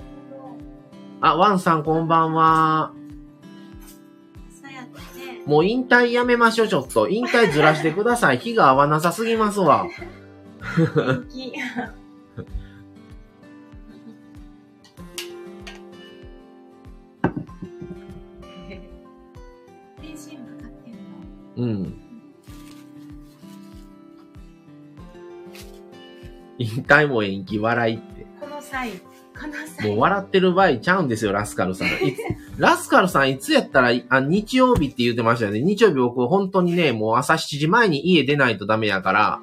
[1.21, 2.93] あ、ワンさんこんばんは。
[5.47, 7.09] もう引退やめましょう、ちょっと。
[7.09, 8.39] 引退ずらしてください。
[8.45, 9.87] 日が合わなさすぎますわ。
[21.57, 22.01] うん。
[26.59, 28.27] 引退も延期笑いって。
[28.41, 29.89] この際、この際。
[29.91, 31.89] もう笑ってる場合ちゃうんですよ、ラスカルさん。
[32.59, 35.61] ラスカルさんいつやったら、あ、日曜日って言ってましたよね。
[35.61, 39.43] 日曜日僕本当にね、もう朝7時前に家出ないとダメやから、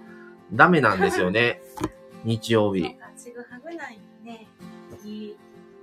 [0.53, 1.61] ダメなんですよね。
[2.23, 2.83] 日曜日。
[2.83, 4.47] そうか、ちぐはぐないね。
[5.03, 5.35] いい、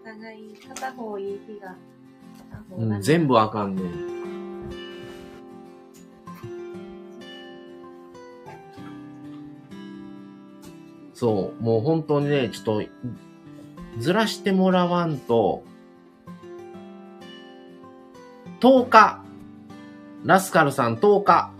[0.02, 1.76] お互い片方いい日が。
[2.76, 3.82] うん、が全部あかんね
[11.18, 12.82] そう、もう本当にね、ちょっと、
[13.98, 15.64] ずらしてもらわんと、
[18.60, 19.24] 10日、
[20.24, 21.50] ラスカルさん10日、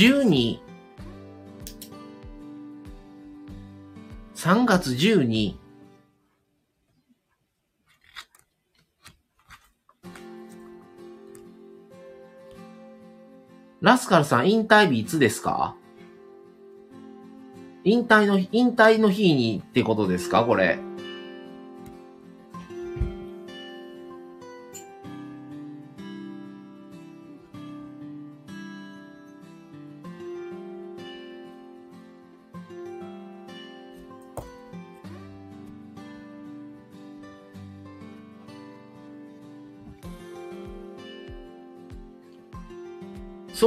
[0.00, 0.58] 12、
[4.34, 5.56] 3月12、
[13.82, 15.76] ラスカルさん、引退日いつですか？
[17.84, 20.46] 引退の、引退の日にってことですか？
[20.46, 20.78] これ。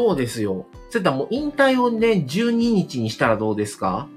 [0.05, 0.65] そうですよ。
[0.89, 4.09] それともう引退をね、12日にしたらどうですか？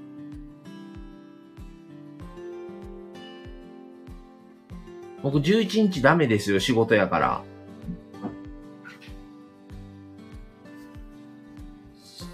[5.23, 7.41] 僕11日ダメですよ、仕事やから。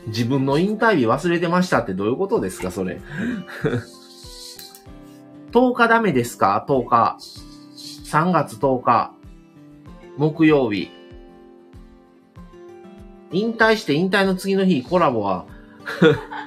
[0.07, 2.99] 自分の引退日忘れてましたってどういうことですか、それ？
[5.53, 7.17] 10日ダメですか ?10 日。
[8.11, 9.13] 3月10日。
[10.17, 10.89] 木曜日。
[13.33, 15.45] 引退して引退の次の日コラボは、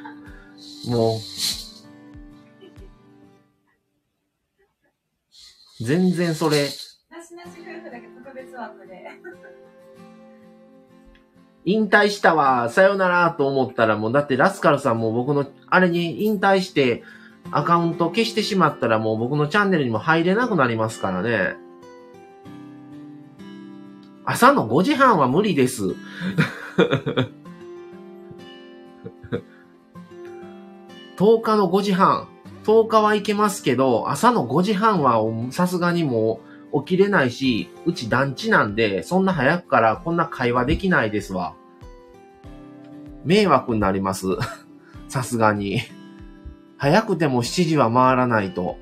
[0.89, 1.21] もう、
[5.85, 6.69] 全然それ、な
[7.23, 9.11] しなし夫婦だけ特別枠で。
[11.69, 17.03] 引退したわ、さよならと思ったらもう、だってラスカルさんも僕の、あれに引退して、
[17.51, 21.57] アカウント消してしまったらもう僕のチャンネルにも入れなくなりますからね。
[24.25, 25.95] 朝の5時半は無理です。
[31.17, 32.29] 10日の5時半。
[32.65, 36.41] 10日はいけますけど、朝の5時半はさすがにも
[36.73, 41.55] う起きれないし、うち団地なんで、そんな早くからこんな会話できないですわ。
[43.25, 44.27] 迷惑になります。
[45.09, 45.81] さすがに。
[46.77, 48.77] 早くても7時は回らないと。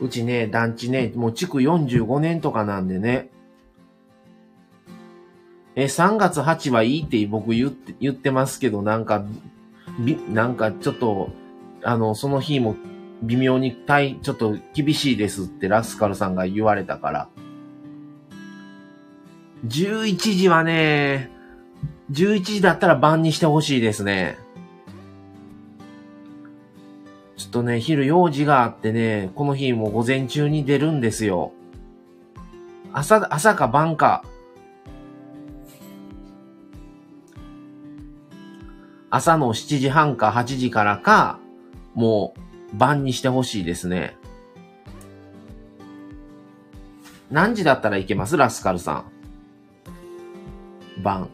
[0.00, 3.30] うちね、団地ね、もう築45年とかなんでね。
[5.74, 9.24] え、3月8はいいって僕言って、言ってますけど、なんか、
[10.00, 11.30] び、なんかちょっと、
[11.82, 12.76] あの、その日も
[13.22, 17.28] 微妙に対、ちょっと厳しいですってラスカルさんが言われたから。
[19.66, 21.30] 11時はね、
[22.10, 24.38] 11時だったら晩にしてほしいですね。
[27.36, 31.52] ちょっとね、昼用事があってね、この日も午前中に出るんですよ。
[32.92, 34.24] 朝、朝か晩か。
[39.10, 41.38] 朝の7時半か8時からか、
[41.94, 42.34] も
[42.72, 44.16] う晩にしてほしいですね。
[47.30, 48.36] 何時だったらいけます？
[48.36, 49.04] ラスカルさ
[50.98, 51.02] ん。
[51.02, 51.28] 晩。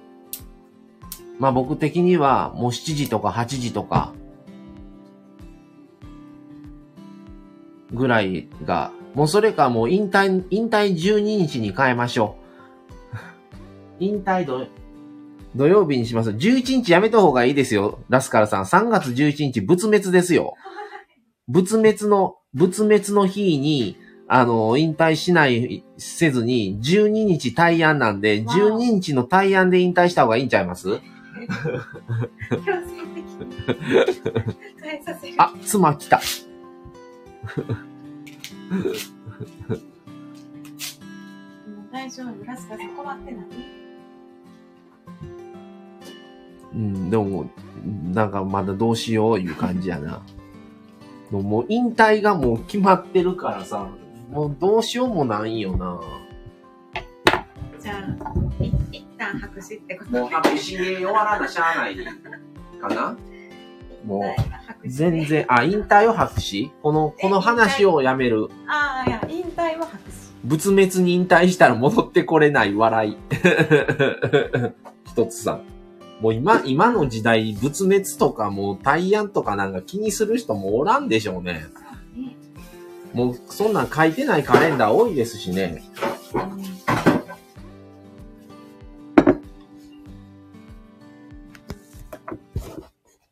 [1.38, 4.12] まあ僕的にはもう7時とか8時とか、
[7.92, 12.36] ぐらいが、もうそれかもう引退、引退12日に変えましょ
[13.10, 13.16] う。
[14.04, 14.66] 引退土、
[15.54, 16.30] 土曜日にします。
[16.30, 17.98] 11日やめた方がいいですよ。
[18.08, 18.64] ラスカルさん。
[18.64, 20.54] 3月11日、仏滅ですよ。
[21.48, 23.96] 仏滅の、仏滅の日に、
[24.28, 30.88] あの、引退しない、せずに、12日対案なんで、12日の対案で引退した方がいいんちゃいます？
[35.38, 36.20] あ、妻来た。
[41.92, 43.44] 大丈夫ラスカさん困ってない
[46.74, 47.50] うん、でも、
[48.12, 50.22] なんかまだどうしよういう感じやな。
[51.30, 53.90] もう引退がもう決まってるからさ、
[54.30, 56.00] もうどうしようもないよな。
[57.80, 61.96] じゃあ、い一旦白紙ってこともう白紙に終わらなしゃあない
[62.80, 63.16] かな
[64.04, 64.34] も
[64.84, 66.72] う、全然、あ、引退を白紙？
[66.82, 68.48] この、この話をやめる。
[68.66, 70.12] ああ、いや、引退は白紙。
[70.44, 73.16] 仏滅に引退したら戻ってこれない笑い。
[75.06, 75.62] 一つさん。
[76.20, 81.66] もう今、今の時代、仏滅とかもう大安とかなんか気にする人もおらんでしょうね。
[83.12, 85.82] もうそんなん書いてないカレンダー多いですしね。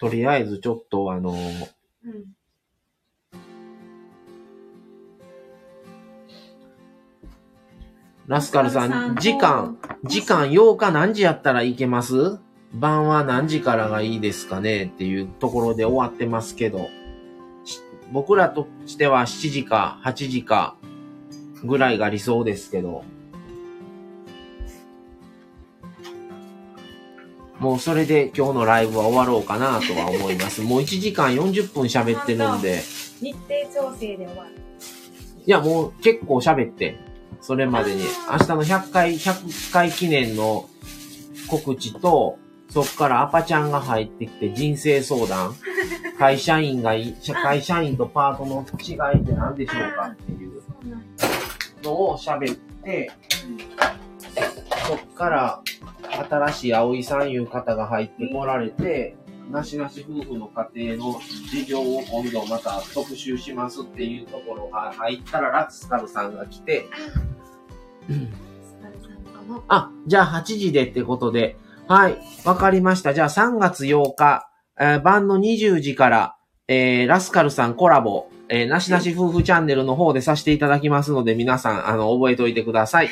[0.00, 2.24] とりあえずちょっとあの、うん、
[8.26, 12.38] ラスカルさん、時間、時間8日何時やったらいけます？
[12.72, 14.84] 晩は何時からがいいですかね？
[14.84, 16.88] っていうところで終わってますけど、
[18.10, 20.76] 僕らとしては7時か8時か
[21.62, 23.04] ぐらいが理想ですけど、
[27.60, 30.62] もうそれで今日のライブは終わろうかなとは思います。
[30.62, 32.80] もう1時間40分喋ってるんで。
[33.20, 34.50] 日程調整で終わる。
[35.44, 36.96] いや、もう結構喋って、
[37.42, 38.02] それまでに。
[38.30, 40.70] 明日の100回、100回記念の
[41.48, 42.38] 告知と、
[42.70, 45.54] そっからアパちゃんが入ってきて人生相談。
[46.18, 50.62] 会社員がい、会社員とパートの違いって何でしょうかっていう
[51.82, 53.10] のを喋って、
[54.86, 55.62] そっから
[56.12, 59.16] 新しい葵さんいう方が入ってこられて、
[59.50, 61.20] なしなし夫婦の家庭の
[61.50, 66.86] 事情を今度また特集しますっていうところが入ったらラスカルさんが来て、
[69.68, 71.56] あ、じゃあ8時でってことで、
[71.88, 73.12] はい、わかりました。
[73.14, 76.36] じゃあ3月8日、えー、晩の20時から、
[76.68, 83.08] えー、ラスカルさんコラボ、えー、なしなし夫婦チャンネルの方でさせていただきますので、皆さん、あの、覚えておいてください。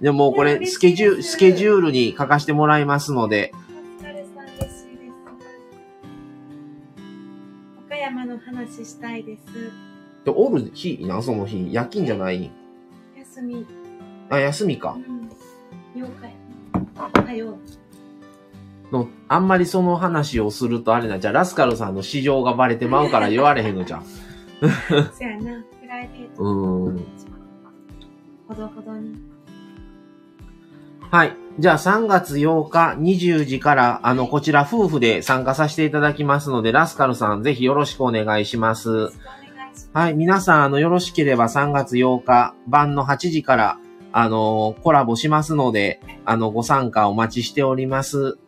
[0.00, 3.52] でもこれ、スケジュール、スケジュールに書かせてもらいますので。
[3.98, 4.86] お疲れさん嬉しいです。
[7.86, 9.42] 岡山の話したいです。
[10.24, 11.72] で、おる日な、その日。
[11.72, 12.50] 夜勤じゃない？
[13.16, 13.66] 休み。
[14.28, 14.98] あ、休みか。
[15.94, 16.02] うん。
[16.02, 16.30] 8日や。
[17.24, 17.56] はよ
[18.92, 24.04] の、あんまりその話をするとあれな、じゃあラスカルさんの市場がバレてまうから言われへんのじゃん。
[25.16, 26.42] そやな、プライベート。
[26.42, 27.04] うん。
[28.46, 29.35] ほどほどに。
[31.10, 31.36] はい。
[31.58, 39.10] じゃあ3月8日20時から、あの、こちら夫婦で参加させていただきますので、ラスカルさんぜひよろしくお願いします。
[39.92, 40.14] はい。
[40.14, 43.78] 皆さん、あの、よろしければ3月8日晩の8時から、
[44.12, 48.38] あの、コラボしますので、あの、ご参加お待ちしております。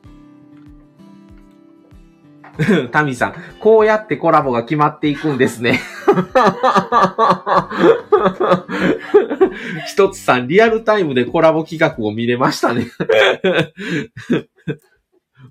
[2.90, 5.80] タミさん、こうやってコラボが決まっていくんですね。
[9.86, 12.88] 一つさん、リアルタイムでコラボ企画を見れましたね。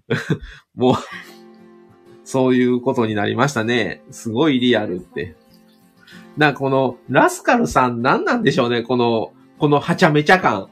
[0.75, 0.95] もう、
[2.25, 4.03] そういうことになりましたね。
[4.11, 5.35] すごいリアルって。
[6.35, 10.67] な、この、ラスカルさん何なんでしょうね、この、このはちゃめちゃ感。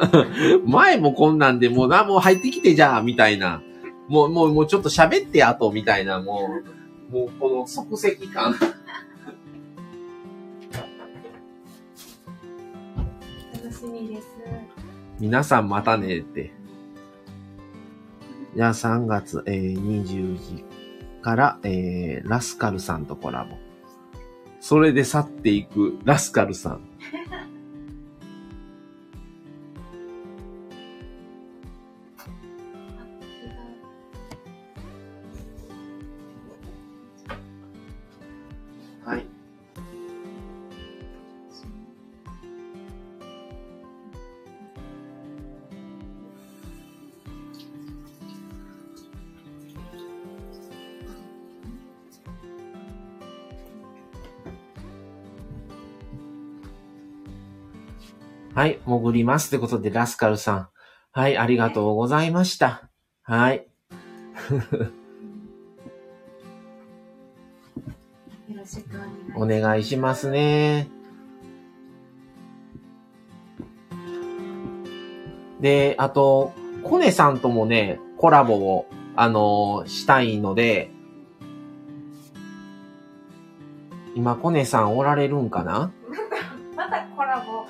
[0.66, 3.62] 前もこんなんで、もうな、もう入ってきてじゃあ、みたいな。
[4.08, 6.48] もう、もう、もうちょっと喋ってあと、みたいな、も
[7.10, 8.54] う、もうこの即席感。
[13.52, 14.26] 楽しみです。
[15.18, 16.52] 皆さんまたねって。
[18.56, 20.64] じゃあ3月、えー、20時
[21.22, 23.56] から、えー、ラスカルさんとコラボ。
[24.60, 26.80] それで去っていくラスカルさん。
[58.54, 59.48] はい、潜ります。
[59.48, 60.68] ってことで、ラスカルさん。
[61.12, 62.90] はい、ありがとうございました。
[63.22, 63.66] はい。
[68.50, 69.00] よろしく
[69.36, 70.30] おお願いします。
[70.30, 70.90] ね。
[75.62, 76.52] で、あと、
[76.84, 80.90] コネさんともね、コラボを、あのーしたいので、
[84.14, 85.90] 今、コネさんおられるんかな？
[86.76, 87.64] まだコラボ、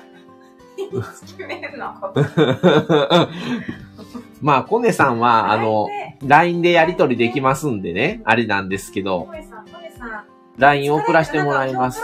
[4.41, 5.87] まあ、コネさんは、あの、
[6.25, 10.23] LINE でやり取りできますんでね、あれなんですけどコ、ネさん、コネさん。
[10.57, 12.01] LINE 送らせてもらいます。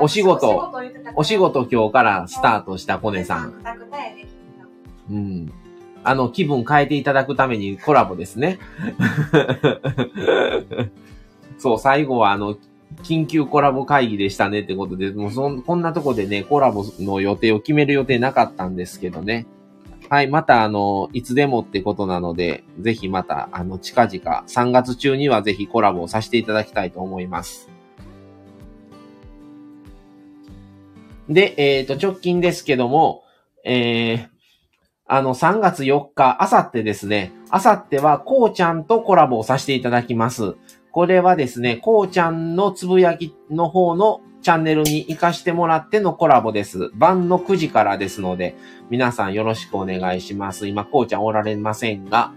[0.00, 0.72] お仕事
[1.14, 3.54] お仕事今日からスタートしたコネさん。
[5.10, 5.52] うん。
[6.02, 8.58] あの、気分変えていただくためにコラボですね。
[11.58, 12.56] そう、最後はあの、
[13.02, 19.46] 緊急コラボ会議でしたねってことで、もうそん、こんなとこでね、コラボの予定を決める予定なかったんですけどね。
[20.08, 27.70] はい、またあの、いつでもってことなので、ぜひまた、あの、近々、3月中にはぜひコラボをさせていただきたいと思います。
[31.28, 33.22] で、えっ、と、直近ですけども、
[33.64, 34.28] えー、
[35.06, 40.56] あの、3月4日、あさってですね、あさっては、こうちゃんとコラボをさせていただきます。
[40.92, 46.90] これはですね、こうちゃんのつぶやきの方のチャンネルに行かしてもらってのコラボです。
[46.94, 48.56] 晩の9時からですので、
[48.88, 50.66] 皆さんよろしくお願いします。
[50.66, 52.32] 今、こうちゃんおられませんが、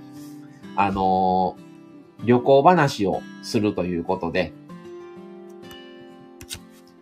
[0.76, 1.64] あのー
[2.24, 4.54] 旅行話をするということで、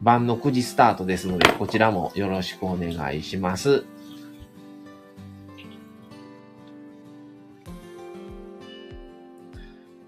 [0.01, 3.85] 晩の9時スタートですので、こちらもよろしくお願いします。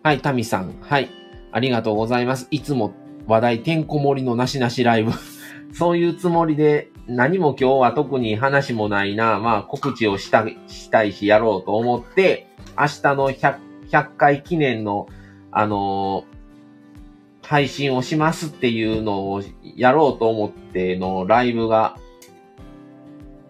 [0.02, 0.76] はい、タミさん。
[0.82, 1.23] はい。
[1.54, 2.48] ありがとうございます。
[2.52, 2.94] いつも
[3.28, 5.12] 話題てんこ盛りのなしなしライブ。
[5.74, 9.40] そういうつもりで、何も今日は特に話もないな。
[9.40, 12.48] まあ、告知をした、したいし、やろうと思って、
[12.78, 13.58] 明日の 100,
[13.90, 15.08] 100回記念の、
[15.52, 16.34] あのー
[17.44, 19.44] 配信をしますっていうのを
[19.76, 21.98] やろうと思ってのライブが、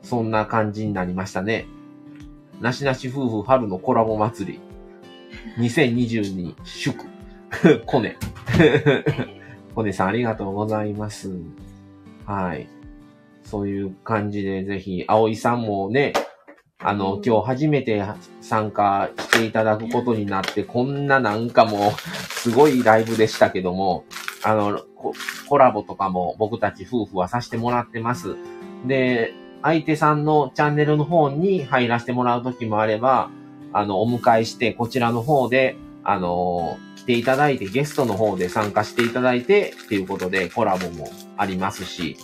[0.02, 1.68] そんな感じになりましたね。
[2.60, 4.60] なしなし夫婦春のコラボ祭り。
[5.58, 7.12] 2022祝。
[7.86, 8.18] コネ。
[9.76, 11.32] コネさんありがとうございます。
[12.26, 12.68] はい。
[13.44, 16.14] そういう感じでぜひ、葵さんもね、
[16.80, 18.04] あの、今日初めて
[18.42, 21.92] 参加していただくことになって、こんななんかもう、
[22.30, 24.04] すごいライブでしたけども、
[24.44, 25.14] あの、コ
[25.48, 28.36] コラボとかも僕たち夫婦はさせてもらってます。
[28.86, 33.30] で、相手さんのチャンネルの方に入らせてもらう時もあれば、
[33.72, 42.16] あの、お迎えして、こちらの方で、あの、来ていただいて、ゲストの方で参加していただいて、っていうことで、コラボもありますし、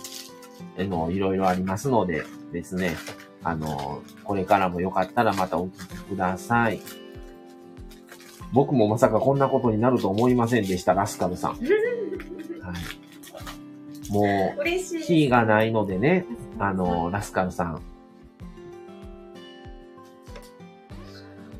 [0.78, 2.96] あの、いろいろありますのでですね、
[3.44, 6.80] あの、これからもよかったらまたお聞きください。
[8.52, 11.50] 僕もまさかこんなことになると思いませんでした、ラスカルさん。
[11.56, 11.60] はい、
[14.10, 14.64] もう。
[14.64, 16.24] キーがないのでね、
[16.58, 17.82] あの、ラスカルさん。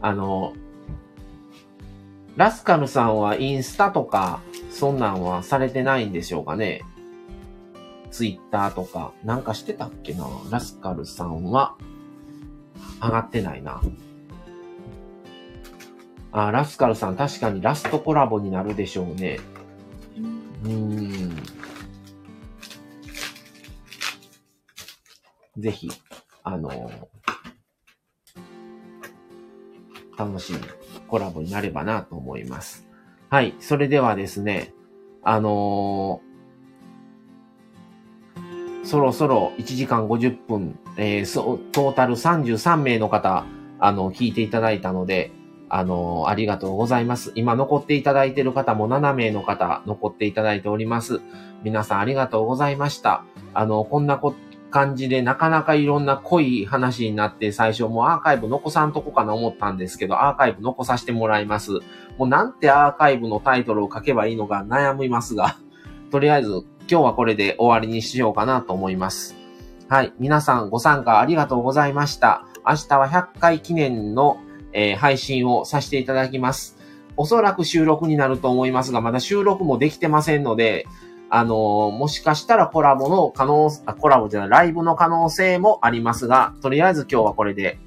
[0.01, 0.55] あの、
[2.36, 4.40] ラスカルさんはインスタとか、
[4.70, 6.82] そんなんはされてないんでしょうかね
[8.11, 11.77] ツイッターとか、なんかしてたっけなラスカルさんは、
[13.02, 13.81] 上がってないな。
[16.32, 19.39] あ、ラスカルさん、確かにラストコラボになるでしょうね。
[20.16, 20.24] うん
[20.65, 21.36] うーん。
[25.59, 25.90] ぜひ、
[26.43, 26.90] あの
[30.16, 30.57] 楽しい
[31.11, 32.87] コラボになればなと思います。
[33.28, 33.55] はい。
[33.61, 34.73] それではですね、
[35.23, 36.31] あのー
[38.82, 43.45] そろそろ1時間50分、えーそ、トータル33名の方、
[43.78, 45.32] あの、聞いていただいたので、
[45.69, 47.31] あの、ありがとうございます。
[47.37, 51.20] 今残っていただいている方も7名の方残っていただいております。
[51.62, 53.24] 皆さんありがとうございました。
[53.55, 54.35] あの、こんなこ
[54.71, 61.73] 感じでなかなかいろんな濃い話になって最初もうアーカイブ残さんとこかな思ったんですけど、アーカイブ残させてもらいます。
[62.17, 65.57] もうなんてアーカイブのタイトルを書けばいいのか悩みますが、
[66.11, 69.37] とりあえず今日はこれで終わりにしようかなと思います。
[69.89, 70.13] はい。
[70.19, 72.45] 皆さんご参加ありがとうございました。
[72.67, 74.39] 明日は100回記念の
[74.73, 76.79] えー配信をさせていただきます。
[77.17, 80.87] おそらく収録になると思いますが、まだ収録もできてませんので、
[81.31, 87.78] あのーもしかしたらコラボの可能、あコラボじゃない、ライブの可能性もありますが、とりあえず今日はこれで、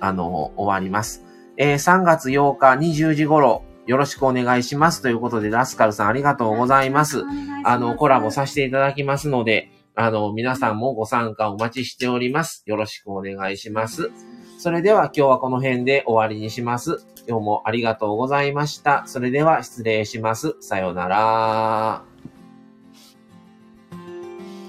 [0.00, 1.24] あのー終わります。
[1.56, 5.02] えー3月8日20時頃、よろしくお願いします。
[5.02, 7.22] ということで、ラスカルさんありがとうございます。
[7.64, 12.62] あの、コラボさせていただきますので、あの、皆さんもご参加お待ちしております。
[12.66, 14.10] よろしくお願いします。
[14.58, 17.06] それでは今日はこの辺で終わりにします。
[17.28, 19.04] 今日もありがとうございました。
[19.06, 20.56] それでは失礼します。
[20.60, 22.13] さようなら。